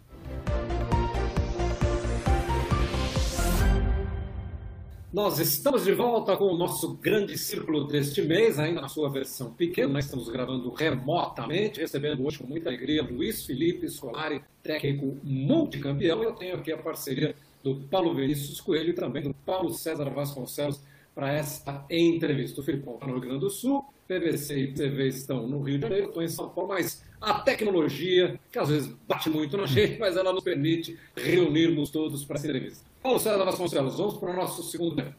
Nós 5.13 5.39
estamos 5.39 5.85
de 5.85 5.93
volta 5.93 6.35
com 6.39 6.47
o 6.47 6.57
nosso 6.57 6.95
grande 6.95 7.37
círculo 7.37 7.87
deste 7.87 8.23
mês, 8.23 8.59
ainda 8.59 8.81
na 8.81 8.89
sua 8.89 9.11
versão 9.11 9.53
pequena. 9.53 9.93
Nós 9.93 10.07
estamos 10.07 10.27
gravando 10.31 10.73
remotamente, 10.73 11.81
recebendo 11.81 12.27
hoje 12.27 12.39
com 12.39 12.47
muita 12.47 12.71
alegria 12.71 13.03
Luiz 13.03 13.45
Felipe 13.45 13.91
Solari, 13.91 14.43
técnico 14.63 15.19
multicampeão. 15.23 16.23
Eu 16.23 16.33
tenho 16.33 16.57
aqui 16.57 16.73
a 16.73 16.79
parceria 16.79 17.37
do 17.63 17.75
Paulo 17.91 18.15
Vinícius 18.15 18.59
Coelho 18.59 18.89
e 18.89 18.95
também 18.95 19.23
do 19.25 19.35
Paulo 19.35 19.75
César 19.75 20.09
Vasconcelos 20.09 20.81
para 21.15 21.31
esta 21.31 21.85
entrevista. 21.91 22.63
O 22.63 22.65
Filipão 22.65 22.95
está 22.95 23.07
no 23.07 23.13
Rio 23.13 23.21
Grande 23.21 23.41
do 23.41 23.51
Sul, 23.51 23.85
PVC 24.09 24.61
e 24.61 24.73
TV 24.73 25.09
estão 25.09 25.47
no 25.47 25.61
Rio 25.61 25.77
de 25.77 25.83
Janeiro, 25.83 26.07
estou 26.07 26.23
em 26.23 26.29
São 26.29 26.49
Paulo, 26.49 26.71
mas 26.71 27.05
a 27.21 27.35
tecnologia, 27.35 28.41
que 28.51 28.59
às 28.59 28.71
vezes 28.71 28.91
bate 29.07 29.29
muito 29.29 29.59
na 29.59 29.67
gente, 29.69 29.99
mas 29.99 30.17
ela 30.17 30.33
nos 30.33 30.43
permite 30.43 30.99
reunirmos 31.15 31.91
todos 31.91 32.25
para 32.25 32.37
essa 32.37 32.47
entrevista. 32.47 32.91
Paulo 33.03 33.18
César 33.18 33.44
Vasconcelos, 33.44 33.96
vamos 33.96 34.16
para 34.16 34.30
o 34.30 34.36
nosso 34.36 34.62
segundo 34.62 34.94
tema. 34.94 35.16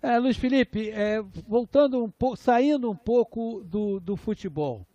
É, 0.00 0.18
Luiz 0.18 0.38
Felipe, 0.38 0.88
é, 0.88 1.20
voltando 1.46 2.02
um 2.02 2.10
pouco, 2.10 2.36
saindo 2.36 2.90
um 2.90 2.96
pouco 2.96 3.62
do, 3.64 4.00
do 4.00 4.16
futebol, 4.16 4.86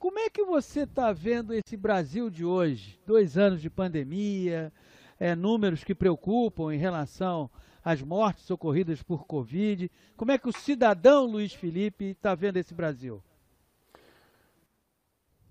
como 0.00 0.18
é 0.18 0.28
que 0.28 0.42
você 0.42 0.80
está 0.80 1.12
vendo 1.12 1.54
esse 1.54 1.76
Brasil 1.76 2.28
de 2.28 2.44
hoje? 2.44 2.98
Dois 3.06 3.38
anos 3.38 3.62
de 3.62 3.70
pandemia, 3.70 4.72
é, 5.20 5.36
números 5.36 5.84
que 5.84 5.94
preocupam 5.94 6.74
em 6.74 6.78
relação 6.78 7.48
às 7.84 8.02
mortes 8.02 8.50
ocorridas 8.50 9.00
por 9.04 9.24
Covid. 9.24 9.88
Como 10.16 10.32
é 10.32 10.38
que 10.38 10.48
o 10.48 10.52
cidadão 10.52 11.26
Luiz 11.26 11.54
Felipe 11.54 12.06
está 12.06 12.34
vendo 12.34 12.56
esse 12.56 12.74
Brasil? 12.74 13.22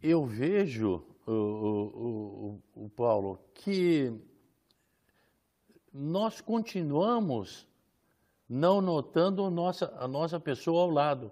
Eu 0.04 0.26
vejo, 0.26 1.02
o, 1.26 1.32
o, 1.32 2.62
o, 2.76 2.86
o 2.86 2.90
Paulo, 2.90 3.40
que 3.54 4.12
nós 5.94 6.40
continuamos 6.40 7.68
não 8.48 8.82
notando 8.82 9.50
nossa, 9.50 9.94
a 9.98 10.08
nossa 10.08 10.40
pessoa 10.40 10.82
ao 10.82 10.90
lado. 10.90 11.32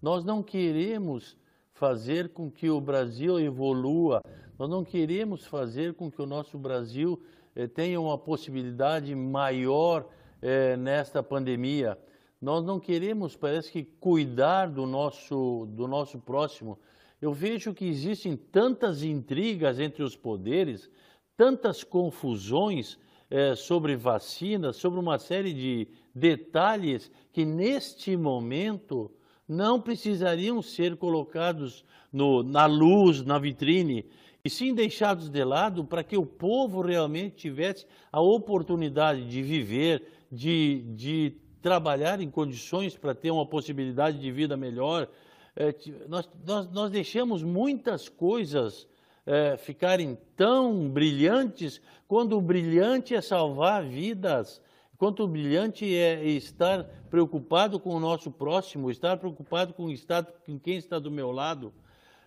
Nós 0.00 0.24
não 0.24 0.42
queremos 0.42 1.36
fazer 1.72 2.30
com 2.30 2.50
que 2.50 2.70
o 2.70 2.80
Brasil 2.80 3.38
evolua, 3.40 4.22
nós 4.58 4.68
não 4.70 4.84
queremos 4.84 5.44
fazer 5.44 5.94
com 5.94 6.10
que 6.10 6.22
o 6.22 6.26
nosso 6.26 6.56
Brasil 6.56 7.20
eh, 7.54 7.66
tenha 7.66 8.00
uma 8.00 8.16
possibilidade 8.16 9.14
maior 9.14 10.08
eh, 10.40 10.76
nesta 10.76 11.22
pandemia. 11.22 11.98
Nós 12.40 12.64
não 12.64 12.78
queremos, 12.78 13.36
parece 13.36 13.72
que, 13.72 13.82
cuidar 13.82 14.70
do 14.70 14.86
nosso, 14.86 15.66
do 15.70 15.88
nosso 15.88 16.18
próximo. 16.18 16.78
Eu 17.20 17.32
vejo 17.32 17.74
que 17.74 17.86
existem 17.86 18.36
tantas 18.36 19.02
intrigas 19.02 19.80
entre 19.80 20.02
os 20.02 20.14
poderes, 20.14 20.90
tantas 21.36 21.82
confusões, 21.82 22.98
é, 23.30 23.54
sobre 23.54 23.96
vacinas, 23.96 24.76
sobre 24.76 24.98
uma 25.00 25.18
série 25.18 25.52
de 25.52 25.88
detalhes 26.14 27.10
que 27.32 27.44
neste 27.44 28.16
momento 28.16 29.10
não 29.48 29.80
precisariam 29.80 30.60
ser 30.60 30.96
colocados 30.96 31.84
no, 32.12 32.42
na 32.42 32.66
luz, 32.66 33.22
na 33.22 33.38
vitrine, 33.38 34.06
e 34.44 34.50
sim 34.50 34.74
deixados 34.74 35.28
de 35.28 35.44
lado 35.44 35.84
para 35.84 36.04
que 36.04 36.16
o 36.16 36.24
povo 36.24 36.80
realmente 36.80 37.36
tivesse 37.36 37.86
a 38.12 38.20
oportunidade 38.20 39.28
de 39.28 39.42
viver, 39.42 40.06
de, 40.30 40.84
de 40.94 41.34
trabalhar 41.60 42.20
em 42.20 42.30
condições 42.30 42.96
para 42.96 43.14
ter 43.14 43.30
uma 43.30 43.44
possibilidade 43.44 44.18
de 44.20 44.30
vida 44.30 44.56
melhor. 44.56 45.08
É, 45.56 45.74
nós, 46.08 46.28
nós, 46.44 46.70
nós 46.70 46.90
deixamos 46.90 47.42
muitas 47.42 48.08
coisas 48.08 48.86
é, 49.26 49.56
ficarem 49.56 50.16
tão 50.36 50.88
brilhantes, 50.88 51.80
quando 52.06 52.38
o 52.38 52.40
brilhante 52.40 53.14
é 53.14 53.20
salvar 53.20 53.82
vidas, 53.82 54.62
quanto 54.96 55.24
o 55.24 55.28
brilhante 55.28 55.84
é 55.94 56.24
estar 56.24 56.84
preocupado 57.10 57.80
com 57.80 57.90
o 57.90 58.00
nosso 58.00 58.30
próximo, 58.30 58.90
estar 58.90 59.16
preocupado 59.16 59.74
com, 59.74 59.90
estar, 59.90 60.24
com 60.24 60.58
quem 60.58 60.76
está 60.76 60.98
do 60.98 61.10
meu 61.10 61.32
lado. 61.32 61.72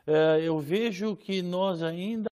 É, 0.05 0.41
eu 0.43 0.59
vejo 0.59 1.15
que 1.15 1.41
nós 1.41 1.81
ainda 1.81 2.29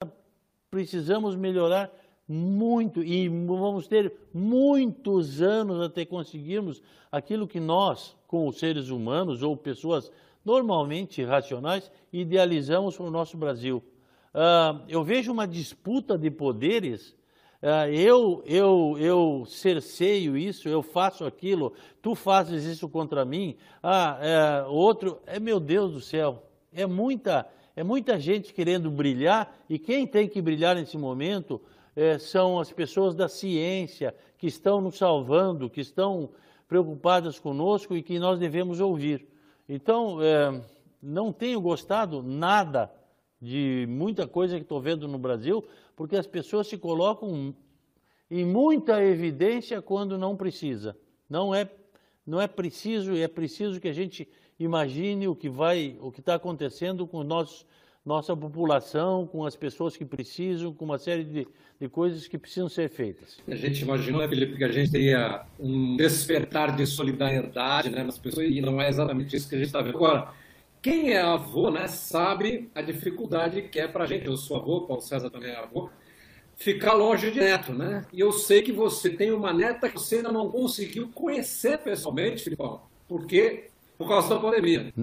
precisamos 0.70 1.36
melhorar 1.36 1.90
muito 2.28 3.02
e 3.02 3.30
vamos 3.30 3.88
ter 3.88 4.12
muitos 4.34 5.42
anos 5.42 5.82
até 5.82 6.04
conseguirmos 6.04 6.82
aquilo 7.10 7.48
que 7.48 7.60
nós, 7.60 8.18
como 8.28 8.52
seres 8.52 8.90
humanos 8.90 9.42
ou 9.42 9.56
pessoas 9.56 10.12
normalmente 10.44 11.24
racionais, 11.24 11.90
idealizamos 12.12 12.98
para 12.98 13.06
o 13.06 13.12
nosso 13.12 13.38
Brasil. 13.38 13.82
Uh, 14.38 14.84
eu 14.88 15.04
vejo 15.04 15.32
uma 15.32 15.48
disputa 15.48 16.16
de 16.16 16.30
poderes. 16.30 17.10
Uh, 17.60 17.90
eu, 17.92 18.44
eu, 18.46 18.96
eu 19.00 19.46
cerceio 19.48 20.38
isso, 20.38 20.70
eu 20.70 20.84
faço 20.84 21.26
aquilo, 21.26 21.74
tu 22.04 22.14
fazes 22.14 22.64
isso 22.64 22.88
contra 22.88 23.26
mim. 23.26 23.58
Ah, 23.82 24.20
é, 24.22 24.64
outro, 24.68 25.20
é 25.26 25.40
meu 25.40 25.60
Deus 25.60 25.92
do 25.92 26.00
céu, 26.00 26.44
é 26.72 26.86
muita, 26.86 27.48
é 27.76 27.84
muita 27.84 28.20
gente 28.20 28.54
querendo 28.54 28.92
brilhar 28.92 29.58
e 29.68 29.80
quem 29.80 30.06
tem 30.06 30.30
que 30.30 30.40
brilhar 30.40 30.76
nesse 30.76 31.00
momento 31.00 31.60
é, 31.96 32.20
são 32.20 32.60
as 32.60 32.72
pessoas 32.72 33.16
da 33.16 33.28
ciência 33.28 34.14
que 34.38 34.46
estão 34.46 34.80
nos 34.80 35.00
salvando, 35.00 35.68
que 35.68 35.82
estão 35.82 36.30
preocupadas 36.68 37.40
conosco 37.40 37.98
e 37.98 38.04
que 38.04 38.20
nós 38.20 38.38
devemos 38.38 38.80
ouvir. 38.80 39.28
Então, 39.68 40.22
é, 40.22 40.62
não 41.02 41.34
tenho 41.34 41.60
gostado 41.60 42.22
nada 42.22 42.92
de 43.42 43.86
muita 43.88 44.28
coisa 44.28 44.56
que 44.56 44.64
estou 44.64 44.82
vendo 44.82 45.08
no 45.08 45.18
Brasil, 45.18 45.64
porque 45.96 46.16
as 46.16 46.28
pessoas 46.28 46.68
se 46.68 46.78
colocam 46.78 47.54
em 48.30 48.46
muita 48.46 49.04
evidência 49.04 49.82
quando 49.82 50.18
não 50.18 50.36
precisa. 50.36 50.98
Não 51.30 51.54
é, 51.54 51.70
não 52.26 52.42
é 52.42 52.48
preciso, 52.48 53.16
é 53.16 53.28
preciso 53.28 53.80
que 53.80 53.88
a 53.88 53.94
gente 53.94 54.28
imagine 54.60 55.28
o 55.28 55.36
que 55.36 55.50
vai, 55.50 55.98
o 56.02 56.12
que 56.12 56.20
está 56.20 56.36
acontecendo 56.36 57.06
com 57.06 57.24
nós, 57.24 57.66
nossa 58.06 58.36
população, 58.36 59.28
com 59.28 59.46
as 59.46 59.56
pessoas 59.56 59.96
que 59.96 60.06
precisam, 60.06 60.74
com 60.74 60.86
uma 60.86 60.98
série 60.98 61.24
de, 61.24 61.48
de 61.80 61.90
coisas 61.90 62.28
que 62.28 62.38
precisam 62.38 62.70
ser 62.70 62.90
feitas. 62.90 63.38
A 63.48 63.56
gente 63.56 63.82
imaginou, 63.82 64.28
Felipe, 64.28 64.58
que 64.58 64.64
a 64.64 64.72
gente 64.72 64.92
teria 64.92 65.46
um 65.60 65.96
despertar 65.96 66.76
de 66.76 66.86
solidariedade 66.86 67.90
né, 67.90 68.04
nas 68.04 68.18
pessoas, 68.18 68.48
e 68.50 68.62
não 68.62 68.82
é 68.82 68.90
exatamente 68.90 69.36
isso 69.36 69.48
que 69.48 69.56
a 69.56 69.58
gente 69.58 69.68
está 69.68 69.82
vendo 69.82 69.98
agora. 69.98 70.34
Quem 70.82 71.14
é 71.14 71.22
avô, 71.22 71.70
né, 71.70 71.88
sabe 71.88 72.70
a 72.74 72.82
dificuldade 72.82 73.64
que 73.64 73.80
é 73.80 73.88
para 73.88 74.04
a 74.04 74.08
gente. 74.08 74.26
Eu 74.26 74.38
sou 74.38 74.58
avô, 74.58 74.82
Paulo 74.82 75.02
César 75.02 75.30
também 75.30 75.52
é 75.52 75.58
avô. 75.58 75.90
Ficar 76.56 76.94
longe 76.94 77.30
de 77.32 77.40
neto, 77.40 77.74
né? 77.74 78.06
E 78.12 78.20
eu 78.20 78.32
sei 78.32 78.62
que 78.62 78.72
você 78.72 79.10
tem 79.10 79.32
uma 79.32 79.54
neta 79.54 79.90
que 79.90 80.00
você 80.00 80.18
ainda 80.18 80.32
não 80.32 80.50
conseguiu 80.50 81.10
conhecer 81.10 81.78
pessoalmente, 81.78 82.44
Filipão, 82.44 82.82
porque 83.08 83.70
por 83.98 84.08
causa 84.08 84.30
da 84.30 84.40
pandemia. 84.40 84.94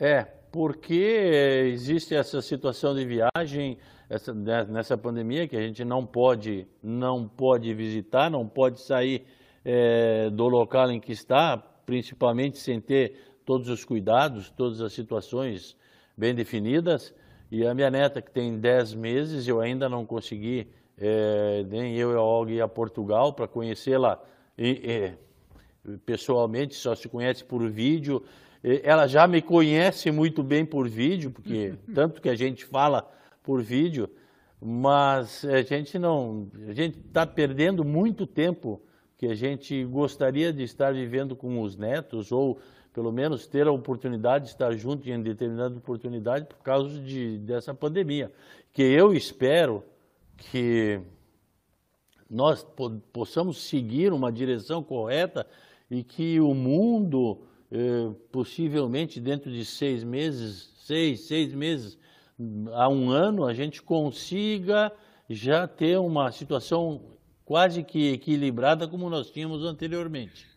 É, 0.00 0.22
porque 0.50 1.70
existe 1.72 2.14
essa 2.14 2.40
situação 2.40 2.94
de 2.94 3.04
viagem 3.04 3.78
essa, 4.12 4.34
né, 4.34 4.66
nessa 4.68 4.96
pandemia 4.98 5.48
que 5.48 5.56
a 5.56 5.62
gente 5.62 5.82
não 5.84 6.04
pode, 6.04 6.66
não 6.82 7.26
pode 7.26 7.72
visitar, 7.72 8.30
não 8.30 8.46
pode 8.46 8.80
sair 8.82 9.24
é, 9.64 10.28
do 10.28 10.48
local 10.48 10.90
em 10.90 11.00
que 11.00 11.12
está, 11.12 11.56
principalmente 11.56 12.58
sem 12.58 12.78
ter 12.78 13.31
todos 13.44 13.68
os 13.68 13.84
cuidados, 13.84 14.50
todas 14.50 14.80
as 14.80 14.92
situações 14.92 15.76
bem 16.16 16.34
definidas. 16.34 17.14
E 17.50 17.66
a 17.66 17.74
minha 17.74 17.90
neta, 17.90 18.22
que 18.22 18.30
tem 18.30 18.58
10 18.58 18.94
meses, 18.94 19.46
eu 19.46 19.60
ainda 19.60 19.88
não 19.88 20.06
consegui, 20.06 20.68
é, 20.96 21.64
nem 21.68 21.96
eu 21.96 22.12
e 22.12 22.16
a 22.16 22.20
Olga 22.20 22.52
ir 22.52 22.60
a 22.60 22.68
Portugal 22.68 23.32
para 23.32 23.46
conhecê-la 23.46 24.22
pessoalmente, 26.06 26.74
só 26.74 26.94
se 26.94 27.08
conhece 27.08 27.44
por 27.44 27.68
vídeo. 27.68 28.22
Ela 28.62 29.06
já 29.06 29.26
me 29.26 29.42
conhece 29.42 30.10
muito 30.10 30.42
bem 30.42 30.64
por 30.64 30.88
vídeo, 30.88 31.30
porque 31.30 31.74
tanto 31.94 32.22
que 32.22 32.28
a 32.28 32.34
gente 32.34 32.64
fala 32.64 33.10
por 33.42 33.60
vídeo, 33.62 34.08
mas 34.60 35.44
a 35.44 35.62
gente 35.62 35.98
não, 35.98 36.48
a 36.68 36.72
gente 36.72 36.98
está 36.98 37.26
perdendo 37.26 37.84
muito 37.84 38.26
tempo 38.26 38.80
que 39.18 39.26
a 39.26 39.34
gente 39.34 39.84
gostaria 39.84 40.52
de 40.52 40.62
estar 40.62 40.92
vivendo 40.92 41.34
com 41.34 41.60
os 41.60 41.76
netos 41.76 42.32
ou 42.32 42.58
pelo 42.92 43.10
menos 43.10 43.46
ter 43.46 43.66
a 43.66 43.72
oportunidade 43.72 44.44
de 44.44 44.50
estar 44.50 44.72
junto 44.76 45.08
em 45.08 45.22
determinada 45.22 45.76
oportunidade 45.76 46.44
por 46.44 46.58
causa 46.58 47.00
de, 47.00 47.38
dessa 47.38 47.72
pandemia. 47.72 48.30
Que 48.72 48.82
eu 48.82 49.14
espero 49.14 49.82
que 50.36 51.00
nós 52.28 52.66
possamos 53.12 53.58
seguir 53.62 54.12
uma 54.12 54.30
direção 54.32 54.82
correta 54.82 55.46
e 55.90 56.02
que 56.02 56.40
o 56.40 56.54
mundo, 56.54 57.42
eh, 57.70 58.10
possivelmente 58.30 59.20
dentro 59.20 59.50
de 59.50 59.64
seis 59.64 60.02
meses, 60.02 60.70
seis, 60.84 61.20
seis 61.20 61.52
meses 61.52 61.98
a 62.72 62.88
um 62.88 63.10
ano, 63.10 63.44
a 63.44 63.52
gente 63.52 63.82
consiga 63.82 64.92
já 65.28 65.66
ter 65.66 65.98
uma 65.98 66.32
situação 66.32 67.02
quase 67.44 67.82
que 67.82 68.12
equilibrada 68.12 68.88
como 68.88 69.08
nós 69.10 69.30
tínhamos 69.30 69.62
anteriormente. 69.64 70.51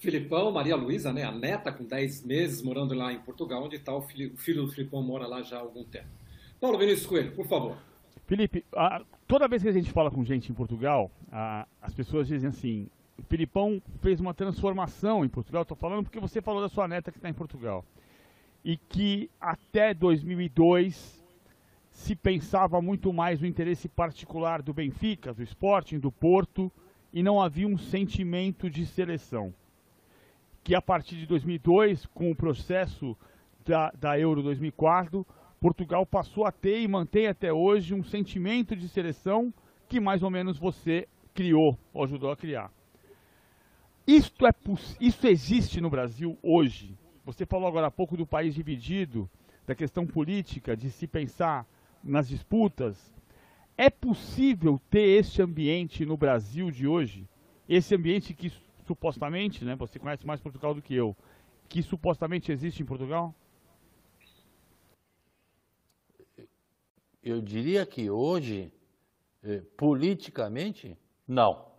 Filipão, 0.00 0.50
Maria 0.50 0.74
Luísa, 0.74 1.12
né, 1.12 1.24
a 1.24 1.30
neta 1.30 1.70
com 1.70 1.84
10 1.84 2.24
meses, 2.24 2.62
morando 2.62 2.94
lá 2.94 3.12
em 3.12 3.20
Portugal, 3.20 3.62
onde 3.62 3.76
está 3.76 3.94
o 3.94 4.00
filho, 4.00 4.32
o 4.32 4.36
filho 4.38 4.64
do 4.64 4.72
Filipão 4.72 5.02
mora 5.02 5.26
lá 5.26 5.42
já 5.42 5.58
há 5.58 5.60
algum 5.60 5.84
tempo. 5.84 6.08
Paulo 6.58 6.78
Vinícius 6.78 7.06
Coelho, 7.06 7.32
por 7.32 7.46
favor. 7.46 7.76
Felipe, 8.26 8.64
a, 8.74 9.02
toda 9.28 9.46
vez 9.46 9.62
que 9.62 9.68
a 9.68 9.72
gente 9.72 9.92
fala 9.92 10.10
com 10.10 10.24
gente 10.24 10.50
em 10.50 10.54
Portugal, 10.54 11.10
a, 11.30 11.66
as 11.82 11.92
pessoas 11.92 12.26
dizem 12.26 12.48
assim: 12.48 12.88
o 13.18 13.22
Filipão 13.24 13.82
fez 14.00 14.20
uma 14.20 14.32
transformação 14.32 15.22
em 15.22 15.28
Portugal. 15.28 15.62
Estou 15.62 15.76
falando 15.76 16.04
porque 16.04 16.18
você 16.18 16.40
falou 16.40 16.62
da 16.62 16.68
sua 16.70 16.88
neta 16.88 17.12
que 17.12 17.18
está 17.18 17.28
em 17.28 17.34
Portugal. 17.34 17.84
E 18.64 18.78
que 18.78 19.30
até 19.38 19.92
2002 19.92 21.22
se 21.92 22.16
pensava 22.16 22.80
muito 22.80 23.12
mais 23.12 23.38
no 23.38 23.46
interesse 23.46 23.86
particular 23.86 24.62
do 24.62 24.72
Benfica, 24.72 25.34
do 25.34 25.42
Sporting, 25.42 25.98
do 25.98 26.10
Porto, 26.10 26.72
e 27.12 27.22
não 27.22 27.40
havia 27.40 27.66
um 27.66 27.76
sentimento 27.76 28.70
de 28.70 28.86
seleção. 28.86 29.52
Que 30.62 30.74
a 30.74 30.82
partir 30.82 31.16
de 31.16 31.26
2002, 31.26 32.06
com 32.06 32.30
o 32.30 32.36
processo 32.36 33.16
da, 33.64 33.90
da 33.90 34.18
Euro 34.18 34.42
2004, 34.42 35.26
Portugal 35.60 36.06
passou 36.06 36.46
a 36.46 36.52
ter 36.52 36.80
e 36.80 36.88
mantém 36.88 37.26
até 37.26 37.52
hoje 37.52 37.94
um 37.94 38.02
sentimento 38.02 38.74
de 38.74 38.88
seleção 38.88 39.52
que 39.88 40.00
mais 40.00 40.22
ou 40.22 40.30
menos 40.30 40.58
você 40.58 41.06
criou 41.34 41.78
ou 41.92 42.04
ajudou 42.04 42.30
a 42.30 42.36
criar. 42.36 42.70
Isto, 44.06 44.46
é, 44.46 44.52
isso 45.00 45.26
existe 45.26 45.80
no 45.80 45.90
Brasil 45.90 46.38
hoje. 46.42 46.96
Você 47.24 47.44
falou 47.44 47.68
agora 47.68 47.88
há 47.88 47.90
pouco 47.90 48.16
do 48.16 48.26
país 48.26 48.54
dividido, 48.54 49.28
da 49.66 49.74
questão 49.74 50.06
política, 50.06 50.76
de 50.76 50.90
se 50.90 51.06
pensar 51.06 51.66
nas 52.02 52.28
disputas. 52.28 53.14
É 53.76 53.88
possível 53.88 54.80
ter 54.90 55.20
esse 55.20 55.40
ambiente 55.40 56.04
no 56.04 56.16
Brasil 56.16 56.70
de 56.70 56.86
hoje? 56.86 57.28
Esse 57.68 57.94
ambiente 57.94 58.34
que 58.34 58.52
supostamente, 58.90 59.64
né, 59.64 59.76
você 59.76 60.00
conhece 60.00 60.26
mais 60.26 60.40
Portugal 60.40 60.74
do 60.74 60.82
que 60.82 60.94
eu, 60.94 61.16
que 61.68 61.80
supostamente 61.80 62.50
existe 62.50 62.82
em 62.82 62.86
Portugal? 62.86 63.32
Eu 67.22 67.40
diria 67.40 67.86
que 67.86 68.10
hoje, 68.10 68.72
eh, 69.44 69.62
politicamente, 69.76 70.98
não. 71.28 71.70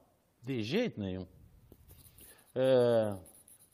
De 0.41 0.63
jeito 0.63 1.01
nenhum. 1.01 1.27
É, 2.55 3.17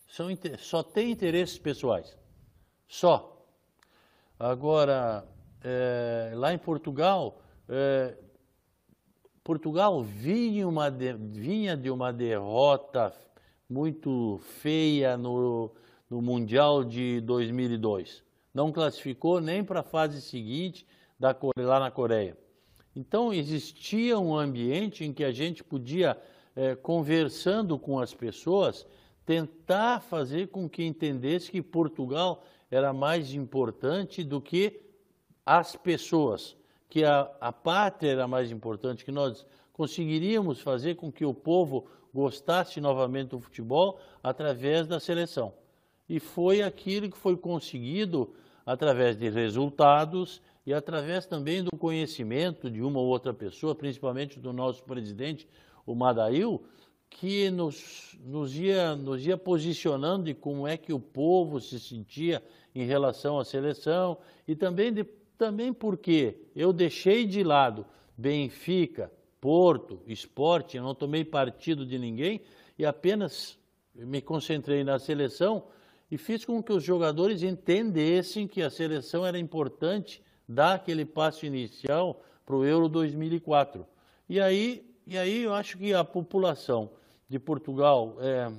são, 0.08 0.28
só 0.58 0.82
tem 0.82 1.12
interesses 1.12 1.60
pessoais. 1.60 2.18
Só. 2.88 3.46
Agora, 4.40 5.28
é, 5.64 6.32
lá 6.34 6.54
em 6.54 6.58
Portugal, 6.58 7.40
é, 7.70 8.18
Portugal 9.44 10.04
vinha, 10.04 10.68
uma 10.68 10.90
de, 10.90 11.14
vinha 11.14 11.78
de 11.78 11.90
uma 11.90 12.12
derrota 12.12 13.14
muito 13.70 14.40
feia 14.62 15.18
no, 15.18 15.72
no 16.10 16.22
Mundial 16.22 16.84
de 16.84 17.22
2002. 17.22 18.24
Não 18.54 18.72
classificou 18.72 19.42
nem 19.42 19.64
para 19.64 19.82
a 19.82 19.84
fase 19.84 20.22
seguinte 20.22 20.86
da, 21.20 21.36
lá 21.58 21.80
na 21.80 21.92
Coreia. 21.92 22.38
Então, 22.96 23.32
existia 23.32 24.18
um 24.18 24.36
ambiente 24.36 25.04
em 25.04 25.14
que 25.14 25.24
a 25.24 25.32
gente 25.32 25.64
podia, 25.64 26.18
é, 26.56 26.76
conversando 26.76 27.78
com 27.78 28.00
as 28.00 28.14
pessoas, 28.14 28.88
tentar 29.26 30.00
fazer 30.00 30.48
com 30.48 30.68
que 30.68 30.84
entendesse 30.84 31.52
que 31.52 31.62
Portugal 31.62 32.44
era 32.72 32.92
mais 32.94 33.34
importante 33.34 34.24
do 34.24 34.42
que 34.42 34.82
as 35.46 35.76
pessoas, 35.76 36.58
que 36.90 37.04
a, 37.04 37.30
a 37.40 37.52
pátria 37.52 38.12
era 38.12 38.28
mais 38.28 38.52
importante, 38.52 39.06
que 39.06 39.12
nós 39.12 39.46
conseguiríamos 39.74 40.60
fazer 40.60 40.96
com 40.96 41.12
que 41.12 41.24
o 41.24 41.34
povo 41.34 41.88
gostasse 42.14 42.80
novamente 42.82 43.30
do 43.30 43.40
futebol 43.40 44.00
através 44.24 44.88
da 44.88 45.00
seleção. 45.00 45.54
E 46.10 46.20
foi 46.20 46.62
aquilo 46.62 47.10
que 47.10 47.18
foi 47.18 47.36
conseguido 47.36 48.34
através 48.66 49.16
de 49.18 49.30
resultados 49.30 50.42
e 50.66 50.74
através 50.74 51.26
também 51.26 51.64
do 51.64 51.72
conhecimento 51.78 52.70
de 52.70 52.82
uma 52.82 53.00
ou 53.00 53.08
outra 53.08 53.34
pessoa, 53.34 53.74
principalmente 53.74 54.40
do 54.40 54.52
nosso 54.52 54.84
presidente, 54.84 55.48
o 55.86 55.96
Madail, 55.96 56.62
que 57.10 57.50
nos, 57.50 58.18
nos, 58.24 58.54
ia, 58.56 58.96
nos 58.96 59.26
ia 59.26 59.38
posicionando 59.38 60.26
de 60.26 60.34
como 60.34 60.68
é 60.68 60.76
que 60.76 60.92
o 60.92 61.00
povo 61.00 61.62
se 61.62 61.80
sentia 61.80 62.44
em 62.76 62.86
relação 62.86 63.40
à 63.40 63.46
seleção 63.46 64.18
e 64.48 64.56
também, 64.56 64.92
de, 64.92 65.06
também 65.38 65.74
porque 65.74 66.38
eu 66.56 66.74
deixei 66.74 67.26
de 67.26 67.44
lado 67.44 67.86
Benfica, 68.18 69.12
Porto, 69.40 70.02
esporte, 70.08 70.78
eu 70.78 70.84
não 70.84 70.96
tomei 70.96 71.24
partido 71.24 71.86
de 71.86 72.00
ninguém 72.00 72.42
e 72.78 72.86
apenas 72.86 73.58
me 73.94 74.22
concentrei 74.22 74.84
na 74.84 75.00
seleção 75.00 75.64
e 76.10 76.18
fiz 76.18 76.46
com 76.46 76.62
que 76.64 76.72
os 76.72 76.84
jogadores 76.84 77.44
entendessem 77.44 78.48
que 78.48 78.62
a 78.62 78.70
seleção 78.70 79.26
era 79.26 79.38
importante 79.38 80.24
dar 80.48 80.76
aquele 80.76 81.06
passo 81.06 81.46
inicial 81.46 82.22
para 82.46 82.56
o 82.56 82.66
Euro 82.66 82.88
2004. 82.88 83.86
E 84.30 84.40
aí, 84.40 84.90
e 85.06 85.18
aí 85.18 85.44
eu 85.44 85.54
acho 85.54 85.78
que 85.78 85.94
a 85.94 86.04
população 86.04 86.90
de 87.28 87.38
Portugal 87.38 88.16
é, 88.20 88.52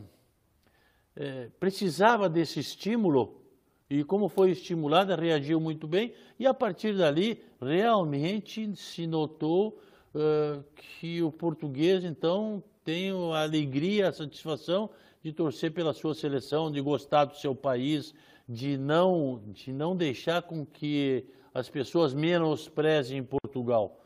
é, 1.16 1.50
precisava 1.58 2.28
desse 2.28 2.60
estímulo 2.60 3.42
e 3.88 4.04
como 4.04 4.28
foi 4.28 4.50
estimulada, 4.50 5.16
reagiu 5.16 5.58
muito 5.58 5.88
bem 5.88 6.12
e 6.38 6.46
a 6.46 6.52
partir 6.52 6.94
dali 6.94 7.42
realmente 7.60 8.76
se 8.76 9.06
notou 9.06 9.80
que 10.76 11.22
o 11.22 11.30
português 11.30 12.04
então 12.04 12.62
tem 12.84 13.10
a 13.10 13.42
alegria, 13.42 14.08
a 14.08 14.12
satisfação 14.12 14.90
de 15.22 15.32
torcer 15.32 15.72
pela 15.72 15.92
sua 15.92 16.14
seleção, 16.14 16.70
de 16.70 16.80
gostar 16.80 17.26
do 17.26 17.36
seu 17.36 17.54
país, 17.54 18.14
de 18.48 18.78
não, 18.78 19.42
de 19.46 19.72
não 19.72 19.96
deixar 19.96 20.42
com 20.42 20.64
que 20.64 21.26
as 21.52 21.68
pessoas 21.68 22.14
menosprezem 22.14 23.22
Portugal. 23.22 24.02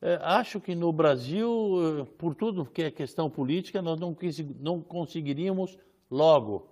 É, 0.00 0.18
acho 0.22 0.60
que 0.60 0.74
no 0.74 0.92
Brasil, 0.92 2.06
por 2.18 2.34
tudo 2.34 2.64
que 2.64 2.82
é 2.82 2.90
questão 2.90 3.28
política, 3.28 3.82
nós 3.82 3.98
não, 3.98 4.16
não 4.60 4.80
conseguiríamos 4.80 5.78
logo. 6.10 6.68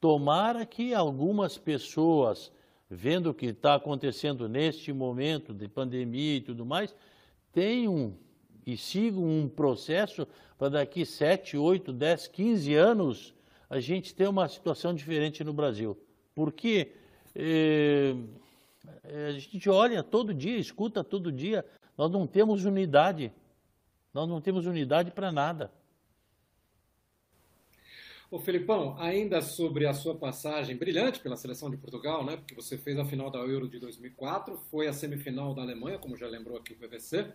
Tomara 0.00 0.66
que 0.66 0.92
algumas 0.92 1.56
pessoas, 1.56 2.52
vendo 2.90 3.30
o 3.30 3.34
que 3.34 3.46
está 3.46 3.74
acontecendo 3.76 4.48
neste 4.48 4.92
momento 4.92 5.54
de 5.54 5.68
pandemia 5.68 6.36
e 6.36 6.40
tudo 6.40 6.66
mais, 6.66 6.94
tenham 7.52 8.14
e 8.66 8.76
sigam 8.76 9.24
um 9.24 9.48
processo 9.48 10.26
para 10.58 10.70
daqui 10.70 11.06
7, 11.06 11.56
8, 11.56 11.92
10, 11.92 12.26
15 12.26 12.74
anos 12.74 13.34
a 13.70 13.78
gente 13.78 14.14
ter 14.14 14.28
uma 14.28 14.48
situação 14.48 14.92
diferente 14.92 15.44
no 15.44 15.52
Brasil. 15.52 15.96
Porque 16.34 16.92
eh, 17.34 18.14
é, 19.04 19.26
a 19.28 19.32
gente 19.32 19.68
olha 19.68 20.02
todo 20.02 20.34
dia, 20.34 20.58
escuta 20.58 21.04
todo 21.04 21.32
dia, 21.32 21.64
nós 21.96 22.10
não 22.10 22.26
temos 22.26 22.64
unidade. 22.64 23.32
Nós 24.12 24.28
não 24.28 24.40
temos 24.40 24.66
unidade 24.66 25.10
para 25.10 25.30
nada. 25.30 25.70
Ô 28.28 28.40
Felipão, 28.40 28.96
ainda 28.98 29.40
sobre 29.40 29.86
a 29.86 29.94
sua 29.94 30.14
passagem 30.16 30.76
brilhante 30.76 31.20
pela 31.20 31.36
seleção 31.36 31.70
de 31.70 31.76
Portugal, 31.76 32.24
né? 32.24 32.36
Porque 32.36 32.54
você 32.54 32.76
fez 32.76 32.98
a 32.98 33.04
final 33.04 33.30
da 33.30 33.38
Euro 33.38 33.68
de 33.68 33.78
2004, 33.78 34.58
foi 34.70 34.88
a 34.88 34.92
semifinal 34.92 35.54
da 35.54 35.62
Alemanha, 35.62 35.98
como 35.98 36.16
já 36.16 36.26
lembrou 36.26 36.58
aqui 36.58 36.72
o 36.72 36.76
PVC, 36.76 37.32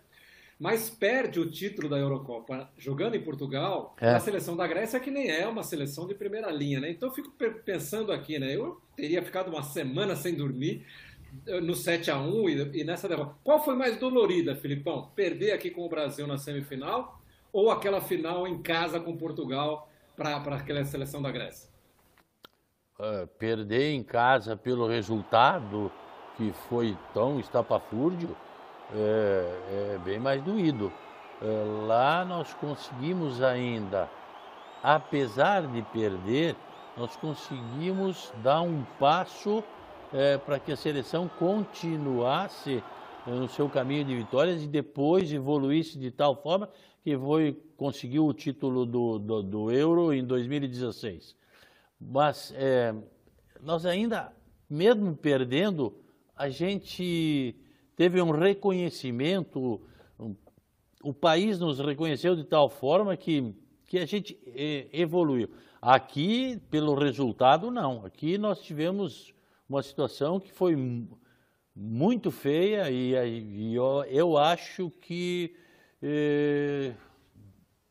mas 0.62 0.88
perde 0.88 1.40
o 1.40 1.50
título 1.50 1.88
da 1.88 1.98
Eurocopa 1.98 2.70
jogando 2.78 3.16
em 3.16 3.20
Portugal. 3.20 3.96
É. 4.00 4.10
A 4.10 4.20
seleção 4.20 4.56
da 4.56 4.64
Grécia 4.64 5.00
que 5.00 5.10
nem 5.10 5.28
é 5.28 5.44
uma 5.44 5.64
seleção 5.64 6.06
de 6.06 6.14
primeira 6.14 6.52
linha, 6.52 6.78
né? 6.78 6.88
Então 6.88 7.08
eu 7.08 7.12
fico 7.12 7.32
pensando 7.64 8.12
aqui, 8.12 8.38
né? 8.38 8.54
Eu 8.54 8.80
teria 8.94 9.20
ficado 9.24 9.48
uma 9.48 9.64
semana 9.64 10.14
sem 10.14 10.36
dormir 10.36 10.86
no 11.60 11.74
7 11.74 12.12
a 12.12 12.20
1 12.20 12.48
e, 12.48 12.80
e 12.80 12.84
nessa 12.84 13.08
derrota. 13.08 13.34
Qual 13.42 13.58
foi 13.58 13.74
mais 13.74 13.96
dolorida, 13.96 14.54
Filipão? 14.54 15.10
Perder 15.16 15.50
aqui 15.50 15.68
com 15.68 15.84
o 15.84 15.88
Brasil 15.88 16.28
na 16.28 16.38
semifinal 16.38 17.20
ou 17.52 17.68
aquela 17.68 18.00
final 18.00 18.46
em 18.46 18.62
casa 18.62 19.00
com 19.00 19.16
Portugal 19.16 19.90
para 20.16 20.36
aquela 20.36 20.84
seleção 20.84 21.20
da 21.20 21.32
Grécia? 21.32 21.68
Uh, 23.00 23.26
perder 23.36 23.90
em 23.90 24.04
casa 24.04 24.56
pelo 24.56 24.86
resultado 24.86 25.90
que 26.36 26.52
foi 26.68 26.96
tão 27.12 27.40
estapafúrdio 27.40 28.36
é, 28.94 29.94
é 29.94 30.00
bem 30.04 30.18
mais 30.18 30.42
doído. 30.42 30.92
É, 31.40 31.86
lá 31.86 32.24
nós 32.24 32.52
conseguimos 32.54 33.42
ainda, 33.42 34.08
apesar 34.82 35.66
de 35.66 35.82
perder, 35.82 36.56
nós 36.96 37.16
conseguimos 37.16 38.32
dar 38.42 38.60
um 38.60 38.84
passo 38.98 39.64
é, 40.12 40.36
para 40.38 40.58
que 40.58 40.72
a 40.72 40.76
seleção 40.76 41.28
continuasse 41.38 42.82
é, 43.26 43.30
no 43.30 43.48
seu 43.48 43.68
caminho 43.68 44.04
de 44.04 44.14
vitórias 44.14 44.62
e 44.62 44.66
depois 44.66 45.32
evoluísse 45.32 45.98
de 45.98 46.10
tal 46.10 46.36
forma 46.36 46.68
que 47.02 47.16
foi, 47.18 47.60
conseguiu 47.76 48.26
o 48.26 48.32
título 48.32 48.86
do, 48.86 49.18
do, 49.18 49.42
do 49.42 49.70
Euro 49.70 50.12
em 50.12 50.24
2016. 50.24 51.34
Mas 52.00 52.52
é, 52.56 52.94
nós 53.60 53.86
ainda, 53.86 54.32
mesmo 54.68 55.16
perdendo, 55.16 55.96
a 56.36 56.48
gente 56.48 57.56
teve 57.96 58.20
um 58.20 58.30
reconhecimento, 58.30 59.80
um, 60.18 60.34
o 61.02 61.12
país 61.12 61.58
nos 61.58 61.78
reconheceu 61.78 62.36
de 62.36 62.44
tal 62.44 62.68
forma 62.68 63.16
que, 63.16 63.54
que 63.86 63.98
a 63.98 64.06
gente 64.06 64.38
é, 64.46 64.88
evoluiu. 64.92 65.50
Aqui, 65.80 66.60
pelo 66.70 66.94
resultado, 66.94 67.70
não. 67.70 68.06
Aqui 68.06 68.38
nós 68.38 68.60
tivemos 68.62 69.34
uma 69.68 69.82
situação 69.82 70.38
que 70.38 70.52
foi 70.52 70.76
muito 71.74 72.30
feia 72.30 72.90
e, 72.90 73.14
e 73.14 73.74
eu, 73.74 74.04
eu, 74.04 74.38
acho 74.38 74.90
que 75.00 75.56
eh, 76.02 76.92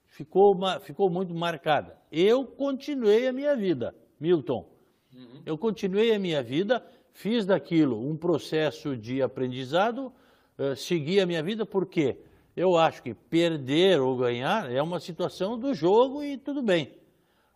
ficou, 0.06 0.58
ficou 0.82 1.10
muito 1.10 1.34
marcada. 1.34 1.98
Eu 2.12 2.46
continuei 2.46 3.28
a 3.28 3.34
minha 3.34 3.56
vida, 3.56 3.96
Milton. 4.20 4.70
Uhum. 5.14 5.42
Eu 5.46 5.58
continuei 5.58 6.14
a 6.14 6.20
minha 6.20 6.44
vida, 6.44 6.86
fiz 7.14 7.46
daquilo 7.46 8.00
um 8.10 8.16
processo 8.16 8.96
de 8.96 9.22
aprendizado, 9.22 10.12
uh, 10.58 10.76
segui 10.76 11.20
a 11.20 11.26
minha 11.26 11.44
vida, 11.44 11.66
porque 11.66 12.18
eu 12.56 12.78
acho 12.78 13.02
que 13.02 13.14
perder 13.14 14.00
ou 14.02 14.18
ganhar 14.18 14.72
é 14.72 14.82
uma 14.82 15.00
situação 15.00 15.58
do 15.58 15.74
jogo 15.74 16.24
e 16.24 16.38
tudo 16.38 16.62
bem. 16.62 16.94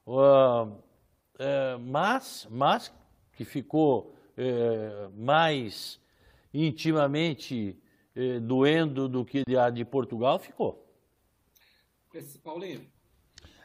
Uh, 0.06 0.64
uh, 0.64 1.80
mas, 1.82 2.48
mas 2.50 2.92
que 3.34 3.44
ficou 3.44 4.14
mais 5.14 5.98
intimamente 6.54 7.80
doendo 8.42 9.08
do 9.08 9.24
que 9.24 9.44
a 9.58 9.70
de 9.70 9.86
Portugal, 9.86 10.38
ficou. 10.38 10.86
Paulinho. 12.44 12.86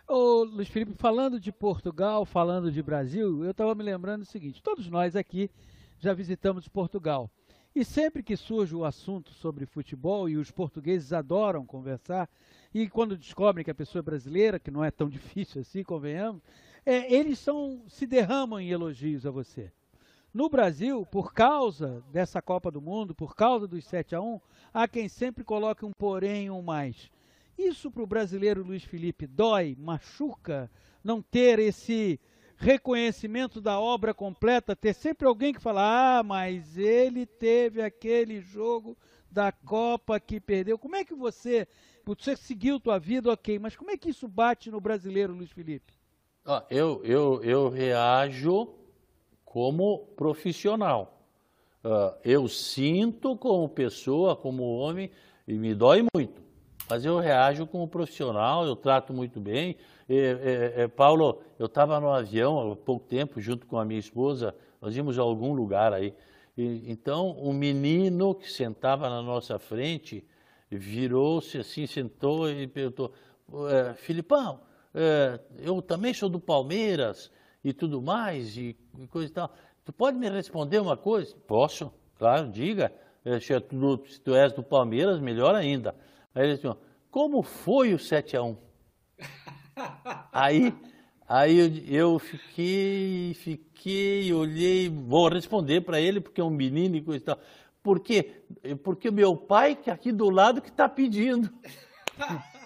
Ô, 0.06 0.42
Luiz 0.42 0.68
Felipe, 0.68 0.92
falando 0.96 1.38
de 1.38 1.52
Portugal, 1.52 2.24
falando 2.24 2.72
de 2.72 2.82
Brasil, 2.82 3.44
eu 3.44 3.52
estava 3.52 3.76
me 3.76 3.84
lembrando 3.84 4.22
o 4.22 4.26
seguinte: 4.26 4.60
todos 4.60 4.88
nós 4.88 5.14
aqui 5.14 5.48
já 6.00 6.12
visitamos 6.14 6.66
Portugal. 6.66 7.30
E 7.74 7.84
sempre 7.84 8.22
que 8.22 8.36
surge 8.36 8.74
o 8.74 8.84
assunto 8.84 9.32
sobre 9.32 9.64
futebol, 9.64 10.28
e 10.28 10.36
os 10.36 10.50
portugueses 10.50 11.12
adoram 11.12 11.64
conversar, 11.64 12.28
e 12.74 12.88
quando 12.88 13.16
descobrem 13.16 13.64
que 13.64 13.70
a 13.70 13.74
pessoa 13.74 14.00
é 14.00 14.02
brasileira, 14.02 14.58
que 14.58 14.70
não 14.70 14.84
é 14.84 14.90
tão 14.90 15.08
difícil 15.10 15.60
assim, 15.60 15.84
convenhamos, 15.84 16.42
é, 16.84 17.12
eles 17.12 17.38
são, 17.38 17.84
se 17.86 18.06
derramam 18.06 18.58
em 18.58 18.70
elogios 18.70 19.24
a 19.24 19.30
você. 19.30 19.70
No 20.32 20.48
Brasil, 20.48 21.04
por 21.06 21.32
causa 21.32 22.02
dessa 22.12 22.40
Copa 22.40 22.70
do 22.70 22.80
Mundo, 22.80 23.14
por 23.14 23.36
causa 23.36 23.66
dos 23.66 23.84
7 23.84 24.14
a 24.14 24.20
1 24.20 24.40
há 24.72 24.88
quem 24.88 25.08
sempre 25.08 25.44
coloque 25.44 25.84
um 25.84 25.92
porém, 25.92 26.50
um 26.50 26.62
mais. 26.62 27.10
Isso 27.58 27.90
para 27.90 28.02
o 28.02 28.06
brasileiro 28.06 28.64
Luiz 28.64 28.84
Felipe 28.84 29.26
dói, 29.26 29.76
machuca, 29.78 30.70
não 31.04 31.20
ter 31.20 31.58
esse 31.58 32.18
reconhecimento 32.60 33.58
da 33.58 33.80
obra 33.80 34.12
completa, 34.12 34.76
ter 34.76 34.92
sempre 34.92 35.26
alguém 35.26 35.52
que 35.52 35.60
fala, 35.60 36.18
ah, 36.18 36.22
mas 36.22 36.76
ele 36.76 37.24
teve 37.24 37.80
aquele 37.80 38.42
jogo 38.42 38.96
da 39.30 39.50
Copa 39.50 40.20
que 40.20 40.38
perdeu. 40.38 40.78
Como 40.78 40.94
é 40.94 41.02
que 41.02 41.14
você, 41.14 41.66
você 42.04 42.36
seguiu 42.36 42.78
tua 42.78 42.98
vida, 42.98 43.32
ok, 43.32 43.58
mas 43.58 43.74
como 43.74 43.90
é 43.90 43.96
que 43.96 44.10
isso 44.10 44.28
bate 44.28 44.70
no 44.70 44.78
brasileiro, 44.78 45.32
Luiz 45.32 45.50
Felipe? 45.50 45.94
Ah, 46.44 46.62
eu, 46.68 47.00
eu, 47.02 47.42
eu 47.42 47.68
reajo 47.70 48.68
como 49.42 50.06
profissional. 50.14 51.18
Uh, 51.82 52.14
eu 52.22 52.46
sinto 52.46 53.34
como 53.38 53.66
pessoa, 53.70 54.36
como 54.36 54.62
homem, 54.76 55.10
e 55.48 55.54
me 55.54 55.74
dói 55.74 56.04
muito 56.14 56.49
mas 56.90 57.04
eu 57.04 57.20
reajo 57.20 57.68
como 57.68 57.86
profissional, 57.86 58.66
eu 58.66 58.74
trato 58.74 59.12
muito 59.12 59.40
bem. 59.40 59.76
E, 60.08 60.14
e, 60.16 60.82
e, 60.82 60.88
Paulo, 60.88 61.40
eu 61.56 61.66
estava 61.66 62.00
no 62.00 62.10
avião 62.10 62.72
há 62.72 62.74
pouco 62.74 63.06
tempo, 63.06 63.40
junto 63.40 63.64
com 63.64 63.78
a 63.78 63.84
minha 63.84 64.00
esposa, 64.00 64.52
nós 64.82 64.96
íamos 64.96 65.16
a 65.16 65.22
algum 65.22 65.52
lugar 65.52 65.92
aí. 65.92 66.12
então, 66.58 67.30
o 67.30 67.50
um 67.50 67.52
menino 67.52 68.34
que 68.34 68.50
sentava 68.50 69.08
na 69.08 69.22
nossa 69.22 69.56
frente 69.56 70.26
virou-se 70.68 71.58
assim, 71.58 71.86
sentou 71.86 72.50
e 72.50 72.66
perguntou: 72.66 73.12
é, 73.68 73.94
Filipão, 73.94 74.60
é, 74.92 75.38
eu 75.58 75.80
também 75.80 76.12
sou 76.12 76.28
do 76.28 76.40
Palmeiras 76.40 77.30
e 77.62 77.72
tudo 77.72 78.02
mais, 78.02 78.56
e, 78.56 78.76
e 78.98 79.06
coisa 79.06 79.28
e 79.28 79.32
tal. 79.32 79.54
Tu 79.84 79.92
pode 79.92 80.18
me 80.18 80.28
responder 80.28 80.80
uma 80.80 80.96
coisa? 80.96 81.36
Posso, 81.46 81.92
claro, 82.18 82.48
diga. 82.48 82.92
É, 83.24 83.38
se 83.38 83.58
tu, 83.60 84.02
se 84.08 84.20
tu 84.20 84.34
és 84.34 84.52
do 84.52 84.62
Palmeiras, 84.62 85.20
melhor 85.20 85.54
ainda. 85.54 85.94
Aí 86.34 86.44
ele 86.44 86.54
disse, 86.54 86.68
como 87.10 87.42
foi 87.42 87.92
o 87.92 87.98
7 87.98 88.36
a 88.36 88.42
1 88.42 88.56
Aí, 90.32 90.74
aí 91.26 91.94
eu, 91.94 92.18
fiquei, 92.18 93.34
fiquei, 93.34 94.32
olhei, 94.32 94.88
vou 94.88 95.28
responder 95.28 95.80
para 95.80 96.00
ele, 96.00 96.20
porque 96.20 96.40
é 96.40 96.44
um 96.44 96.50
menino 96.50 96.96
e 96.96 97.02
coisa 97.02 97.22
e 97.22 97.24
tal. 97.24 97.38
Por 97.82 98.00
quê? 98.00 98.42
Porque 98.82 99.10
meu 99.10 99.36
pai, 99.36 99.74
que 99.74 99.88
é 99.88 99.92
aqui 99.92 100.12
do 100.12 100.28
lado, 100.28 100.60
que 100.60 100.68
está 100.68 100.88
pedindo. 100.88 101.50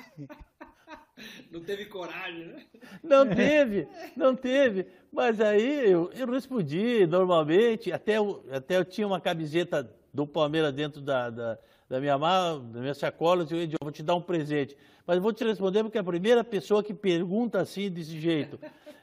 Não 1.50 1.60
teve 1.60 1.84
coragem, 1.86 2.46
né? 2.46 2.64
Não 3.02 3.28
teve, 3.28 3.88
não 4.16 4.34
teve. 4.34 4.86
Mas 5.12 5.40
aí 5.40 5.90
eu, 5.90 6.10
eu 6.12 6.26
respondi 6.26 7.06
normalmente, 7.06 7.92
até 7.92 8.18
eu, 8.18 8.44
até 8.50 8.76
eu 8.76 8.84
tinha 8.84 9.06
uma 9.06 9.20
camiseta 9.20 9.88
do 10.12 10.26
Palmeiras 10.26 10.72
dentro 10.72 11.00
da, 11.00 11.30
da 11.30 11.58
da 11.88 12.00
minha 12.00 12.18
mala, 12.18 12.60
da 12.60 12.80
minha 12.80 12.94
sacola, 12.94 13.46
eu 13.50 13.78
vou 13.80 13.92
te 13.92 14.02
dar 14.02 14.14
um 14.14 14.22
presente. 14.22 14.76
Mas 15.06 15.18
vou 15.18 15.32
te 15.32 15.44
responder 15.44 15.82
porque 15.82 15.98
é 15.98 16.00
a 16.00 16.04
primeira 16.04 16.42
pessoa 16.42 16.82
que 16.82 16.94
pergunta 16.94 17.60
assim, 17.60 17.90
desse 17.90 18.18
jeito. 18.18 18.58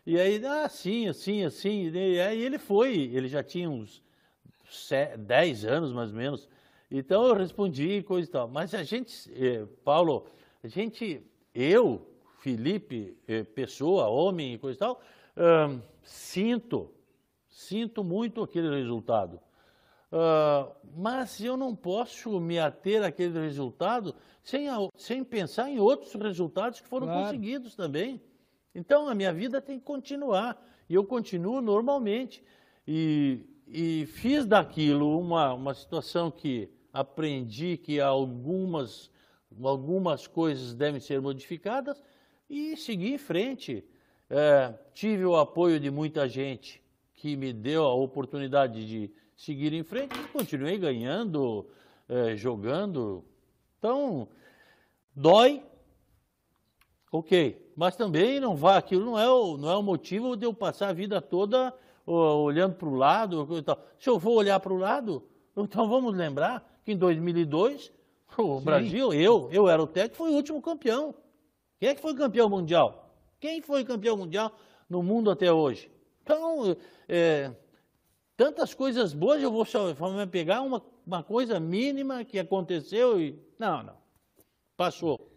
E 0.05 0.19
aí, 0.19 0.43
ah, 0.45 0.67
sim, 0.67 1.07
assim, 1.07 1.43
assim. 1.43 1.91
E 1.91 2.19
aí 2.19 2.41
ele 2.41 2.57
foi, 2.57 3.11
ele 3.13 3.27
já 3.27 3.43
tinha 3.43 3.69
uns 3.69 4.01
10 5.19 5.65
anos 5.65 5.93
mais 5.93 6.09
ou 6.09 6.17
menos. 6.17 6.49
Então 6.89 7.25
eu 7.27 7.35
respondi 7.35 8.01
coisa 8.03 8.27
e 8.27 8.31
tal. 8.31 8.47
Mas 8.47 8.73
a 8.73 8.83
gente, 8.83 9.31
eh, 9.31 9.65
Paulo, 9.83 10.25
a 10.63 10.67
gente, 10.67 11.21
eu, 11.53 12.07
Felipe, 12.39 13.15
eh, 13.27 13.43
pessoa, 13.43 14.07
homem 14.07 14.55
e 14.55 14.57
coisa 14.57 14.75
e 14.75 14.79
tal, 14.79 15.01
sinto, 16.01 16.91
sinto 17.47 18.03
muito 18.03 18.41
aquele 18.41 18.69
resultado. 18.75 19.39
Uh, 20.11 20.69
mas 20.97 21.39
eu 21.39 21.55
não 21.55 21.73
posso 21.73 22.37
me 22.41 22.59
ater 22.59 23.01
àquele 23.01 23.39
resultado 23.39 24.13
sem, 24.43 24.67
sem 24.95 25.23
pensar 25.23 25.69
em 25.69 25.79
outros 25.79 26.13
resultados 26.13 26.81
que 26.81 26.87
foram 26.87 27.07
claro. 27.07 27.25
conseguidos 27.25 27.75
também. 27.75 28.21
Então 28.75 29.07
a 29.07 29.15
minha 29.15 29.31
vida 29.31 29.61
tem 29.61 29.79
que 29.79 29.85
continuar 29.85 30.61
e 30.89 30.95
eu 30.95 31.05
continuo 31.05 31.61
normalmente. 31.61 32.43
E, 32.85 33.45
e 33.65 34.05
fiz 34.07 34.45
daquilo 34.45 35.17
uma, 35.17 35.53
uma 35.53 35.73
situação 35.73 36.29
que 36.29 36.69
aprendi 36.91 37.77
que 37.77 38.01
algumas, 38.01 39.09
algumas 39.63 40.27
coisas 40.27 40.73
devem 40.73 40.99
ser 40.99 41.21
modificadas 41.21 42.03
e 42.49 42.75
segui 42.75 43.13
em 43.13 43.17
frente. 43.17 43.85
É, 44.29 44.73
tive 44.93 45.25
o 45.25 45.37
apoio 45.37 45.79
de 45.79 45.89
muita 45.89 46.27
gente 46.27 46.81
que 47.13 47.35
me 47.37 47.53
deu 47.53 47.85
a 47.85 47.93
oportunidade 47.93 48.85
de 48.85 49.11
seguir 49.41 49.73
em 49.73 49.83
frente 49.83 50.13
e 50.19 50.27
continuei 50.27 50.77
ganhando, 50.77 51.67
é, 52.07 52.35
jogando. 52.35 53.25
Então, 53.79 54.27
dói, 55.15 55.63
ok, 57.11 57.71
mas 57.75 57.95
também 57.95 58.39
não 58.39 58.55
vai, 58.55 58.77
aquilo 58.77 59.03
não 59.03 59.19
é 59.19 59.27
o, 59.27 59.57
não 59.57 59.71
é 59.71 59.75
o 59.75 59.81
motivo 59.81 60.37
de 60.37 60.45
eu 60.45 60.53
passar 60.53 60.89
a 60.89 60.93
vida 60.93 61.19
toda 61.19 61.73
olhando 62.05 62.75
para 62.75 62.87
o 62.87 62.95
lado. 62.95 63.47
Se 63.97 64.09
eu 64.09 64.19
vou 64.19 64.35
olhar 64.35 64.59
para 64.59 64.73
o 64.73 64.77
lado, 64.77 65.23
então 65.57 65.89
vamos 65.89 66.15
lembrar 66.15 66.79
que 66.85 66.91
em 66.91 66.97
2002 66.97 67.91
o 68.37 68.59
Sim. 68.59 68.63
Brasil, 68.63 69.11
eu, 69.11 69.49
eu 69.51 69.67
era 69.67 69.81
o 69.81 69.87
técnico, 69.87 70.17
foi 70.17 70.29
o 70.29 70.35
último 70.35 70.61
campeão. 70.61 71.15
Quem 71.79 71.89
é 71.89 71.95
que 71.95 72.01
foi 72.01 72.13
campeão 72.13 72.47
mundial? 72.47 73.11
Quem 73.39 73.59
foi 73.59 73.83
campeão 73.83 74.15
mundial 74.15 74.51
no 74.87 75.01
mundo 75.01 75.31
até 75.31 75.51
hoje? 75.51 75.89
Então, 76.21 76.77
é, 77.09 77.51
tantas 78.41 78.73
coisas 78.73 79.13
boas, 79.13 79.43
eu 79.43 79.51
vou 79.51 79.63
só 79.63 79.93
vou 79.93 80.27
pegar 80.27 80.63
uma, 80.63 80.83
uma 81.05 81.21
coisa 81.21 81.59
mínima 81.59 82.25
que 82.25 82.39
aconteceu 82.39 83.21
e. 83.21 83.39
Não, 83.59 83.83
não. 83.83 83.93
Passou. 84.75 85.30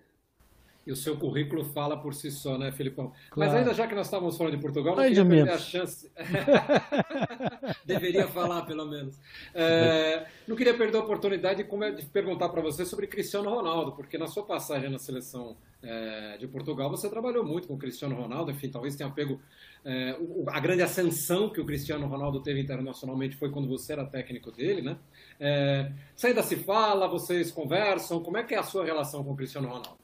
E 0.86 0.92
o 0.92 0.96
seu 0.96 1.16
currículo 1.16 1.64
fala 1.64 1.96
por 1.96 2.14
si 2.14 2.30
só, 2.30 2.58
né, 2.58 2.70
Filipão? 2.70 3.12
Claro. 3.30 3.50
Mas 3.50 3.54
ainda 3.54 3.74
já 3.74 3.86
que 3.86 3.94
nós 3.94 4.06
estávamos 4.06 4.36
falando 4.36 4.54
de 4.54 4.60
Portugal, 4.60 4.94
não 4.94 5.02
queria 5.02 5.24
perder 5.24 5.50
a 5.50 5.58
chance. 5.58 6.10
Deveria 7.86 8.28
falar, 8.28 8.62
pelo 8.62 8.86
menos. 8.86 9.18
É, 9.54 10.26
não 10.46 10.54
queria 10.54 10.74
perder 10.74 10.98
a 10.98 11.00
oportunidade 11.00 11.64
de 11.64 12.06
perguntar 12.06 12.50
para 12.50 12.60
você 12.60 12.84
sobre 12.84 13.06
Cristiano 13.06 13.48
Ronaldo, 13.48 13.92
porque 13.92 14.18
na 14.18 14.26
sua 14.26 14.42
passagem 14.42 14.90
na 14.90 14.98
seleção 14.98 15.56
é, 15.82 16.36
de 16.38 16.46
Portugal, 16.46 16.90
você 16.90 17.08
trabalhou 17.08 17.44
muito 17.44 17.68
com 17.68 17.74
o 17.74 17.78
Cristiano 17.78 18.14
Ronaldo, 18.14 18.50
enfim, 18.50 18.68
talvez 18.68 18.96
tenha 18.96 19.10
pego 19.10 19.40
é, 19.84 20.16
a 20.48 20.60
grande 20.60 20.82
ascensão 20.82 21.50
que 21.50 21.60
o 21.60 21.64
Cristiano 21.64 22.06
Ronaldo 22.06 22.40
teve 22.40 22.60
internacionalmente 22.60 23.36
foi 23.36 23.50
quando 23.50 23.68
você 23.68 23.92
era 23.92 24.04
técnico 24.04 24.50
dele, 24.50 24.80
né? 24.80 24.96
É, 25.38 25.92
você 26.14 26.28
ainda 26.28 26.42
se 26.42 26.56
fala, 26.56 27.06
vocês 27.06 27.50
conversam, 27.50 28.20
como 28.20 28.38
é 28.38 28.42
que 28.42 28.54
é 28.54 28.58
a 28.58 28.62
sua 28.62 28.84
relação 28.84 29.22
com 29.22 29.32
o 29.32 29.36
Cristiano 29.36 29.68
Ronaldo? 29.68 30.03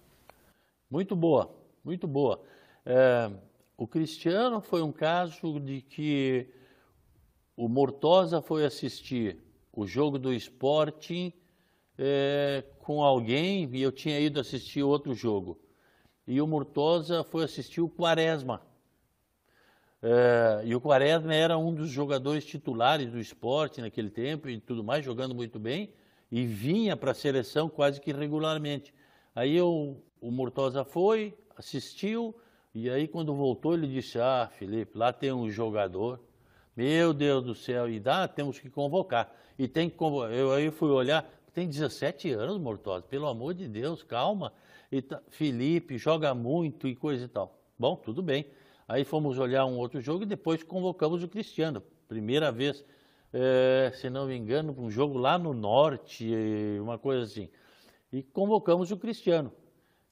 Muito 0.91 1.15
boa, 1.15 1.55
muito 1.85 2.09
boa. 2.09 2.43
É, 2.85 3.31
o 3.77 3.87
Cristiano 3.87 4.61
foi 4.61 4.83
um 4.83 4.91
caso 4.91 5.61
de 5.61 5.83
que 5.83 6.53
o 7.57 7.69
Mortosa 7.69 8.43
foi 8.43 8.65
assistir 8.65 9.39
o 9.73 9.87
jogo 9.87 10.19
do 10.19 10.33
Sporting 10.35 11.33
é, 11.97 12.65
com 12.81 13.03
alguém 13.05 13.69
e 13.73 13.83
eu 13.83 13.93
tinha 13.93 14.19
ido 14.19 14.41
assistir 14.41 14.83
outro 14.83 15.15
jogo. 15.15 15.61
E 16.27 16.41
o 16.41 16.47
Mortosa 16.47 17.23
foi 17.25 17.45
assistir 17.45 17.81
o 17.81 17.89
Quaresma 17.89 18.61
É, 20.03 20.63
e 20.65 20.75
o 20.75 20.81
Quaresma 20.81 21.35
era 21.35 21.59
um 21.59 21.75
dos 21.75 21.91
jogadores 21.91 22.45
titulares 22.45 23.11
do 23.11 23.19
esporte 23.21 23.81
naquele 23.81 24.11
tempo 24.11 24.49
e 24.49 24.59
tudo 24.59 24.83
mais, 24.83 25.05
jogando 25.05 25.35
muito 25.35 25.59
bem, 25.59 25.93
e 26.31 26.47
vinha 26.47 26.97
para 26.97 27.11
a 27.11 27.15
seleção 27.15 27.69
quase 27.69 28.01
que 28.01 28.13
regularmente. 28.13 28.95
Aí 29.35 29.55
eu, 29.55 30.03
o 30.21 30.31
Mortosa 30.31 30.85
foi, 30.85 31.35
assistiu, 31.57 32.35
e 32.75 32.89
aí 32.89 33.09
quando 33.09 33.35
voltou 33.35 33.75
ele 33.75 33.87
disse, 33.87 34.19
ah, 34.19 34.51
Felipe, 34.59 34.97
lá 34.97 35.13
tem 35.13 35.33
um 35.33 35.51
jogador, 35.51 36.21
meu 36.77 37.13
Deus 37.13 37.45
do 37.45 37.55
céu, 37.55 37.89
e 37.89 37.99
dá, 37.99 38.29
temos 38.29 38.59
que 38.59 38.71
convocar. 38.71 39.35
E 39.59 39.67
tem 39.67 39.91
que 39.91 39.97
convocar. 39.97 40.33
Eu 40.33 40.53
aí 40.53 40.71
fui 40.71 40.91
olhar, 40.91 41.29
tem 41.53 41.69
17 41.69 42.31
anos, 42.31 42.59
Mortosa, 42.59 43.05
pelo 43.07 43.27
amor 43.27 43.55
de 43.55 43.69
Deus, 43.69 44.03
calma. 44.03 44.53
E 44.91 45.03
tá, 45.03 45.21
Felipe 45.29 45.99
joga 45.99 46.35
muito 46.35 46.87
e 46.89 46.95
coisa 46.95 47.25
e 47.25 47.29
tal. 47.29 47.59
Bom, 47.79 47.97
tudo 47.97 48.23
bem. 48.23 48.47
Aí 48.87 49.05
fomos 49.05 49.39
olhar 49.39 49.65
um 49.67 49.79
outro 49.79 50.01
jogo 50.01 50.25
e 50.25 50.27
depois 50.27 50.63
convocamos 50.63 51.23
o 51.23 51.29
Cristiano. 51.29 51.83
Primeira 52.09 52.51
vez, 52.51 52.85
é, 53.33 53.93
se 53.95 54.11
não 54.11 54.27
me 54.27 54.37
engano, 54.37 54.75
um 54.77 54.91
jogo 54.91 55.17
lá 55.17 55.39
no 55.39 55.55
norte, 55.55 56.29
uma 56.81 56.99
coisa 56.99 57.25
assim. 57.25 57.49
E 58.13 58.23
convocamos 58.23 58.91
o 58.91 58.97
Cristiano. 58.97 59.53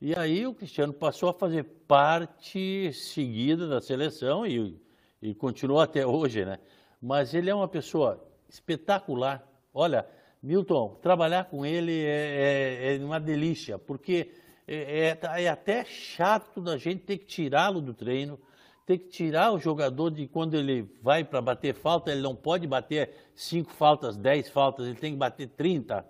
E 0.01 0.15
aí 0.15 0.47
o 0.47 0.55
Cristiano 0.55 0.93
passou 0.93 1.29
a 1.29 1.35
fazer 1.35 1.65
parte 1.65 2.93
seguida 2.93 3.67
da 3.67 3.81
seleção 3.81 4.47
e, 4.47 4.81
e 5.21 5.37
até 5.83 6.07
hoje, 6.07 6.45
né? 6.45 6.59
Mas 7.03 7.35
ele 7.35 7.51
é 7.51 7.55
uma 7.55 7.67
pessoa 7.67 8.25
espetacular. 8.49 9.45
Olha, 9.75 10.07
Milton, 10.41 10.97
trabalhar 11.03 11.47
com 11.47 11.67
ele 11.67 12.05
é, 12.05 12.95
é, 12.95 12.97
é 12.97 13.05
uma 13.05 13.19
delícia, 13.19 13.77
porque 13.77 14.31
é, 14.69 15.19
é, 15.21 15.43
é 15.43 15.49
até 15.49 15.85
chato 15.85 16.61
da 16.61 16.77
gente 16.77 17.03
ter 17.03 17.19
que 17.19 17.27
tirá-lo 17.27 17.81
do 17.81 17.93
treino, 17.93 18.39
tem 18.87 18.99
que 18.99 19.09
tirar 19.09 19.53
o 19.53 19.59
jogador 19.59 20.11
de 20.11 20.29
quando 20.29 20.55
ele 20.55 20.89
vai 21.03 21.25
para 21.25 21.43
bater 21.43 21.75
falta, 21.75 22.13
ele 22.13 22.23
não 22.23 22.37
pode 22.37 22.69
bater 22.69 23.15
cinco 23.35 23.73
faltas, 23.73 24.17
dez 24.17 24.49
faltas, 24.49 24.87
ele 24.87 24.97
tem 24.97 25.13
que 25.13 25.19
bater 25.19 25.49
30. 25.49 26.07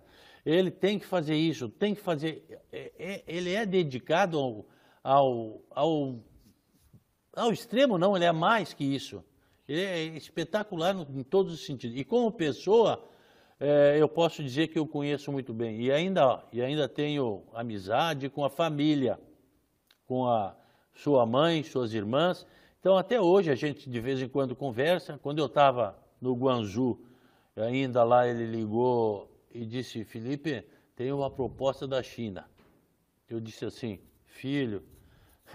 Ele 0.50 0.70
tem 0.70 0.98
que 0.98 1.06
fazer 1.06 1.34
isso, 1.34 1.68
tem 1.68 1.94
que 1.94 2.00
fazer. 2.00 2.44
É, 2.72 2.92
é, 2.98 3.24
ele 3.26 3.52
é 3.52 3.66
dedicado 3.66 4.38
ao, 4.38 4.66
ao, 5.02 5.60
ao, 5.70 6.20
ao, 7.34 7.52
extremo, 7.52 7.98
não, 7.98 8.16
ele 8.16 8.24
é 8.24 8.32
mais 8.32 8.72
que 8.72 8.84
isso. 8.84 9.22
Ele 9.68 9.82
é 9.82 10.02
espetacular 10.04 10.96
em 10.96 11.22
todos 11.22 11.52
os 11.52 11.66
sentidos. 11.66 11.98
E 11.98 12.04
como 12.04 12.32
pessoa, 12.32 13.04
é, 13.60 13.96
eu 13.98 14.08
posso 14.08 14.42
dizer 14.42 14.68
que 14.68 14.78
eu 14.78 14.86
conheço 14.86 15.30
muito 15.30 15.52
bem. 15.52 15.80
E 15.80 15.92
ainda, 15.92 16.42
e 16.52 16.62
ainda 16.62 16.88
tenho 16.88 17.42
amizade 17.52 18.30
com 18.30 18.44
a 18.44 18.48
família, 18.48 19.20
com 20.06 20.26
a 20.26 20.56
sua 20.94 21.26
mãe, 21.26 21.62
suas 21.62 21.92
irmãs 21.92 22.46
então, 22.80 22.96
até 22.96 23.20
hoje, 23.20 23.50
a 23.50 23.56
gente 23.56 23.90
de 23.90 24.00
vez 24.00 24.22
em 24.22 24.28
quando 24.28 24.54
conversa. 24.54 25.18
Quando 25.20 25.40
eu 25.40 25.46
estava 25.46 25.98
no 26.20 26.34
Guangzhou, 26.34 27.00
ainda 27.56 28.04
lá 28.04 28.26
ele 28.26 28.46
ligou 28.46 29.27
e 29.52 29.64
disse: 29.64 30.04
Felipe, 30.04 30.64
tem 30.94 31.12
uma 31.12 31.30
proposta 31.30 31.86
da 31.86 32.02
China. 32.02 32.48
Eu 33.28 33.40
disse 33.40 33.64
assim: 33.64 34.00
Filho, 34.26 34.82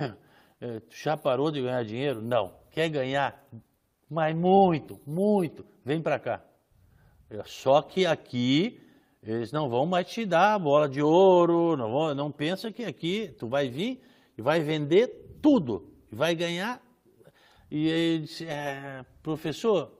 eh, 0.62 0.82
já 0.90 1.18
parou 1.18 1.52
de 1.52 1.62
ganhar 1.62 1.84
dinheiro? 1.84 2.22
Não. 2.22 2.54
Quer 2.72 2.90
ganhar? 2.90 3.48
Mas 4.10 4.36
muito, 4.36 5.00
muito. 5.06 5.66
Vem 5.84 6.02
para 6.02 6.20
cá. 6.20 6.44
É, 7.30 7.44
só 7.46 7.82
que 7.82 8.06
aqui 8.06 8.80
eles 9.22 9.52
não 9.52 9.70
vão 9.70 9.86
mais 9.86 10.08
te 10.08 10.26
dar 10.26 10.60
bola 10.60 10.88
de 10.88 11.02
ouro, 11.02 11.78
não, 11.78 11.92
vão, 11.92 12.14
não 12.14 12.32
pensa 12.32 12.72
que 12.72 12.84
aqui 12.84 13.34
tu 13.40 13.48
vai 13.48 13.70
vir 13.70 14.02
e 14.38 14.42
vai 14.42 14.60
vender 14.60 15.38
tudo 15.42 15.94
e 16.12 16.16
vai 16.16 16.36
ganhar 16.36 16.82
e 17.74 17.88
ele 17.88 18.20
disse, 18.20 18.46
é, 18.46 19.04
professor, 19.24 19.92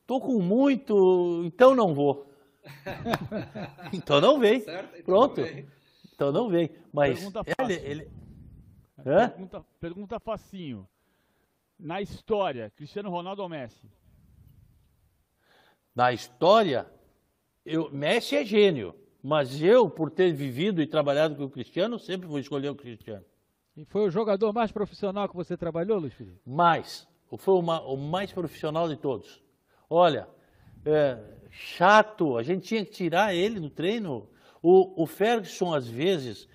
estou 0.00 0.18
é, 0.18 0.20
com 0.20 0.42
muito, 0.42 1.44
então 1.44 1.72
não 1.72 1.94
vou. 1.94 2.28
então 3.92 4.20
não 4.20 4.38
vem. 4.38 4.60
Certo, 4.60 4.90
então 4.90 5.04
Pronto. 5.04 5.40
Não 5.40 5.46
vem. 5.46 5.66
Então 6.14 6.32
não 6.32 6.48
vem. 6.48 6.70
Mas 6.92 7.14
pergunta 7.14 7.44
fácil. 7.44 7.74
Ele, 7.74 7.90
ele... 7.90 8.10
Pergunta, 9.02 9.64
pergunta 9.80 10.20
facinho. 10.20 10.88
Na 11.78 12.00
história, 12.00 12.72
Cristiano 12.74 13.10
Ronaldo 13.10 13.42
ou 13.42 13.48
Messi? 13.48 13.90
Na 15.94 16.12
história, 16.12 16.86
eu, 17.64 17.90
Messi 17.90 18.36
é 18.36 18.44
gênio. 18.44 18.94
Mas 19.22 19.60
eu, 19.60 19.90
por 19.90 20.08
ter 20.08 20.32
vivido 20.32 20.80
e 20.80 20.86
trabalhado 20.86 21.34
com 21.34 21.42
o 21.42 21.50
Cristiano, 21.50 21.98
sempre 21.98 22.28
vou 22.28 22.38
escolher 22.38 22.68
o 22.68 22.76
Cristiano. 22.76 23.24
E 23.76 23.84
foi 23.84 24.06
o 24.06 24.10
jogador 24.10 24.52
mais 24.52 24.70
profissional 24.70 25.28
que 25.28 25.34
você 25.34 25.56
trabalhou, 25.56 25.98
Luiz 25.98 26.14
Felipe? 26.14 26.40
Mais. 26.46 27.08
Foi 27.36 27.58
uma, 27.58 27.80
o 27.80 27.96
mais 27.96 28.30
profissional 28.30 28.88
de 28.88 28.96
todos. 28.96 29.42
Olha, 29.90 30.28
é, 30.84 31.18
chato, 31.56 32.36
a 32.36 32.42
gente 32.42 32.68
tinha 32.68 32.84
que 32.84 32.90
tirar 32.90 33.34
ele 33.34 33.58
do 33.58 33.70
treino. 33.70 34.28
O, 34.62 35.02
o 35.02 35.06
Ferguson, 35.06 35.74
às 35.74 35.88
vezes, 35.88 36.48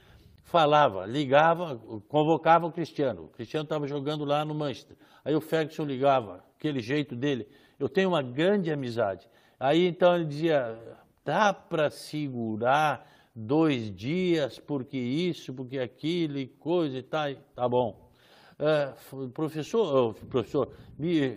falava, 0.44 1.06
ligava, 1.06 1.78
convocava 2.08 2.68
o 2.68 2.72
Cristiano. 2.72 3.26
O 3.26 3.28
Cristiano 3.30 3.64
estava 3.64 3.88
jogando 3.88 4.24
lá 4.24 4.46
no 4.46 4.54
Manchester. 4.54 4.96
Aí 5.26 5.36
o 5.36 5.42
Ferguson 5.42 5.86
ligava, 5.86 6.44
aquele 6.58 6.82
jeito 6.82 7.16
dele. 7.16 7.48
Eu 7.80 7.90
tenho 7.90 8.10
uma 8.10 8.22
grande 8.22 8.72
amizade. 8.72 9.28
Aí 9.60 9.88
então 9.88 10.16
ele 10.16 10.26
dizia: 10.26 10.78
dá 11.26 11.54
para 11.54 11.90
segurar 11.90 13.10
dois 13.36 13.96
dias, 13.96 14.60
porque 14.60 14.98
isso, 14.98 15.54
porque 15.54 15.80
aquilo, 15.80 16.38
e 16.38 16.48
coisa 16.48 16.98
e 16.98 17.04
tal, 17.04 17.34
tá 17.56 17.68
bom. 17.68 18.12
É, 18.60 18.94
professor, 19.34 20.14
professor, 20.30 20.72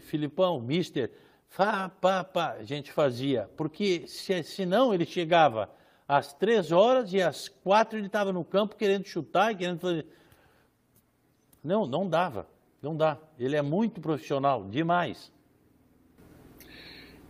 Filipão, 0.03 0.61
mister, 0.61 1.11
pá, 1.57 1.89
pá, 1.89 2.25
pá, 2.25 2.53
a 2.59 2.65
gente 2.65 2.93
fazia, 2.93 3.49
porque 3.57 4.07
se, 4.07 4.43
senão 4.43 4.93
ele 4.93 5.05
chegava 5.05 5.71
às 6.07 6.33
três 6.33 6.73
horas 6.73 7.13
e 7.13 7.23
às 7.23 7.49
quatro 7.49 7.99
ele 7.99 8.07
estava 8.07 8.33
no 8.33 8.45
campo 8.45 8.77
querendo 8.77 9.07
chutar, 9.07 9.57
querendo 9.57 9.81
fazer. 9.81 10.07
Não, 11.63 11.87
não 11.87 12.09
dava, 12.09 12.47
não 12.83 12.97
dá. 12.97 13.19
Ele 13.39 13.57
é 13.57 13.63
muito 13.63 14.01
profissional, 14.01 14.65
demais. 14.69 15.33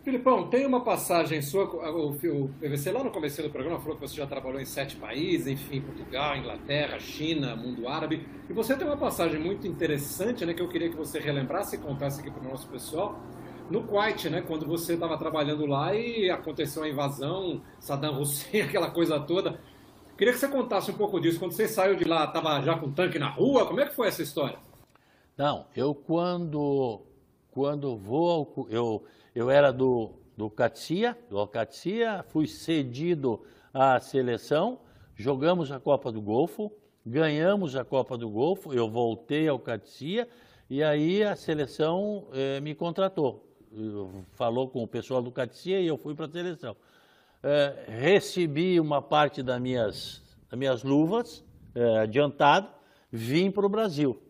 Filipão, 0.03 0.51
tem 0.51 0.67
uma 0.67 0.85
passagem 0.85 1.41
sua, 1.41 1.65
o, 1.65 2.11
o 2.11 2.49
PVC 2.61 2.93
lá 2.93 3.03
no 3.03 3.11
começo 3.11 3.43
do 3.43 3.49
programa 3.49 3.81
falou 3.81 3.95
que 3.95 4.03
você 4.03 4.17
já 4.17 4.27
trabalhou 4.27 4.61
em 4.61 4.67
sete 4.67 4.97
países, 4.97 5.47
enfim, 5.47 5.81
Portugal, 5.81 6.37
Inglaterra, 6.37 7.01
China, 7.01 7.57
mundo 7.57 7.89
árabe, 7.89 8.29
e 8.47 8.53
você 8.53 8.77
tem 8.77 8.87
uma 8.87 8.99
passagem 8.99 9.41
muito 9.41 9.67
interessante, 9.67 10.45
né, 10.45 10.53
que 10.53 10.61
eu 10.61 10.69
queria 10.69 10.91
que 10.91 10.97
você 10.97 11.19
relembrasse 11.19 11.77
e 11.77 11.79
contasse 11.79 12.21
aqui 12.21 12.31
para 12.31 12.43
o 12.43 12.51
nosso 12.51 12.69
pessoal, 12.69 13.19
no 13.71 13.85
Kuwait, 13.85 14.29
né, 14.29 14.43
quando 14.43 14.67
você 14.67 14.95
estava 14.95 15.17
trabalhando 15.17 15.67
lá 15.67 15.95
e 15.95 16.31
aconteceu 16.31 16.83
a 16.83 16.89
invasão, 16.89 17.63
Saddam 17.81 18.21
Hussein, 18.21 18.63
aquela 18.69 18.91
coisa 18.91 19.19
toda. 19.21 19.59
Queria 20.17 20.33
que 20.33 20.39
você 20.39 20.49
contasse 20.49 20.91
um 20.91 20.97
pouco 20.97 21.21
disso, 21.21 21.39
quando 21.39 21.53
você 21.53 21.67
saiu 21.67 21.97
de 21.97 22.05
lá, 22.05 22.25
estava 22.25 22.61
já 22.63 22.79
com 22.79 22.93
tanque 22.93 23.19
na 23.19 23.29
rua, 23.29 23.67
como 23.67 23.81
é 23.81 23.87
que 23.87 23.95
foi 23.95 24.09
essa 24.09 24.23
história? 24.23 24.59
Não, 25.37 25.67
eu 25.75 25.95
quando, 25.95 27.03
quando 27.51 27.97
vou, 27.97 28.69
eu 28.71 29.05
eu 29.35 29.51
era 29.51 29.73
do, 29.73 30.13
do 30.37 30.49
Catia, 30.49 31.19
do 31.29 31.39
Alcatia, 31.39 32.25
fui 32.29 32.47
cedido 32.47 33.43
à 33.73 33.99
seleção, 33.99 34.79
jogamos 35.17 35.73
a 35.73 35.81
Copa 35.81 36.13
do 36.13 36.23
Golfo, 36.23 36.71
ganhamos 37.05 37.75
a 37.75 37.85
Copa 37.85 38.17
do 38.17 38.31
Golfo, 38.31 38.73
eu 38.73 38.89
voltei 38.89 39.49
ao 39.49 39.59
Catia 39.59 40.29
e 40.71 40.85
aí 40.85 41.25
a 41.25 41.35
seleção 41.35 42.29
eh, 42.33 42.61
me 42.61 42.77
contratou. 42.77 43.44
Falou 44.33 44.69
com 44.69 44.83
o 44.83 44.89
pessoal 44.89 45.23
do 45.23 45.31
Catia 45.31 45.81
e 45.81 45.87
eu 45.87 45.97
fui 45.97 46.15
para 46.15 46.27
a 46.27 46.31
seleção. 46.31 46.77
Eh, 47.43 47.85
recebi 47.89 48.81
uma 48.81 49.03
parte 49.03 49.43
das 49.43 49.61
minhas, 49.61 50.23
das 50.51 50.59
minhas 50.59 50.83
luvas 50.83 51.45
eh, 51.75 51.99
adiantado, 51.99 52.69
vim 53.13 53.51
para 53.51 53.67
o 53.67 53.69
Brasil. 53.69 54.21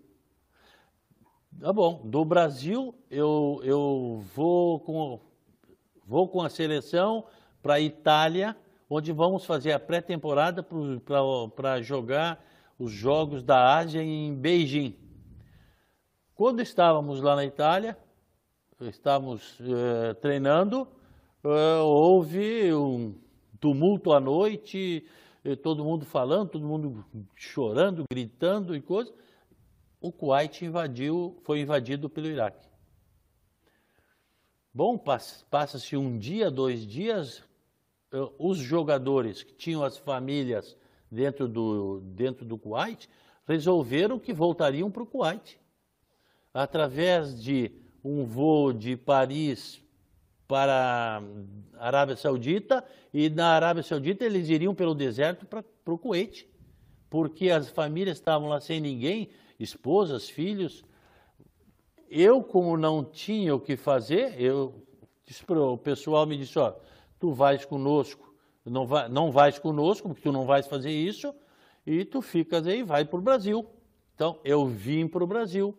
Tá 1.61 1.73
bom. 1.73 2.01
Do 2.05 2.25
Brasil, 2.25 2.95
eu, 3.11 3.61
eu 3.63 4.25
vou, 4.35 4.81
com, 4.81 5.21
vou 6.05 6.27
com 6.29 6.43
a 6.43 6.51
seleção 6.51 7.25
para 7.63 7.75
a 7.75 7.81
Itália, 7.81 8.57
onde 8.91 9.13
vamos 9.13 9.45
fazer 9.45 9.73
a 9.73 9.79
pré-temporada 9.79 10.67
para 11.55 11.81
jogar 11.81 12.45
os 12.79 12.91
Jogos 12.91 13.43
da 13.43 13.77
Ásia 13.77 14.03
em 14.03 14.35
Beijing. 14.35 14.97
Quando 16.35 16.61
estávamos 16.61 17.21
lá 17.21 17.37
na 17.37 17.45
Itália, 17.45 17.97
estávamos 18.81 19.59
eh, 19.61 20.15
treinando, 20.15 20.89
eh, 21.45 21.79
houve 21.81 22.73
um 22.75 23.15
tumulto 23.61 24.13
à 24.13 24.21
noite, 24.21 25.07
eh, 25.45 25.57
todo 25.57 25.85
mundo 25.85 26.05
falando, 26.05 26.51
todo 26.51 26.67
mundo 26.67 27.05
chorando, 27.37 28.05
gritando 28.11 28.75
e 28.75 28.81
coisas 28.81 29.13
o 30.01 30.13
Kuwait 30.13 30.63
invadiu, 30.63 31.41
foi 31.45 31.61
invadido 31.61 32.11
pelo 32.11 32.27
Iraque. 32.27 32.69
Bom, 34.73 34.99
passa-se 34.99 35.97
um 35.97 36.19
dia, 36.19 36.51
dois 36.51 36.87
dias, 36.87 37.43
os 38.39 38.59
jogadores 38.59 39.43
que 39.43 39.55
tinham 39.55 39.83
as 39.83 39.97
famílias 39.97 40.77
dentro 41.11 41.49
do, 41.49 42.01
dentro 42.01 42.45
do 42.45 42.59
Kuwait 42.59 43.09
resolveram 43.47 44.19
que 44.19 44.35
voltariam 44.35 44.91
para 44.91 45.03
o 45.03 45.07
Kuwait. 45.07 45.59
através 46.55 47.43
de 47.43 47.73
um 48.05 48.25
voo 48.27 48.73
de 48.73 48.97
Paris 48.97 49.83
para 50.47 51.23
a 51.79 51.87
Arábia 51.87 52.17
Saudita 52.17 52.85
e 53.13 53.29
da 53.29 53.47
Arábia 53.49 53.83
Saudita 53.83 54.25
eles 54.25 54.49
iriam 54.51 54.75
pelo 54.75 54.95
deserto 54.95 55.47
para 55.47 55.65
o 55.87 55.99
Kuwait, 55.99 56.47
porque 57.09 57.51
as 57.51 57.69
famílias 57.71 58.19
estavam 58.19 58.49
lá 58.49 58.61
sem 58.61 58.81
ninguém, 58.81 59.31
esposas, 59.59 60.29
filhos. 60.29 60.85
Eu, 62.11 62.43
como 62.43 62.77
não 62.77 63.03
tinha 63.03 63.55
o 63.55 63.61
que 63.61 63.77
fazer, 63.77 64.41
eu 64.41 64.83
o 65.49 65.79
pessoal 65.79 66.27
me 66.27 66.37
disse, 66.37 66.59
ó, 66.59 66.75
tu 67.19 67.33
vais 67.33 67.65
conosco, 67.65 68.35
não, 68.65 68.87
vai, 68.87 69.09
não 69.09 69.31
vais 69.31 69.59
conosco, 69.59 70.09
porque 70.09 70.23
tu 70.23 70.31
não 70.31 70.45
vais 70.45 70.67
fazer 70.67 70.91
isso, 70.91 71.35
e 71.87 72.05
tu 72.05 72.21
ficas 72.21 72.67
aí, 72.67 72.83
vai 72.83 73.07
para 73.07 73.19
o 73.19 73.23
Brasil. 73.23 73.67
Então, 74.15 74.39
eu 74.45 74.67
vim 74.67 75.09
para 75.09 75.25
o 75.25 75.27
Brasil. 75.27 75.77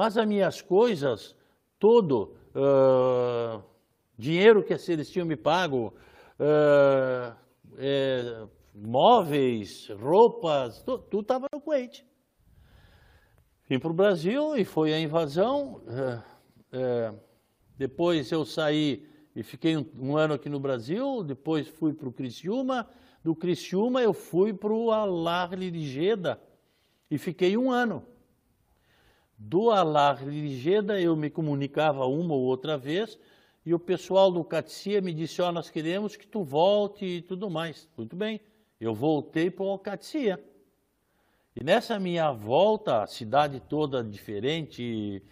Mas 0.00 0.16
as 0.16 0.26
minhas 0.26 0.62
coisas, 0.62 1.36
todo, 1.78 2.34
uh, 2.54 3.62
dinheiro 4.16 4.64
que 4.64 4.72
eles 4.72 5.10
tinham 5.10 5.26
me 5.26 5.36
pago, 5.36 5.92
uh, 6.38 7.36
é, 7.76 8.46
móveis, 8.74 9.90
roupas, 10.00 10.82
tudo 10.82 11.20
estava 11.20 11.48
no 11.52 11.60
Kuwait. 11.60 12.02
Vim 13.68 13.78
para 13.78 13.90
o 13.90 13.92
Brasil 13.92 14.56
e 14.56 14.64
foi 14.64 14.94
a 14.94 14.98
invasão. 14.98 15.82
Uh, 16.72 17.20
depois 17.76 18.32
eu 18.32 18.46
saí 18.46 19.06
e 19.36 19.42
fiquei 19.42 19.76
um, 19.76 19.84
um, 19.98 20.16
ano 20.16 20.32
aqui 20.32 20.48
no 20.48 20.58
Brasil. 20.58 21.22
Depois 21.22 21.68
fui 21.68 21.92
para 21.92 22.08
o 22.08 22.12
Criciúma. 22.12 22.88
Do 23.22 23.36
Criciúma 23.36 24.00
eu 24.00 24.14
fui 24.14 24.54
para 24.54 24.72
o 24.72 24.92
Alarle 24.92 25.70
de 25.70 25.86
Geda 25.86 26.40
e 27.10 27.18
fiquei 27.18 27.54
um 27.54 27.70
ano. 27.70 28.02
Do 29.42 29.70
Alarle 29.70 30.30
de 30.30 30.58
Geda 30.58 31.00
eu 31.00 31.16
me 31.16 31.30
comunicava 31.30 32.04
uma 32.04 32.34
ou 32.34 32.42
outra 32.42 32.76
vez 32.76 33.18
e 33.64 33.72
o 33.72 33.78
pessoal 33.78 34.30
do 34.30 34.44
Catia 34.44 35.00
me 35.00 35.14
disse, 35.14 35.40
ó, 35.40 35.48
oh, 35.48 35.52
nós 35.52 35.70
queremos 35.70 36.14
que 36.14 36.26
tu 36.26 36.44
volte 36.44 37.06
e 37.06 37.22
tudo 37.22 37.48
mais. 37.48 37.88
Muito 37.96 38.14
bem, 38.14 38.38
eu 38.78 38.94
voltei 38.94 39.50
para 39.50 39.64
o 39.64 39.78
Catia. 39.78 40.38
E 41.56 41.64
nessa 41.64 41.98
minha 41.98 42.30
volta, 42.32 43.02
a 43.02 43.06
cidade 43.06 43.60
toda 43.60 44.04
diferente, 44.04 45.22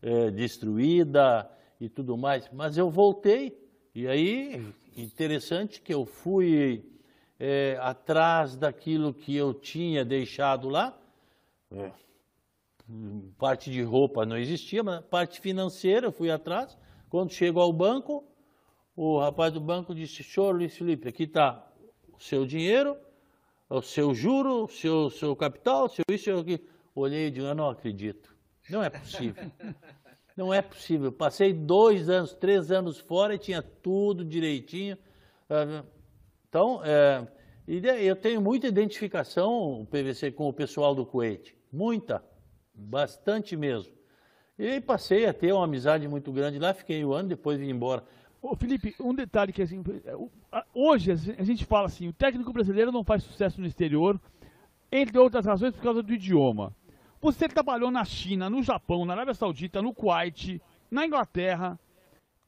é, 0.00 0.30
destruída 0.30 1.48
e 1.78 1.90
tudo 1.90 2.16
mais, 2.16 2.48
mas 2.50 2.78
eu 2.78 2.88
voltei, 2.88 3.54
e 3.94 4.08
aí, 4.08 4.66
interessante 4.96 5.82
que 5.82 5.92
eu 5.92 6.06
fui 6.06 6.82
é, 7.38 7.78
atrás 7.82 8.56
daquilo 8.56 9.12
que 9.12 9.36
eu 9.36 9.52
tinha 9.52 10.06
deixado 10.06 10.70
lá, 10.70 10.98
é, 11.70 11.92
parte 13.36 13.70
de 13.70 13.82
roupa 13.82 14.24
não 14.24 14.36
existia, 14.36 14.82
mas 14.82 15.04
parte 15.04 15.40
financeira 15.40 16.06
eu 16.06 16.12
fui 16.12 16.30
atrás, 16.30 16.76
quando 17.08 17.32
chego 17.32 17.60
ao 17.60 17.72
banco, 17.72 18.24
o 18.96 19.18
rapaz 19.18 19.52
do 19.52 19.60
banco 19.60 19.94
disse, 19.94 20.24
senhor 20.24 20.54
Luiz 20.54 20.76
Felipe, 20.76 21.08
aqui 21.08 21.24
está 21.24 21.64
o 22.12 22.20
seu 22.22 22.44
dinheiro, 22.44 22.96
o 23.68 23.82
seu 23.82 24.14
juro, 24.14 24.64
o 24.64 24.68
seu, 24.68 25.10
seu 25.10 25.36
capital, 25.36 25.88
seu 25.88 26.04
isso, 26.10 26.30
eu 26.30 26.40
aqui. 26.40 26.60
Olhei 26.94 27.28
e 27.28 27.30
disse, 27.30 27.46
eu 27.46 27.54
não 27.54 27.70
acredito. 27.70 28.34
Não 28.68 28.82
é 28.82 28.90
possível. 28.90 29.50
Não 30.36 30.54
é 30.54 30.62
possível. 30.62 31.10
Passei 31.10 31.52
dois 31.52 32.08
anos, 32.08 32.32
três 32.32 32.70
anos 32.70 32.98
fora 32.98 33.34
e 33.34 33.38
tinha 33.38 33.60
tudo 33.60 34.24
direitinho. 34.24 34.96
Então, 36.48 36.80
é, 36.84 37.26
eu 37.66 38.16
tenho 38.16 38.40
muita 38.40 38.66
identificação, 38.66 39.80
o 39.80 39.86
PVC, 39.86 40.30
com 40.30 40.48
o 40.48 40.52
pessoal 40.52 40.94
do 40.94 41.04
Kuwait. 41.04 41.56
Muita, 41.72 42.24
bastante 42.78 43.56
mesmo. 43.56 43.92
E 44.58 44.80
passei 44.80 45.26
a 45.26 45.32
ter 45.32 45.52
uma 45.52 45.64
amizade 45.64 46.08
muito 46.08 46.32
grande 46.32 46.58
lá, 46.58 46.72
fiquei 46.72 47.04
um 47.04 47.12
ano, 47.12 47.28
depois 47.28 47.58
vim 47.58 47.70
embora. 47.70 48.02
Ô 48.40 48.54
Felipe, 48.54 48.94
um 49.00 49.14
detalhe 49.14 49.52
que 49.52 49.62
assim, 49.62 49.82
hoje 50.72 51.12
a 51.12 51.44
gente 51.44 51.64
fala 51.64 51.86
assim, 51.86 52.08
o 52.08 52.12
técnico 52.12 52.52
brasileiro 52.52 52.92
não 52.92 53.04
faz 53.04 53.22
sucesso 53.22 53.60
no 53.60 53.66
exterior, 53.66 54.20
entre 54.90 55.18
outras 55.18 55.44
razões 55.44 55.74
por 55.74 55.82
causa 55.82 56.02
do 56.02 56.14
idioma. 56.14 56.74
Você 57.20 57.48
trabalhou 57.48 57.90
na 57.90 58.04
China, 58.04 58.48
no 58.48 58.62
Japão, 58.62 59.04
na 59.04 59.12
Arábia 59.12 59.34
Saudita, 59.34 59.82
no 59.82 59.92
Kuwait, 59.92 60.62
na 60.90 61.04
Inglaterra. 61.04 61.78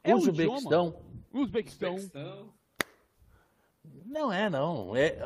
É 0.02 0.14
Uzbequistão. 0.14 0.94
Uzbequistão. 1.32 1.96
Não 4.06 4.32
é, 4.32 4.48
não. 4.48 4.96
É, 4.96 5.18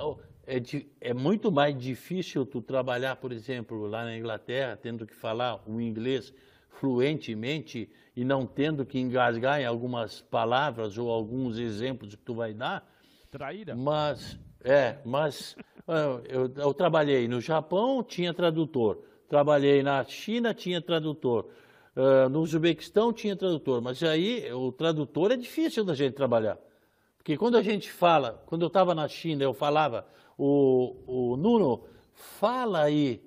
é, 0.47 0.63
é, 1.01 1.15
muito 1.15 1.51
mais 1.51 1.77
difícil 1.77 2.45
tu 2.45 2.61
trabalhar, 2.61 3.17
por 3.17 3.33
exemplo, 3.33 3.87
lá 3.87 4.05
na 4.05 4.17
Inglaterra, 4.17 4.79
tendo 4.81 5.07
que 5.07 5.15
falar 5.15 5.63
o 5.67 5.81
inglês 5.81 6.33
fluentemente 6.69 7.91
e 8.17 8.25
não 8.25 8.47
tendo 8.47 8.85
que 8.85 8.99
engasgar 8.99 9.61
em 9.61 9.65
algumas 9.65 10.21
palavras 10.21 10.99
ou 10.99 11.11
alguns 11.11 11.59
exemplos 11.59 12.15
que 12.15 12.23
tu 12.23 12.35
vai 12.35 12.53
dar. 12.53 12.87
Traíra. 13.31 13.75
Mas, 13.75 14.39
é, 14.63 14.99
mas 15.05 15.57
eu, 16.29 16.53
eu 16.57 16.75
trabalhei 16.75 17.27
no 17.27 17.41
Japão, 17.41 18.03
tinha 18.03 18.35
tradutor. 18.35 19.03
Trabalhei 19.29 19.83
na 19.83 20.05
China, 20.05 20.53
tinha 20.53 20.81
tradutor. 20.81 21.49
Uh, 21.97 22.29
no 22.29 22.41
Uzbequistão 22.41 23.13
tinha 23.13 23.37
tradutor, 23.37 23.81
mas 23.81 24.03
aí 24.03 24.53
o 24.53 24.73
tradutor 24.73 25.31
é 25.31 25.37
difícil 25.37 25.85
da 25.85 25.95
gente 25.95 26.15
trabalhar. 26.15 26.59
Porque 27.17 27.37
quando 27.37 27.57
a 27.57 27.63
gente 27.63 27.91
fala, 27.91 28.43
quando 28.47 28.63
eu 28.63 28.67
estava 28.67 28.95
na 28.95 29.09
China, 29.09 29.45
eu 29.45 29.55
falava, 29.55 30.07
o, 30.39 30.97
o 31.07 31.37
Nuno, 31.37 31.85
fala 32.13 32.83
aí 32.83 33.23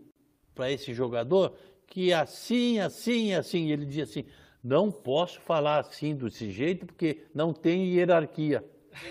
para 0.54 0.72
esse 0.72 0.94
jogador 0.94 1.54
que 1.88 2.14
assim, 2.14 2.80
assim, 2.80 3.34
assim. 3.34 3.72
Ele 3.72 3.86
dizia 3.86 4.04
assim: 4.04 4.26
não 4.64 4.92
posso 4.92 5.40
falar 5.42 5.80
assim 5.80 6.16
desse 6.16 6.52
jeito 6.52 6.86
porque 6.86 7.24
não 7.34 7.54
tem 7.54 7.88
hierarquia. 7.88 8.64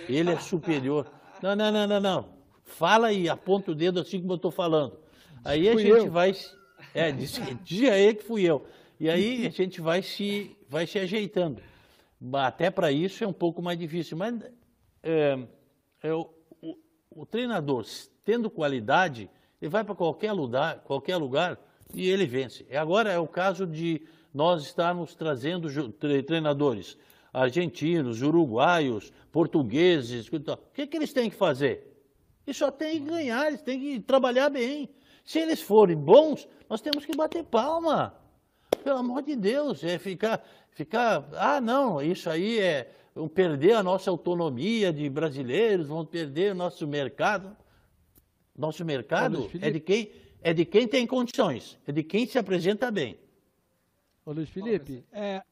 Ele 0.09 0.30
é 0.30 0.38
superior. 0.38 1.11
Não, 1.42 1.55
não, 1.55 1.70
não, 1.70 1.86
não, 1.86 2.01
não. 2.01 2.28
Fala 2.64 3.09
aí, 3.09 3.28
aponta 3.28 3.70
o 3.70 3.74
dedo 3.74 4.01
assim 4.01 4.18
como 4.18 4.32
eu 4.32 4.36
estou 4.36 4.51
falando. 4.51 4.99
Aí 5.44 5.68
a 5.68 5.76
gente 5.76 5.86
eu. 5.86 6.11
vai. 6.11 6.34
É, 6.94 7.12
dizia 7.62 7.92
aí 7.92 8.14
que 8.14 8.24
fui 8.24 8.42
eu. 8.42 8.66
E 8.99 9.11
aí 9.11 9.47
a 9.47 9.51
gente 9.51 9.82
vai 9.82 10.01
se, 10.01 10.57
vai 10.66 10.86
se 10.86 10.99
ajeitando. 10.99 11.61
Até 12.32 12.70
para 12.70 12.90
isso 12.90 13.22
é 13.22 13.26
um 13.26 13.34
pouco 13.34 13.61
mais 13.61 13.78
difícil. 13.78 14.16
Mas 14.16 14.34
é, 15.03 15.38
é 16.03 16.11
o, 17.16 17.24
treinador, 17.24 17.84
tendo 18.24 18.50
qualidade, 18.50 19.30
ele 19.60 19.70
vai 19.70 19.82
para 19.82 19.94
qualquer 19.94 20.32
lugar, 20.32 20.80
qualquer 20.80 21.16
lugar 21.16 21.58
e 21.94 22.08
ele 22.08 22.26
vence. 22.26 22.66
Agora 22.76 23.10
é 23.10 23.18
o 23.18 23.26
caso 23.26 23.66
de 23.66 24.06
nós 24.32 24.62
estarmos 24.64 25.14
trazendo 25.14 25.68
treinadores 25.92 26.96
argentinos, 27.32 28.22
uruguaios, 28.22 29.12
portugueses. 29.32 30.28
O 30.28 30.56
que, 30.72 30.86
que 30.86 30.96
eles 30.96 31.12
têm 31.12 31.30
que 31.30 31.36
fazer? 31.36 31.86
Eles 32.46 32.56
só 32.56 32.70
têm 32.70 33.02
que 33.02 33.10
ganhar, 33.10 33.48
eles 33.48 33.62
têm 33.62 33.80
que 33.80 34.00
trabalhar 34.00 34.50
bem. 34.50 34.88
Se 35.24 35.38
eles 35.38 35.60
forem 35.60 35.96
bons, 35.96 36.48
nós 36.68 36.80
temos 36.80 37.04
que 37.04 37.16
bater 37.16 37.44
palma. 37.44 38.14
Pelo 38.84 38.98
amor 38.98 39.22
de 39.22 39.34
Deus, 39.34 39.82
é 39.82 39.98
ficar, 39.98 40.44
ficar, 40.70 41.28
ah, 41.32 41.60
não, 41.60 42.00
isso 42.00 42.30
aí 42.30 42.58
é 42.60 42.92
vamos 43.16 43.32
perder 43.32 43.72
a 43.72 43.82
nossa 43.82 44.10
autonomia 44.10 44.92
de 44.92 45.08
brasileiros, 45.08 45.88
vamos 45.88 46.08
perder 46.08 46.52
o 46.52 46.54
nosso 46.54 46.86
mercado. 46.86 47.56
Nosso 48.54 48.84
mercado 48.84 49.50
é 49.60 49.70
de 49.70 49.80
quem 49.80 50.12
é 50.42 50.52
de 50.52 50.64
quem 50.64 50.86
tem 50.86 51.06
condições, 51.06 51.76
é 51.86 51.92
de 51.92 52.04
quem 52.04 52.26
se 52.26 52.38
apresenta 52.38 52.90
bem. 52.90 53.18
Ô 54.24 54.32
Luiz 54.32 54.48
Felipe, 54.50 55.04
é, 55.10 55.42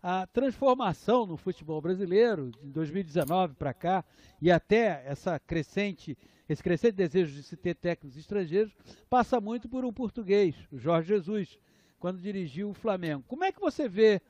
a 0.00 0.26
transformação 0.26 1.26
no 1.26 1.36
futebol 1.36 1.80
brasileiro, 1.80 2.50
de 2.62 2.70
2019 2.70 3.54
para 3.54 3.74
cá, 3.74 4.04
e 4.40 4.50
até 4.50 5.02
essa 5.06 5.38
crescente, 5.40 6.16
esse 6.48 6.62
crescente 6.62 6.94
desejo 6.94 7.34
de 7.34 7.42
se 7.42 7.56
ter 7.56 7.74
técnicos 7.74 8.16
estrangeiros, 8.16 8.76
passa 9.10 9.40
muito 9.40 9.68
por 9.68 9.84
um 9.84 9.92
português, 9.92 10.54
o 10.70 10.78
Jorge 10.78 11.08
Jesus, 11.08 11.58
quando 11.98 12.20
dirigiu 12.20 12.70
o 12.70 12.74
Flamengo. 12.74 13.24
Como 13.26 13.42
é 13.42 13.50
que 13.50 13.60
você 13.60 13.88
vê 13.88 14.20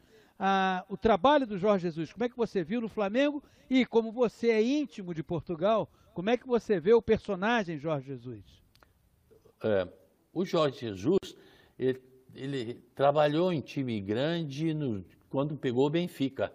o 0.89 0.97
trabalho 0.97 1.47
do 1.47 1.59
Jorge 1.59 1.84
Jesus? 1.84 2.12
Como 2.12 2.24
é 2.24 2.28
que 2.28 2.37
você 2.37 2.62
viu 2.62 2.80
no 2.80 2.89
Flamengo? 2.89 3.43
E 3.68 3.84
como 3.84 4.12
você 4.12 4.51
é 4.51 4.62
íntimo 4.62 5.14
de 5.14 5.22
Portugal, 5.22 5.91
como 6.14 6.30
é 6.30 6.37
que 6.37 6.47
você 6.47 6.78
vê 6.78 6.93
o 6.93 7.03
personagem 7.03 7.78
Jorge 7.78 8.07
Jesus? 8.07 8.45
É, 9.62 9.89
o 10.32 10.45
Jorge 10.45 10.80
Jesus, 10.80 11.34
ele, 11.78 12.01
ele 12.34 12.74
trabalhou 12.95 13.53
em 13.53 13.61
time 13.61 14.01
grande 14.01 14.72
no, 14.72 15.05
quando 15.28 15.57
pegou 15.57 15.87
o 15.87 15.91
Benfica. 15.91 16.53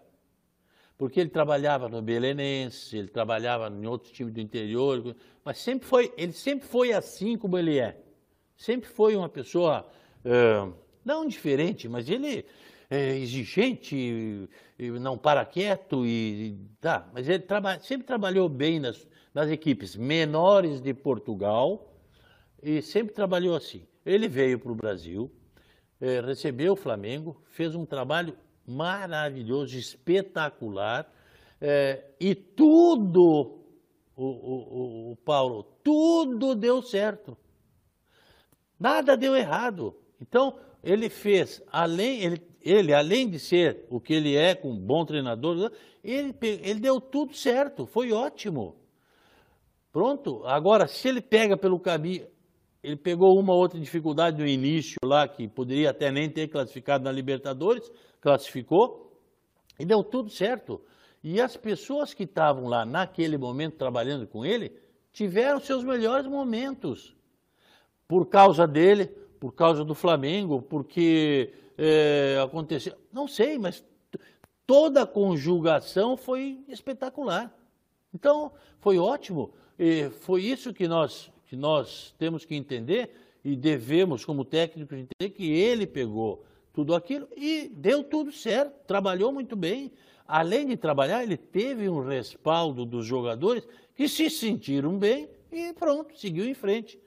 Porque 0.97 1.19
ele 1.19 1.29
trabalhava 1.29 1.89
no 1.89 1.99
Belenense, 1.99 2.95
ele 2.95 3.07
trabalhava 3.07 3.69
em 3.69 3.87
outros 3.87 4.11
times 4.11 4.33
do 4.33 4.39
interior, 4.39 5.15
mas 5.43 5.57
sempre 5.57 5.87
foi, 5.87 6.13
ele 6.15 6.31
sempre 6.31 6.67
foi 6.67 6.93
assim 6.93 7.35
como 7.37 7.57
ele 7.57 7.79
é. 7.79 7.99
Sempre 8.55 8.87
foi 8.87 9.15
uma 9.15 9.27
pessoa, 9.27 9.89
não 11.03 11.25
diferente, 11.25 11.89
mas 11.89 12.07
ele 12.07 12.45
é 12.91 13.17
exigente, 13.17 14.49
não 14.99 15.17
para 15.17 15.45
quieto 15.45 16.05
e 16.05 16.59
tá. 16.81 17.09
Mas 17.13 17.29
ele 17.29 17.39
traba, 17.39 17.79
sempre 17.79 18.05
trabalhou 18.05 18.49
bem 18.49 18.81
nas, 18.81 19.07
nas 19.33 19.49
equipes 19.49 19.95
menores 19.95 20.81
de 20.81 20.93
Portugal, 20.93 21.95
e 22.61 22.81
sempre 22.81 23.13
trabalhou 23.13 23.55
assim. 23.55 23.87
Ele 24.05 24.27
veio 24.27 24.59
para 24.59 24.73
o 24.73 24.75
Brasil, 24.75 25.31
é, 26.01 26.19
recebeu 26.19 26.73
o 26.73 26.75
Flamengo, 26.75 27.41
fez 27.51 27.75
um 27.75 27.85
trabalho 27.85 28.35
maravilhoso, 28.67 29.77
espetacular, 29.77 31.09
é, 31.61 32.03
e 32.19 32.35
tudo, 32.35 33.63
o, 34.17 34.25
o, 34.25 35.11
o, 35.11 35.15
Paulo, 35.15 35.63
tudo 35.81 36.55
deu 36.55 36.81
certo. 36.81 37.37
Nada 38.77 39.15
deu 39.15 39.33
errado. 39.33 39.95
Então, 40.19 40.59
ele 40.83 41.07
fez, 41.07 41.63
além, 41.71 42.23
ele, 42.23 42.50
ele, 42.63 42.93
além 42.93 43.29
de 43.29 43.39
ser 43.39 43.85
o 43.89 43.99
que 43.99 44.13
ele 44.13 44.35
é, 44.35 44.55
com 44.55 44.71
um 44.71 44.79
bom 44.79 45.05
treinador, 45.05 45.71
ele, 46.03 46.35
ele 46.41 46.79
deu 46.79 46.99
tudo 46.99 47.33
certo, 47.33 47.85
foi 47.85 48.11
ótimo. 48.11 48.75
Pronto, 49.91 50.43
agora, 50.45 50.87
se 50.87 51.07
ele 51.07 51.21
pega 51.21 51.57
pelo 51.57 51.79
caminho, 51.79 52.25
ele 52.81 52.95
pegou 52.95 53.37
uma 53.39 53.53
outra 53.53 53.79
dificuldade 53.79 54.37
no 54.37 54.47
início 54.47 54.97
lá, 55.03 55.27
que 55.27 55.47
poderia 55.47 55.91
até 55.91 56.11
nem 56.11 56.29
ter 56.29 56.47
classificado 56.47 57.03
na 57.03 57.11
Libertadores, 57.11 57.91
classificou, 58.19 59.11
e 59.77 59.85
deu 59.85 60.03
tudo 60.03 60.29
certo. 60.29 60.81
E 61.23 61.39
as 61.39 61.55
pessoas 61.55 62.13
que 62.13 62.23
estavam 62.23 62.67
lá 62.67 62.85
naquele 62.85 63.37
momento 63.37 63.77
trabalhando 63.77 64.25
com 64.25 64.43
ele, 64.45 64.75
tiveram 65.11 65.59
seus 65.59 65.83
melhores 65.83 66.25
momentos. 66.25 67.15
Por 68.07 68.27
causa 68.27 68.67
dele, 68.67 69.05
por 69.39 69.53
causa 69.53 69.83
do 69.83 69.93
Flamengo, 69.93 70.61
porque 70.61 71.53
é, 71.83 72.39
aconteceu. 72.39 72.95
Não 73.11 73.27
sei, 73.27 73.57
mas 73.57 73.83
toda 74.67 75.01
a 75.01 75.07
conjugação 75.07 76.15
foi 76.15 76.63
espetacular. 76.67 77.51
Então, 78.13 78.51
foi 78.79 78.99
ótimo. 78.99 79.51
E 79.79 80.09
foi 80.21 80.43
isso 80.43 80.71
que 80.73 80.87
nós 80.87 81.31
que 81.47 81.57
nós 81.57 82.15
temos 82.17 82.45
que 82.45 82.55
entender 82.55 83.13
e 83.43 83.57
devemos, 83.57 84.23
como 84.23 84.45
técnicos, 84.45 84.97
entender 84.97 85.35
que 85.35 85.51
ele 85.51 85.85
pegou 85.85 86.45
tudo 86.71 86.95
aquilo 86.95 87.27
e 87.35 87.69
deu 87.75 88.05
tudo 88.05 88.31
certo, 88.31 88.71
trabalhou 88.87 89.33
muito 89.33 89.53
bem. 89.53 89.91
Além 90.25 90.67
de 90.67 90.77
trabalhar, 90.77 91.23
ele 91.23 91.35
teve 91.35 91.89
um 91.89 92.07
respaldo 92.07 92.85
dos 92.85 93.05
jogadores 93.05 93.67
que 93.93 94.07
se 94.07 94.29
sentiram 94.29 94.97
bem 94.97 95.27
e 95.51 95.73
pronto, 95.73 96.17
seguiu 96.17 96.45
em 96.45 96.53
frente. 96.53 96.97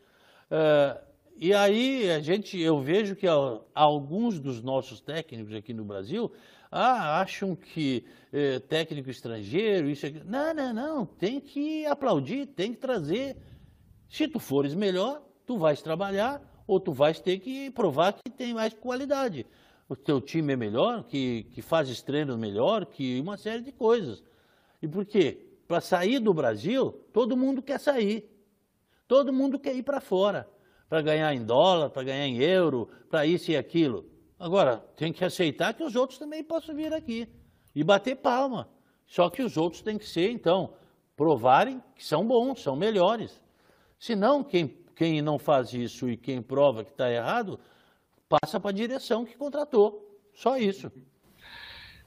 Uh, 0.50 1.00
e 1.36 1.52
aí 1.52 2.10
a 2.10 2.20
gente, 2.20 2.58
eu 2.60 2.80
vejo 2.80 3.16
que 3.16 3.26
alguns 3.74 4.38
dos 4.38 4.62
nossos 4.62 5.00
técnicos 5.00 5.54
aqui 5.54 5.72
no 5.72 5.84
Brasil 5.84 6.30
ah, 6.70 7.20
acham 7.20 7.54
que 7.54 8.04
eh, 8.32 8.58
técnico 8.58 9.10
estrangeiro, 9.10 9.88
isso 9.88 10.06
aqui. 10.06 10.22
Não, 10.24 10.52
não, 10.52 10.72
não. 10.72 11.06
Tem 11.06 11.40
que 11.40 11.86
aplaudir, 11.86 12.46
tem 12.46 12.72
que 12.72 12.80
trazer 12.80 13.36
se 14.08 14.28
tu 14.28 14.38
fores 14.38 14.74
melhor, 14.74 15.22
tu 15.46 15.58
vais 15.58 15.82
trabalhar 15.82 16.42
ou 16.66 16.80
tu 16.80 16.92
vais 16.92 17.20
ter 17.20 17.38
que 17.38 17.70
provar 17.70 18.12
que 18.12 18.30
tem 18.30 18.54
mais 18.54 18.72
qualidade. 18.74 19.46
O 19.88 19.94
teu 19.94 20.20
time 20.20 20.54
é 20.54 20.56
melhor, 20.56 21.04
que, 21.04 21.44
que 21.52 21.60
faz 21.60 22.00
treinos 22.02 22.36
melhor, 22.36 22.86
que 22.86 23.20
uma 23.20 23.36
série 23.36 23.62
de 23.62 23.72
coisas. 23.72 24.22
E 24.80 24.88
por 24.88 25.04
quê? 25.04 25.46
Para 25.68 25.80
sair 25.80 26.18
do 26.18 26.32
Brasil, 26.32 26.92
todo 27.12 27.36
mundo 27.36 27.62
quer 27.62 27.78
sair. 27.78 28.30
Todo 29.06 29.32
mundo 29.32 29.58
quer 29.58 29.74
ir 29.74 29.82
para 29.82 30.00
fora, 30.00 30.48
para 30.88 31.02
ganhar 31.02 31.34
em 31.34 31.44
dólar, 31.44 31.90
para 31.90 32.04
ganhar 32.04 32.26
em 32.26 32.38
euro, 32.38 32.88
para 33.10 33.26
isso 33.26 33.50
e 33.50 33.56
aquilo. 33.56 34.08
Agora, 34.38 34.78
tem 34.96 35.12
que 35.12 35.24
aceitar 35.24 35.74
que 35.74 35.82
os 35.82 35.96
outros 35.96 36.18
também 36.18 36.42
possam 36.42 36.74
vir 36.74 36.92
aqui 36.92 37.28
e 37.74 37.82
bater 37.82 38.16
palma. 38.16 38.68
Só 39.06 39.28
que 39.30 39.42
os 39.42 39.56
outros 39.56 39.82
têm 39.82 39.98
que 39.98 40.06
ser, 40.06 40.30
então, 40.30 40.74
provarem 41.16 41.82
que 41.94 42.04
são 42.04 42.26
bons, 42.26 42.62
são 42.62 42.76
melhores. 42.76 43.40
Senão, 43.98 44.42
quem, 44.42 44.68
quem 44.94 45.22
não 45.22 45.38
faz 45.38 45.72
isso 45.72 46.08
e 46.08 46.16
quem 46.16 46.42
prova 46.42 46.84
que 46.84 46.90
está 46.90 47.10
errado, 47.10 47.58
passa 48.28 48.58
para 48.58 48.70
a 48.70 48.74
direção 48.74 49.24
que 49.24 49.36
contratou. 49.36 50.18
Só 50.34 50.56
isso. 50.56 50.90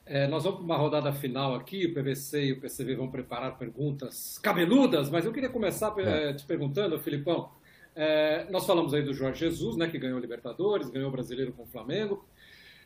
É, 0.05 0.25
nós 0.27 0.43
vamos 0.43 0.59
para 0.59 0.65
uma 0.65 0.77
rodada 0.77 1.11
final 1.11 1.53
aqui, 1.53 1.85
o 1.85 1.93
PVC 1.93 2.45
e 2.45 2.51
o 2.53 2.61
PCV 2.61 2.95
vão 2.95 3.11
preparar 3.11 3.57
perguntas 3.57 4.37
cabeludas, 4.37 5.09
mas 5.09 5.25
eu 5.25 5.33
queria 5.33 5.49
começar 5.49 5.93
é. 5.99 6.33
te 6.33 6.45
perguntando, 6.45 6.97
Filipão, 6.97 7.51
é, 7.99 8.45
nós 8.51 8.63
falamos 8.63 8.93
aí 8.93 9.01
do 9.01 9.11
Jorge 9.11 9.39
Jesus, 9.39 9.75
né, 9.75 9.87
que 9.87 9.97
ganhou 9.97 10.19
Libertadores, 10.19 10.87
ganhou 10.87 11.09
o 11.09 11.11
Brasileiro 11.11 11.51
com 11.51 11.63
o 11.63 11.65
Flamengo. 11.65 12.23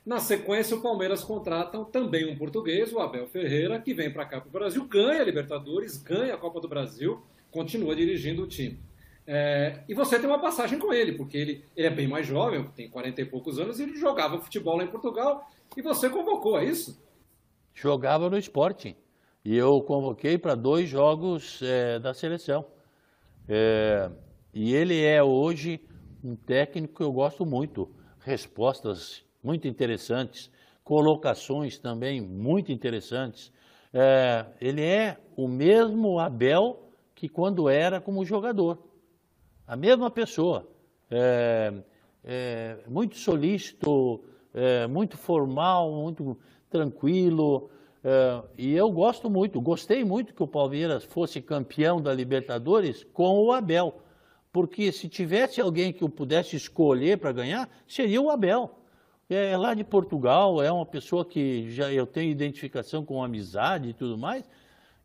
Na 0.05 0.19
sequência, 0.19 0.75
o 0.77 0.81
Palmeiras 0.81 1.21
contratam 1.21 1.83
também 1.83 2.31
um 2.31 2.37
português, 2.37 2.93
o 2.93 2.99
Abel 2.99 3.27
Ferreira, 3.27 3.77
que 3.81 3.93
vem 3.93 4.09
para 4.09 4.25
cá 4.25 4.39
para 4.39 4.47
o 4.47 4.51
Brasil, 4.51 4.85
ganha 4.85 5.21
Libertadores, 5.21 5.97
ganha 5.97 6.33
a 6.33 6.37
Copa 6.37 6.61
do 6.61 6.67
Brasil, 6.69 7.21
continua 7.51 7.93
dirigindo 7.93 8.43
o 8.43 8.47
time. 8.47 8.79
É, 9.27 9.83
e 9.87 9.93
você 9.93 10.17
tem 10.17 10.29
uma 10.29 10.39
passagem 10.39 10.79
com 10.79 10.93
ele, 10.93 11.11
porque 11.11 11.37
ele, 11.37 11.65
ele 11.75 11.87
é 11.87 11.91
bem 11.91 12.07
mais 12.07 12.25
jovem, 12.25 12.63
tem 12.73 12.89
40 12.89 13.21
e 13.21 13.25
poucos 13.25 13.59
anos, 13.59 13.79
e 13.79 13.83
ele 13.83 13.97
jogava 13.97 14.39
futebol 14.39 14.77
lá 14.77 14.85
em 14.85 14.87
Portugal, 14.87 15.45
e 15.75 15.81
você 15.81 16.09
convocou, 16.09 16.57
é 16.57 16.63
isso? 16.63 17.03
Jogava 17.73 18.29
no 18.29 18.37
esporte. 18.37 18.95
E 19.43 19.57
eu 19.57 19.81
convoquei 19.81 20.37
para 20.37 20.55
dois 20.55 20.87
jogos 20.87 21.61
é, 21.61 21.99
da 21.99 22.13
seleção. 22.13 22.65
É, 23.49 24.09
e 24.53 24.73
ele 24.73 25.01
é 25.01 25.23
hoje 25.23 25.79
um 26.23 26.35
técnico 26.35 26.95
que 26.95 27.03
eu 27.03 27.11
gosto 27.11 27.45
muito. 27.45 27.89
Respostas 28.19 29.23
muito 29.43 29.67
interessantes, 29.67 30.51
colocações 30.83 31.79
também 31.79 32.21
muito 32.21 32.71
interessantes. 32.71 33.51
É, 33.93 34.45
ele 34.59 34.81
é 34.81 35.17
o 35.35 35.47
mesmo 35.47 36.19
Abel 36.19 36.91
que 37.15 37.27
quando 37.27 37.69
era 37.69 37.99
como 37.99 38.25
jogador 38.25 38.91
a 39.71 39.75
mesma 39.77 40.11
pessoa, 40.11 40.67
é, 41.09 41.73
é, 42.25 42.77
muito 42.89 43.15
solícito, 43.15 44.21
é, 44.53 44.85
muito 44.85 45.17
formal, 45.17 45.91
muito 45.93 46.37
tranquilo. 46.69 47.69
É, 48.03 48.43
e 48.57 48.73
eu 48.73 48.91
gosto 48.91 49.29
muito, 49.29 49.61
gostei 49.61 50.03
muito 50.03 50.33
que 50.33 50.43
o 50.43 50.47
Palmeiras 50.47 51.05
fosse 51.05 51.41
campeão 51.41 52.01
da 52.01 52.13
Libertadores 52.13 53.05
com 53.13 53.39
o 53.45 53.53
Abel. 53.53 54.01
Porque 54.51 54.91
se 54.91 55.07
tivesse 55.07 55.61
alguém 55.61 55.93
que 55.93 56.03
eu 56.03 56.09
pudesse 56.09 56.55
escolher 56.55 57.17
para 57.17 57.31
ganhar, 57.31 57.69
seria 57.87 58.21
o 58.21 58.29
Abel. 58.29 58.77
É, 59.29 59.51
é 59.51 59.57
lá 59.57 59.73
de 59.73 59.83
Portugal, 59.83 60.61
é 60.61 60.71
uma 60.71 60.85
pessoa 60.85 61.23
que 61.23 61.71
já 61.71 61.91
eu 61.91 62.05
tenho 62.05 62.29
identificação 62.29 63.05
com 63.05 63.23
amizade 63.23 63.89
e 63.89 63.93
tudo 63.93 64.17
mais. 64.17 64.43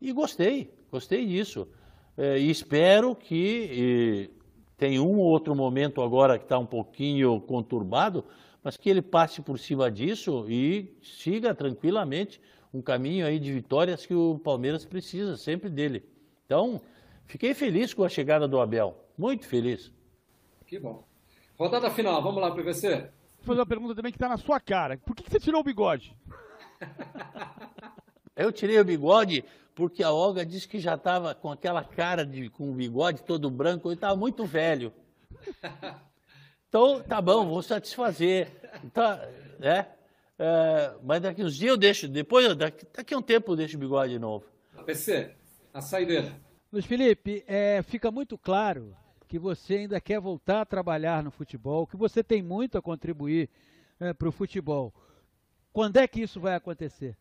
E 0.01 0.13
gostei, 0.13 0.75
gostei 0.91 1.25
disso. 1.25 1.69
É, 2.17 2.39
e 2.39 2.51
espero 2.51 3.15
que 3.15 4.31
tem 4.77 4.99
um 4.99 5.18
ou 5.18 5.27
outro 5.27 5.55
momento 5.55 6.03
agora 6.03 6.39
que 6.39 6.45
está 6.45 6.59
um 6.59 6.67
pouquinho 6.67 7.41
conturbado, 7.41 8.25
mas 8.63 8.77
que 8.77 8.91
ele 8.91 9.01
passe 9.01 9.41
por 9.41 9.59
cima 9.59 9.91
disso 9.91 10.45
e 10.49 10.93
siga 11.03 11.55
tranquilamente 11.55 12.41
um 12.75 12.83
caminho 12.83 13.27
aí 13.27 13.39
de 13.39 13.53
vitórias 13.53 14.05
que 14.05 14.14
o 14.14 14.39
Palmeiras 14.39 14.85
precisa 14.85 15.37
sempre 15.37 15.71
dele. 15.71 16.05
Então, 16.45 16.81
fiquei 17.27 17.55
feliz 17.55 17.93
com 17.93 18.05
a 18.05 18.09
chegada 18.09 18.49
do 18.49 18.61
Abel, 18.61 18.97
muito 19.17 19.47
feliz. 19.47 19.93
Que 20.67 20.79
bom. 20.79 21.05
Rodada 21.59 21.91
final, 21.91 22.23
vamos 22.23 22.41
lá, 22.41 22.51
PVC. 22.51 23.11
Vou 23.39 23.47
fazer 23.47 23.61
uma 23.61 23.67
pergunta 23.67 23.95
também 23.95 24.13
que 24.13 24.17
está 24.17 24.29
na 24.29 24.37
sua 24.37 24.61
cara. 24.61 24.99
Por 24.99 25.15
que, 25.15 25.23
que 25.23 25.31
você 25.31 25.41
tirou 25.41 25.61
o 25.61 25.65
bigode? 25.65 26.17
Eu 28.37 28.53
tirei 28.53 28.79
o 28.79 28.85
bigode 28.85 29.45
porque 29.75 30.03
a 30.03 30.11
Olga 30.11 30.45
disse 30.45 30.67
que 30.67 30.79
já 30.79 30.95
estava 30.95 31.35
com 31.35 31.51
aquela 31.51 31.85
cara 31.85 32.25
de 32.25 32.49
com 32.51 32.71
o 32.71 32.75
bigode 32.75 33.23
todo 33.23 33.51
branco, 33.51 33.89
ele 33.89 33.95
estava 33.95 34.17
muito 34.17 34.45
velho. 34.45 34.93
Então, 36.69 37.01
tá 37.01 37.23
bom, 37.23 37.47
vou 37.47 37.63
satisfazer. 37.63 38.51
Tá, 38.93 39.27
é, 39.63 39.87
é, 40.39 40.95
mas 41.03 41.23
daqui 41.23 41.43
uns 41.43 41.57
dias 41.57 41.71
eu 41.71 41.77
deixo, 41.77 42.09
depois, 42.09 42.55
daqui, 42.55 42.85
daqui 42.95 43.15
a 43.15 43.19
um 43.19 43.23
tempo 43.23 43.53
eu 43.53 43.57
deixo 43.57 43.77
o 43.77 43.81
bigode 43.81 44.13
de 44.13 44.19
novo. 44.19 44.45
PC, 44.85 45.31
a 45.73 45.81
saideira. 45.81 46.39
Luiz 46.72 46.84
Felipe, 46.84 47.45
é, 47.47 47.80
fica 47.83 48.11
muito 48.11 48.37
claro 48.37 48.97
que 49.29 49.38
você 49.38 49.75
ainda 49.75 50.01
quer 50.01 50.21
voltar 50.21 50.63
a 50.63 50.67
trabalhar 50.67 51.22
no 51.22 51.30
futebol, 51.30 51.87
que 51.87 51.97
você 51.97 52.25
tem 52.25 52.43
muito 52.43 52.76
a 52.76 52.83
contribuir 52.83 53.49
é, 54.01 54.13
para 54.13 54.29
o 54.29 54.33
futebol. 54.33 54.93
Quando 55.72 55.99
é 55.99 56.09
que 56.09 56.21
isso 56.21 56.41
vai 56.41 56.57
acontecer? 56.57 57.17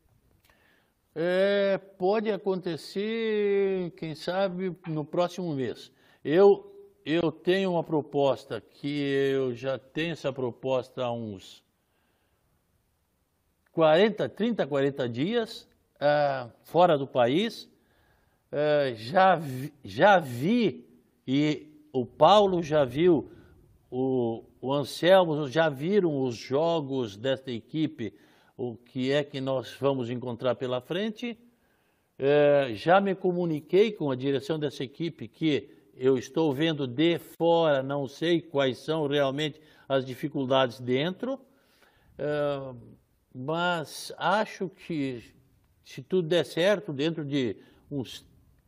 É, 1.13 1.77
pode 1.77 2.31
acontecer, 2.31 3.91
quem 3.91 4.15
sabe, 4.15 4.75
no 4.87 5.05
próximo 5.05 5.53
mês. 5.53 5.91
Eu, 6.23 6.91
eu 7.05 7.31
tenho 7.31 7.71
uma 7.73 7.83
proposta 7.83 8.59
que 8.59 8.99
eu 9.31 9.53
já 9.53 9.77
tenho 9.77 10.13
essa 10.13 10.33
proposta 10.33 11.03
há 11.03 11.11
uns 11.11 11.63
40, 13.71 14.27
30, 14.27 14.65
40 14.65 15.07
dias, 15.07 15.67
uh, 15.95 16.51
fora 16.63 16.97
do 16.97 17.05
país. 17.05 17.69
Uh, 18.55 18.95
já, 18.95 19.35
vi, 19.35 19.73
já 19.83 20.17
vi, 20.17 20.87
e 21.27 21.67
o 21.91 22.05
Paulo 22.05 22.63
já 22.63 22.85
viu, 22.85 23.29
o, 23.91 24.45
o 24.61 24.71
Anselmo 24.71 25.49
já 25.49 25.67
viram 25.67 26.21
os 26.21 26.37
jogos 26.37 27.17
desta 27.17 27.51
equipe 27.51 28.13
o 28.57 28.75
que 28.75 29.11
é 29.11 29.23
que 29.23 29.41
nós 29.41 29.75
vamos 29.79 30.09
encontrar 30.09 30.55
pela 30.55 30.79
frente. 30.79 31.37
É, 32.17 32.71
já 32.73 33.01
me 33.01 33.13
comuniquei 33.13 33.91
com 33.91 34.09
a 34.09 34.15
direção 34.15 34.57
dessa 34.57 34.83
equipe 34.83 35.27
que 35.27 35.69
eu 35.93 36.17
estou 36.17 36.53
vendo 36.53 36.87
de 36.87 37.19
fora, 37.19 37.83
não 37.83 38.07
sei 38.07 38.41
quais 38.41 38.77
são 38.77 39.07
realmente 39.07 39.59
as 39.87 40.05
dificuldades 40.05 40.79
dentro. 40.79 41.39
É, 42.17 42.73
mas 43.33 44.13
acho 44.17 44.69
que 44.69 45.21
se 45.83 46.01
tudo 46.01 46.29
der 46.29 46.45
certo, 46.45 46.93
dentro 46.93 47.25
de 47.25 47.57
uns 47.91 48.25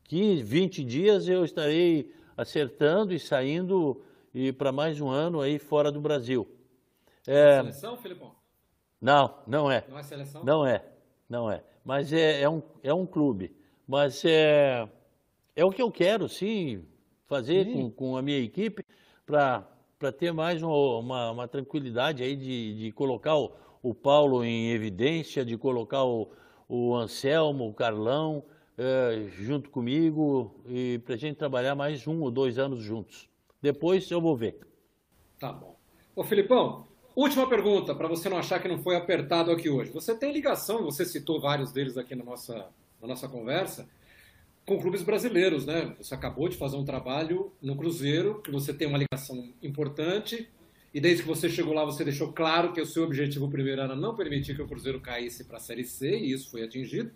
15, 0.08 0.42
20 0.42 0.84
dias 0.84 1.28
eu 1.28 1.44
estarei 1.44 2.14
acertando 2.36 3.14
e 3.14 3.20
saindo 3.20 4.02
e 4.34 4.54
para 4.54 4.72
mais 4.72 5.02
um 5.02 5.10
ano 5.10 5.42
aí 5.42 5.60
fora 5.60 5.92
do 5.92 6.00
Brasil. 6.00 6.48
É... 7.26 7.58
Seleção, 7.58 7.98
Filipão? 7.98 8.32
Não, 9.02 9.36
não 9.46 9.70
é. 9.70 9.84
Não 9.90 10.00
é 10.00 10.04
seleção? 10.04 10.44
Não 10.44 10.66
é, 10.66 10.84
não 11.30 11.52
é. 11.52 11.62
Mas 11.84 12.14
é, 12.14 12.42
é, 12.42 12.50
um, 12.50 12.62
é 12.82 12.94
um 12.94 13.06
clube. 13.06 13.56
Mas 13.88 14.24
é, 14.26 14.88
é 15.56 15.66
o 15.66 15.72
que 15.72 15.82
eu 15.82 15.92
quero, 15.92 16.28
sim, 16.30 16.86
fazer 17.26 17.66
com, 17.66 17.92
com 17.92 18.18
a 18.18 18.22
minha 18.22 18.40
equipe 18.40 18.84
para 19.26 19.66
ter 20.18 20.32
mais 20.32 20.64
uma, 20.64 21.32
uma, 21.32 21.48
tranquilidade 21.48 22.24
aí 22.24 22.36
de, 22.36 22.76
de 22.76 22.92
colocar 22.94 23.36
o, 23.36 23.52
o 23.84 23.94
Paulo 23.94 24.44
em 24.44 24.72
evidência, 24.72 25.44
de 25.44 25.58
colocar 25.58 26.04
o, 26.06 26.32
o 26.68 26.96
Anselmo, 26.96 27.68
o 27.68 27.74
Carlão, 27.74 28.44
é, 28.78 29.28
junto 29.40 29.70
comigo 29.70 30.54
e 30.68 31.00
para 31.04 31.16
a 31.16 31.18
gente 31.18 31.36
trabalhar 31.36 31.76
mais 31.76 32.08
um 32.08 32.22
ou 32.22 32.30
dois 32.30 32.60
anos 32.60 32.80
juntos. 32.80 33.28
Depois 33.62 34.10
eu 34.12 34.22
vou 34.22 34.36
ver. 34.36 34.60
Tá 35.40 35.52
bom. 35.52 35.76
Ô 36.16 36.24
Filipão, 36.24 36.88
última 37.16 37.50
pergunta, 37.50 37.96
para 37.96 38.08
você 38.08 38.30
não 38.30 38.38
achar 38.38 38.60
que 38.62 38.68
não 38.68 38.78
foi 38.78 38.96
apertado 38.96 39.52
aqui 39.52 39.70
hoje. 39.70 39.92
Você 39.92 40.16
tem 40.16 40.32
ligação, 40.32 40.84
você 40.84 41.06
citou 41.06 41.40
vários 41.40 41.72
deles 41.72 41.98
aqui 41.98 42.16
na 42.16 42.24
nossa, 42.24 42.70
na 43.02 43.08
nossa 43.08 43.28
conversa, 43.28 43.90
com 44.66 44.80
clubes 44.80 45.02
brasileiros, 45.02 45.66
né? 45.66 45.96
Você 45.98 46.14
acabou 46.14 46.50
de 46.50 46.58
fazer 46.58 46.76
um 46.76 46.86
trabalho 46.86 47.52
no 47.62 47.76
Cruzeiro, 47.76 48.42
que 48.42 48.52
você 48.52 48.74
tem 48.74 48.88
uma 48.88 48.98
ligação 48.98 49.52
importante, 49.64 50.50
e 50.94 51.00
desde 51.00 51.24
que 51.24 51.28
você 51.28 51.50
chegou 51.50 51.74
lá, 51.74 51.86
você 51.86 52.04
deixou 52.04 52.34
claro 52.34 52.74
que 52.74 52.82
o 52.82 52.86
seu 52.86 53.04
objetivo 53.04 53.50
primeiro 53.50 53.82
era 53.82 53.96
não 53.96 54.16
permitir 54.16 54.56
que 54.56 54.62
o 54.62 54.68
Cruzeiro 54.68 55.00
caísse 55.00 55.46
para 55.46 55.58
a 55.58 55.60
Série 55.60 55.84
C, 55.84 56.18
e 56.18 56.32
isso 56.32 56.52
foi 56.52 56.64
atingido. 56.64 57.12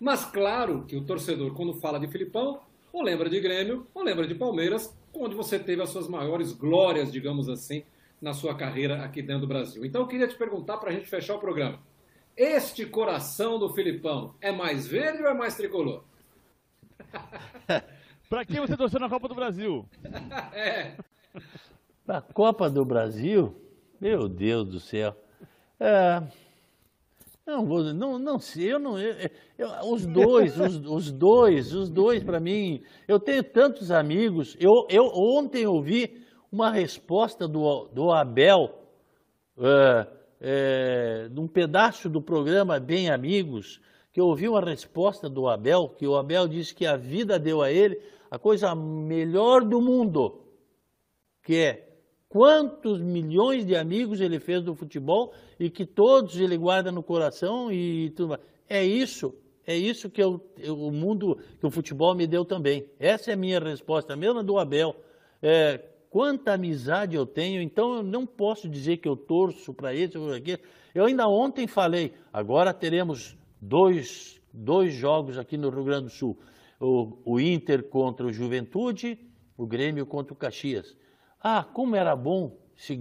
Mas 0.00 0.24
claro 0.24 0.84
que 0.86 0.96
o 0.96 1.04
torcedor, 1.04 1.52
quando 1.54 1.74
fala 1.74 2.00
de 2.00 2.08
Filipão, 2.08 2.60
ou 2.90 3.02
lembra 3.02 3.28
de 3.28 3.38
Grêmio, 3.38 3.86
ou 3.92 4.02
lembra 4.02 4.26
de 4.26 4.34
Palmeiras, 4.34 4.96
onde 5.12 5.34
você 5.34 5.58
teve 5.58 5.82
as 5.82 5.90
suas 5.90 6.08
maiores 6.08 6.52
glórias, 6.52 7.12
digamos 7.12 7.48
assim, 7.48 7.84
na 8.20 8.32
sua 8.32 8.54
carreira 8.54 9.04
aqui 9.04 9.20
dentro 9.20 9.42
do 9.42 9.46
Brasil. 9.46 9.84
Então 9.84 10.00
eu 10.00 10.08
queria 10.08 10.26
te 10.26 10.36
perguntar 10.36 10.78
para 10.78 10.90
a 10.90 10.92
gente 10.92 11.06
fechar 11.06 11.34
o 11.34 11.38
programa. 11.38 11.78
Este 12.36 12.86
coração 12.86 13.58
do 13.58 13.68
Filipão 13.74 14.34
é 14.40 14.50
mais 14.50 14.86
verde 14.86 15.22
ou 15.22 15.28
é 15.28 15.34
mais 15.34 15.54
tricolor? 15.54 16.04
para 18.28 18.44
quem 18.44 18.60
você 18.60 18.76
torceu 18.76 18.98
na 18.98 19.08
Copa 19.08 19.28
do 19.28 19.34
Brasil? 19.34 19.86
é. 20.54 20.96
Na 22.06 22.22
Copa 22.22 22.70
do 22.70 22.84
Brasil? 22.84 23.54
Meu 24.00 24.28
Deus 24.28 24.68
do 24.68 24.80
céu. 24.80 25.14
É, 25.78 26.22
não, 27.46 27.64
não, 27.94 28.18
não 28.18 28.38
eu 28.56 28.78
não. 28.78 28.98
Eu, 28.98 29.30
eu, 29.58 29.68
os 29.92 30.06
dois, 30.06 30.58
os, 30.58 30.76
os 30.86 31.10
dois, 31.10 31.74
os 31.74 31.90
dois 31.90 32.22
para 32.22 32.38
mim. 32.38 32.82
Eu 33.08 33.18
tenho 33.18 33.42
tantos 33.42 33.90
amigos. 33.90 34.56
Eu, 34.60 34.86
eu 34.88 35.04
ontem 35.14 35.66
ouvi 35.66 36.24
uma 36.52 36.70
resposta 36.70 37.46
do, 37.46 37.86
do 37.86 38.10
Abel, 38.10 38.70
é, 39.58 40.06
é, 40.40 41.28
num 41.30 41.46
pedaço 41.46 42.08
do 42.08 42.20
programa 42.20 42.80
Bem 42.80 43.10
Amigos, 43.10 43.80
que 44.12 44.20
eu 44.20 44.26
ouvi 44.26 44.48
uma 44.48 44.60
resposta 44.60 45.28
do 45.28 45.48
Abel, 45.48 45.88
que 45.96 46.06
o 46.06 46.16
Abel 46.16 46.48
disse 46.48 46.74
que 46.74 46.86
a 46.86 46.96
vida 46.96 47.38
deu 47.38 47.62
a 47.62 47.70
ele 47.70 48.00
a 48.30 48.38
coisa 48.38 48.74
melhor 48.74 49.64
do 49.64 49.80
mundo, 49.80 50.44
que 51.42 51.56
é 51.56 51.89
quantos 52.30 53.00
milhões 53.00 53.66
de 53.66 53.74
amigos 53.74 54.20
ele 54.20 54.38
fez 54.38 54.62
do 54.62 54.74
futebol 54.74 55.34
e 55.58 55.68
que 55.68 55.84
todos 55.84 56.40
ele 56.40 56.56
guarda 56.56 56.90
no 56.92 57.02
coração 57.02 57.70
e 57.70 58.10
tudo 58.10 58.30
mais. 58.30 58.40
É 58.68 58.84
isso, 58.84 59.34
é 59.66 59.76
isso 59.76 60.08
que 60.08 60.22
eu, 60.22 60.40
o 60.68 60.92
mundo, 60.92 61.38
que 61.58 61.66
o 61.66 61.70
futebol 61.70 62.14
me 62.14 62.28
deu 62.28 62.44
também. 62.44 62.86
Essa 63.00 63.32
é 63.32 63.34
a 63.34 63.36
minha 63.36 63.58
resposta, 63.58 64.12
a 64.12 64.16
mesma 64.16 64.44
do 64.44 64.58
Abel. 64.58 64.94
É, 65.42 65.80
quanta 66.08 66.52
amizade 66.52 67.16
eu 67.16 67.26
tenho, 67.26 67.60
então 67.60 67.96
eu 67.96 68.02
não 68.04 68.24
posso 68.24 68.68
dizer 68.68 68.98
que 68.98 69.08
eu 69.08 69.16
torço 69.16 69.74
para 69.74 69.92
esse 69.92 70.16
ou 70.16 70.32
aquele. 70.32 70.62
Eu 70.94 71.06
ainda 71.06 71.26
ontem 71.26 71.66
falei, 71.66 72.12
agora 72.32 72.72
teremos 72.72 73.36
dois, 73.60 74.40
dois 74.52 74.94
jogos 74.94 75.36
aqui 75.36 75.56
no 75.56 75.68
Rio 75.68 75.84
Grande 75.84 76.04
do 76.04 76.10
Sul. 76.10 76.38
O, 76.78 77.18
o 77.24 77.40
Inter 77.40 77.82
contra 77.82 78.24
o 78.24 78.32
Juventude, 78.32 79.18
o 79.56 79.66
Grêmio 79.66 80.06
contra 80.06 80.32
o 80.32 80.36
Caxias. 80.36 80.96
Ah, 81.40 81.64
como 81.64 81.96
era 81.96 82.14
bom 82.14 82.56
se 82.76 82.96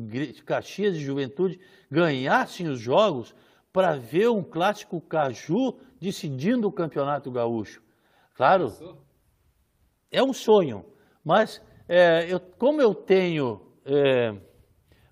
Caxias 0.45 0.95
e 0.95 0.99
Juventude 0.99 1.59
ganhassem 1.89 2.67
os 2.67 2.79
jogos 2.79 3.33
para 3.71 3.95
ver 3.95 4.29
um 4.29 4.43
clássico 4.43 4.99
Caju 4.99 5.77
decidindo 5.99 6.67
o 6.67 6.71
Campeonato 6.71 7.31
Gaúcho. 7.31 7.81
Claro, 8.33 8.97
é 10.11 10.23
um 10.23 10.33
sonho, 10.33 10.85
mas 11.23 11.61
é, 11.87 12.25
eu, 12.29 12.39
como 12.39 12.81
eu 12.81 12.93
tenho 12.93 13.61
é, 13.85 14.35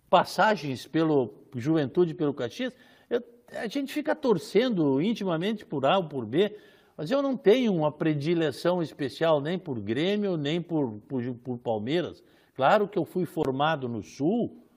passagens 0.09 0.87
pelo 0.87 1.33
Juventude 1.55 2.11
e 2.11 2.15
pelo 2.15 2.33
Caxias, 2.33 2.73
eu, 3.09 3.21
a 3.51 3.67
gente 3.67 3.93
fica 3.93 4.15
torcendo 4.15 5.01
intimamente 5.01 5.65
por 5.65 5.85
A 5.85 5.97
ou 5.97 6.07
por 6.07 6.25
B, 6.25 6.57
mas 6.95 7.11
eu 7.11 7.21
não 7.21 7.37
tenho 7.37 7.73
uma 7.73 7.91
predileção 7.91 8.81
especial 8.81 9.39
nem 9.39 9.59
por 9.59 9.79
Grêmio, 9.79 10.35
nem 10.35 10.61
por, 10.61 10.99
por, 11.07 11.23
por 11.35 11.57
Palmeiras. 11.59 12.23
Claro 12.57 12.87
que 12.87 12.97
eu 12.97 13.05
fui 13.05 13.23
formado 13.23 13.87
no 13.87 14.03
Sul, 14.03 14.67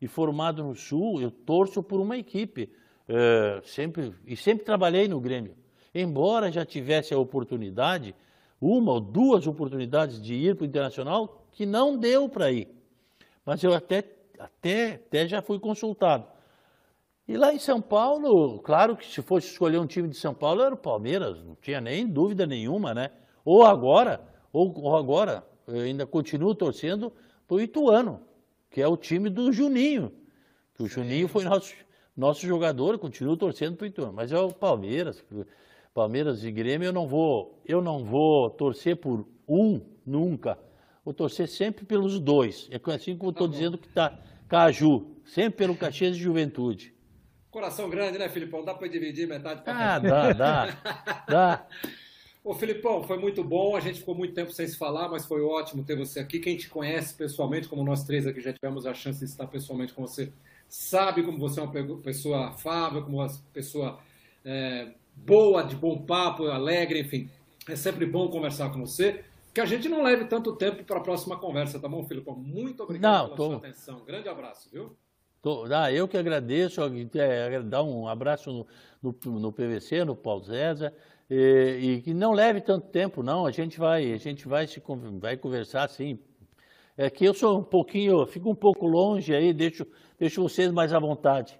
e 0.00 0.06
formado 0.06 0.62
no 0.62 0.74
Sul, 0.74 1.20
eu 1.20 1.30
torço 1.30 1.82
por 1.82 2.00
uma 2.00 2.16
equipe. 2.16 2.70
É, 3.08 3.60
sempre, 3.64 4.12
e 4.26 4.36
sempre 4.36 4.64
trabalhei 4.64 5.08
no 5.08 5.20
Grêmio. 5.20 5.56
Embora 5.94 6.52
já 6.52 6.64
tivesse 6.64 7.14
a 7.14 7.18
oportunidade, 7.18 8.14
uma 8.60 8.92
ou 8.92 9.00
duas 9.00 9.46
oportunidades 9.46 10.20
de 10.20 10.34
ir 10.34 10.56
para 10.56 10.64
o 10.64 10.66
Internacional, 10.66 11.46
que 11.52 11.64
não 11.64 11.96
deu 11.96 12.28
para 12.28 12.52
ir. 12.52 12.68
Mas 13.46 13.62
eu 13.62 13.72
até, 13.72 14.04
até, 14.38 14.94
até 14.94 15.26
já 15.26 15.40
fui 15.40 15.58
consultado. 15.58 16.26
E 17.26 17.36
lá 17.36 17.52
em 17.52 17.58
São 17.58 17.80
Paulo, 17.80 18.58
claro 18.60 18.96
que 18.96 19.06
se 19.06 19.22
fosse 19.22 19.48
escolher 19.48 19.78
um 19.78 19.86
time 19.86 20.08
de 20.08 20.16
São 20.16 20.34
Paulo, 20.34 20.62
era 20.62 20.74
o 20.74 20.78
Palmeiras, 20.78 21.42
não 21.44 21.56
tinha 21.56 21.80
nem 21.80 22.06
dúvida 22.06 22.46
nenhuma, 22.46 22.92
né? 22.92 23.10
Ou 23.44 23.64
agora, 23.64 24.20
ou, 24.52 24.76
ou 24.82 24.96
agora, 24.96 25.46
eu 25.66 25.82
ainda 25.82 26.06
continuo 26.06 26.54
torcendo 26.54 27.12
para 27.48 27.56
o 27.56 27.60
Ituano, 27.60 28.20
que 28.70 28.82
é 28.82 28.86
o 28.86 28.96
time 28.96 29.30
do 29.30 29.50
Juninho. 29.50 30.12
Que 30.74 30.82
o 30.82 30.86
Juninho 30.86 31.26
foi 31.26 31.44
nosso, 31.44 31.74
nosso 32.14 32.46
jogador, 32.46 32.98
continuo 32.98 33.36
torcendo 33.36 33.76
para 33.76 33.84
o 33.84 33.88
Ituano. 33.88 34.12
Mas 34.12 34.30
é 34.30 34.38
o 34.38 34.52
Palmeiras, 34.52 35.24
Palmeiras 35.94 36.44
e 36.44 36.52
Grêmio, 36.52 36.86
eu 36.86 36.92
não 36.92 37.08
vou, 37.08 37.60
eu 37.64 37.80
não 37.80 38.04
vou 38.04 38.50
torcer 38.50 38.96
por 38.96 39.26
um 39.48 39.80
nunca. 40.04 40.58
Vou 41.04 41.14
torcer 41.14 41.48
sempre 41.48 41.86
pelos 41.86 42.20
dois. 42.20 42.68
É 42.70 42.78
assim 42.92 43.16
como 43.16 43.30
estou 43.30 43.48
tá 43.48 43.52
dizendo 43.52 43.78
que 43.78 43.88
está 43.88 44.20
Caju, 44.46 45.16
sempre 45.24 45.58
pelo 45.58 45.74
Caxias 45.74 46.16
de 46.16 46.22
Juventude. 46.22 46.94
Coração 47.50 47.88
grande, 47.88 48.18
né, 48.18 48.28
Filipão? 48.28 48.62
Dá 48.62 48.74
para 48.74 48.88
dividir 48.88 49.26
metade 49.26 49.62
para 49.62 49.94
Ah, 49.94 49.98
dá, 49.98 50.32
dá, 50.34 50.66
dá. 51.26 51.66
Ô, 52.48 52.54
Filipão, 52.54 53.02
foi 53.02 53.18
muito 53.18 53.44
bom. 53.44 53.76
A 53.76 53.80
gente 53.80 53.98
ficou 53.98 54.14
muito 54.14 54.32
tempo 54.32 54.50
sem 54.50 54.66
se 54.66 54.74
falar, 54.74 55.06
mas 55.10 55.26
foi 55.26 55.42
ótimo 55.42 55.84
ter 55.84 55.94
você 55.94 56.18
aqui. 56.18 56.38
Quem 56.40 56.56
te 56.56 56.66
conhece 56.66 57.12
pessoalmente, 57.12 57.68
como 57.68 57.84
nós 57.84 58.04
três 58.04 58.26
aqui 58.26 58.40
já 58.40 58.54
tivemos 58.54 58.86
a 58.86 58.94
chance 58.94 59.18
de 59.18 59.26
estar 59.26 59.46
pessoalmente 59.46 59.92
com 59.92 60.00
você, 60.00 60.32
sabe 60.66 61.22
como 61.22 61.38
você 61.38 61.60
é 61.60 61.62
uma 61.62 61.98
pessoa 61.98 62.48
afável, 62.48 63.02
como 63.02 63.18
uma 63.18 63.28
pessoa 63.52 63.98
é, 64.42 64.94
boa, 65.14 65.62
de 65.62 65.76
bom 65.76 65.98
papo, 65.98 66.46
alegre, 66.46 67.00
enfim. 67.00 67.28
É 67.68 67.76
sempre 67.76 68.06
bom 68.06 68.30
conversar 68.30 68.72
com 68.72 68.80
você. 68.80 69.22
Que 69.52 69.60
a 69.60 69.66
gente 69.66 69.86
não 69.86 70.02
leve 70.02 70.24
tanto 70.24 70.56
tempo 70.56 70.82
para 70.84 70.96
a 70.96 71.02
próxima 71.02 71.36
conversa, 71.36 71.78
tá 71.78 71.86
bom, 71.86 72.02
Filipão? 72.04 72.34
Muito 72.34 72.82
obrigado 72.82 73.12
não, 73.12 73.24
pela 73.26 73.36
tô... 73.36 73.46
sua 73.48 73.56
atenção. 73.58 74.04
Grande 74.06 74.26
abraço, 74.26 74.70
viu? 74.72 74.96
Tô, 75.42 75.66
ah, 75.70 75.92
eu 75.92 76.08
que 76.08 76.16
agradeço, 76.16 76.80
é, 77.14 77.60
dar 77.60 77.82
um 77.82 78.08
abraço 78.08 78.66
no, 79.02 79.12
no, 79.22 79.38
no 79.38 79.52
PVC, 79.52 80.02
no 80.02 80.16
Paulo 80.16 80.44
César. 80.44 80.94
E, 81.30 81.78
e, 81.80 82.02
que 82.02 82.14
não 82.14 82.32
leve 82.32 82.60
tanto 82.60 82.88
tempo, 82.88 83.22
não. 83.22 83.46
A 83.46 83.50
gente 83.50 83.78
vai, 83.78 84.12
a 84.12 84.16
gente 84.16 84.48
vai 84.48 84.66
se 84.66 84.82
vai 85.20 85.36
conversar 85.36 85.84
assim. 85.84 86.18
É 86.96 87.08
que 87.08 87.24
eu 87.24 87.34
sou 87.34 87.60
um 87.60 87.62
pouquinho, 87.62 88.26
fico 88.26 88.50
um 88.50 88.54
pouco 88.54 88.86
longe 88.86 89.34
aí, 89.34 89.52
deixo, 89.52 89.86
deixo 90.18 90.42
vocês 90.42 90.72
mais 90.72 90.92
à 90.92 90.98
vontade. 90.98 91.58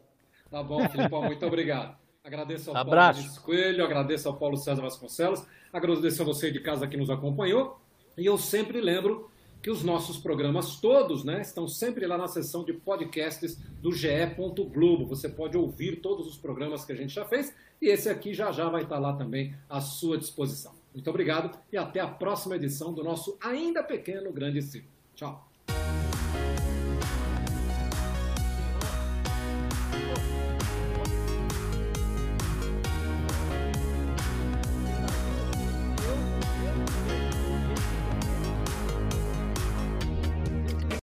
Tá 0.51 0.63
bom, 0.63 0.89
Filipão, 0.89 1.23
muito 1.23 1.45
obrigado. 1.47 1.97
Agradeço 2.25 2.71
ao 2.71 2.77
Abraço. 2.77 3.23
Paulo 3.23 3.43
Coelho, 3.43 3.85
agradeço 3.85 4.29
ao 4.29 4.37
Paulo 4.37 4.57
César 4.57 4.83
Vasconcelos, 4.83 5.45
agradeço 5.73 6.23
a 6.23 6.25
você 6.25 6.51
de 6.51 6.61
casa 6.61 6.87
que 6.87 6.97
nos 6.97 7.09
acompanhou. 7.09 7.79
E 8.17 8.27
eu 8.27 8.37
sempre 8.37 8.81
lembro 8.81 9.31
que 9.63 9.71
os 9.71 9.83
nossos 9.83 10.19
programas 10.19 10.77
todos 10.77 11.25
né, 11.25 11.41
estão 11.41 11.67
sempre 11.67 12.07
lá 12.07 12.17
na 12.17 12.29
seção 12.29 12.65
de 12.65 12.73
podcasts 12.73 13.57
do 13.81 13.93
GE. 13.93 14.09
Globo. 14.73 15.07
Você 15.07 15.29
pode 15.29 15.57
ouvir 15.57 16.01
todos 16.01 16.27
os 16.27 16.37
programas 16.37 16.85
que 16.85 16.93
a 16.93 16.97
gente 16.97 17.15
já 17.15 17.25
fez 17.25 17.55
e 17.81 17.89
esse 17.89 18.09
aqui 18.09 18.35
já 18.35 18.53
já 18.53 18.69
vai 18.69 18.83
estar 18.83 18.99
lá 18.99 19.13
também 19.15 19.55
à 19.69 19.81
sua 19.81 20.19
disposição. 20.19 20.73
Muito 20.93 21.09
obrigado 21.11 21.57
e 21.73 21.77
até 21.77 22.01
a 22.01 22.09
próxima 22.09 22.57
edição 22.57 22.93
do 22.93 23.05
nosso 23.05 23.39
ainda 23.41 23.83
pequeno 23.83 24.33
Grande 24.33 24.61
Círculo. 24.63 24.93
Tchau. 25.15 25.48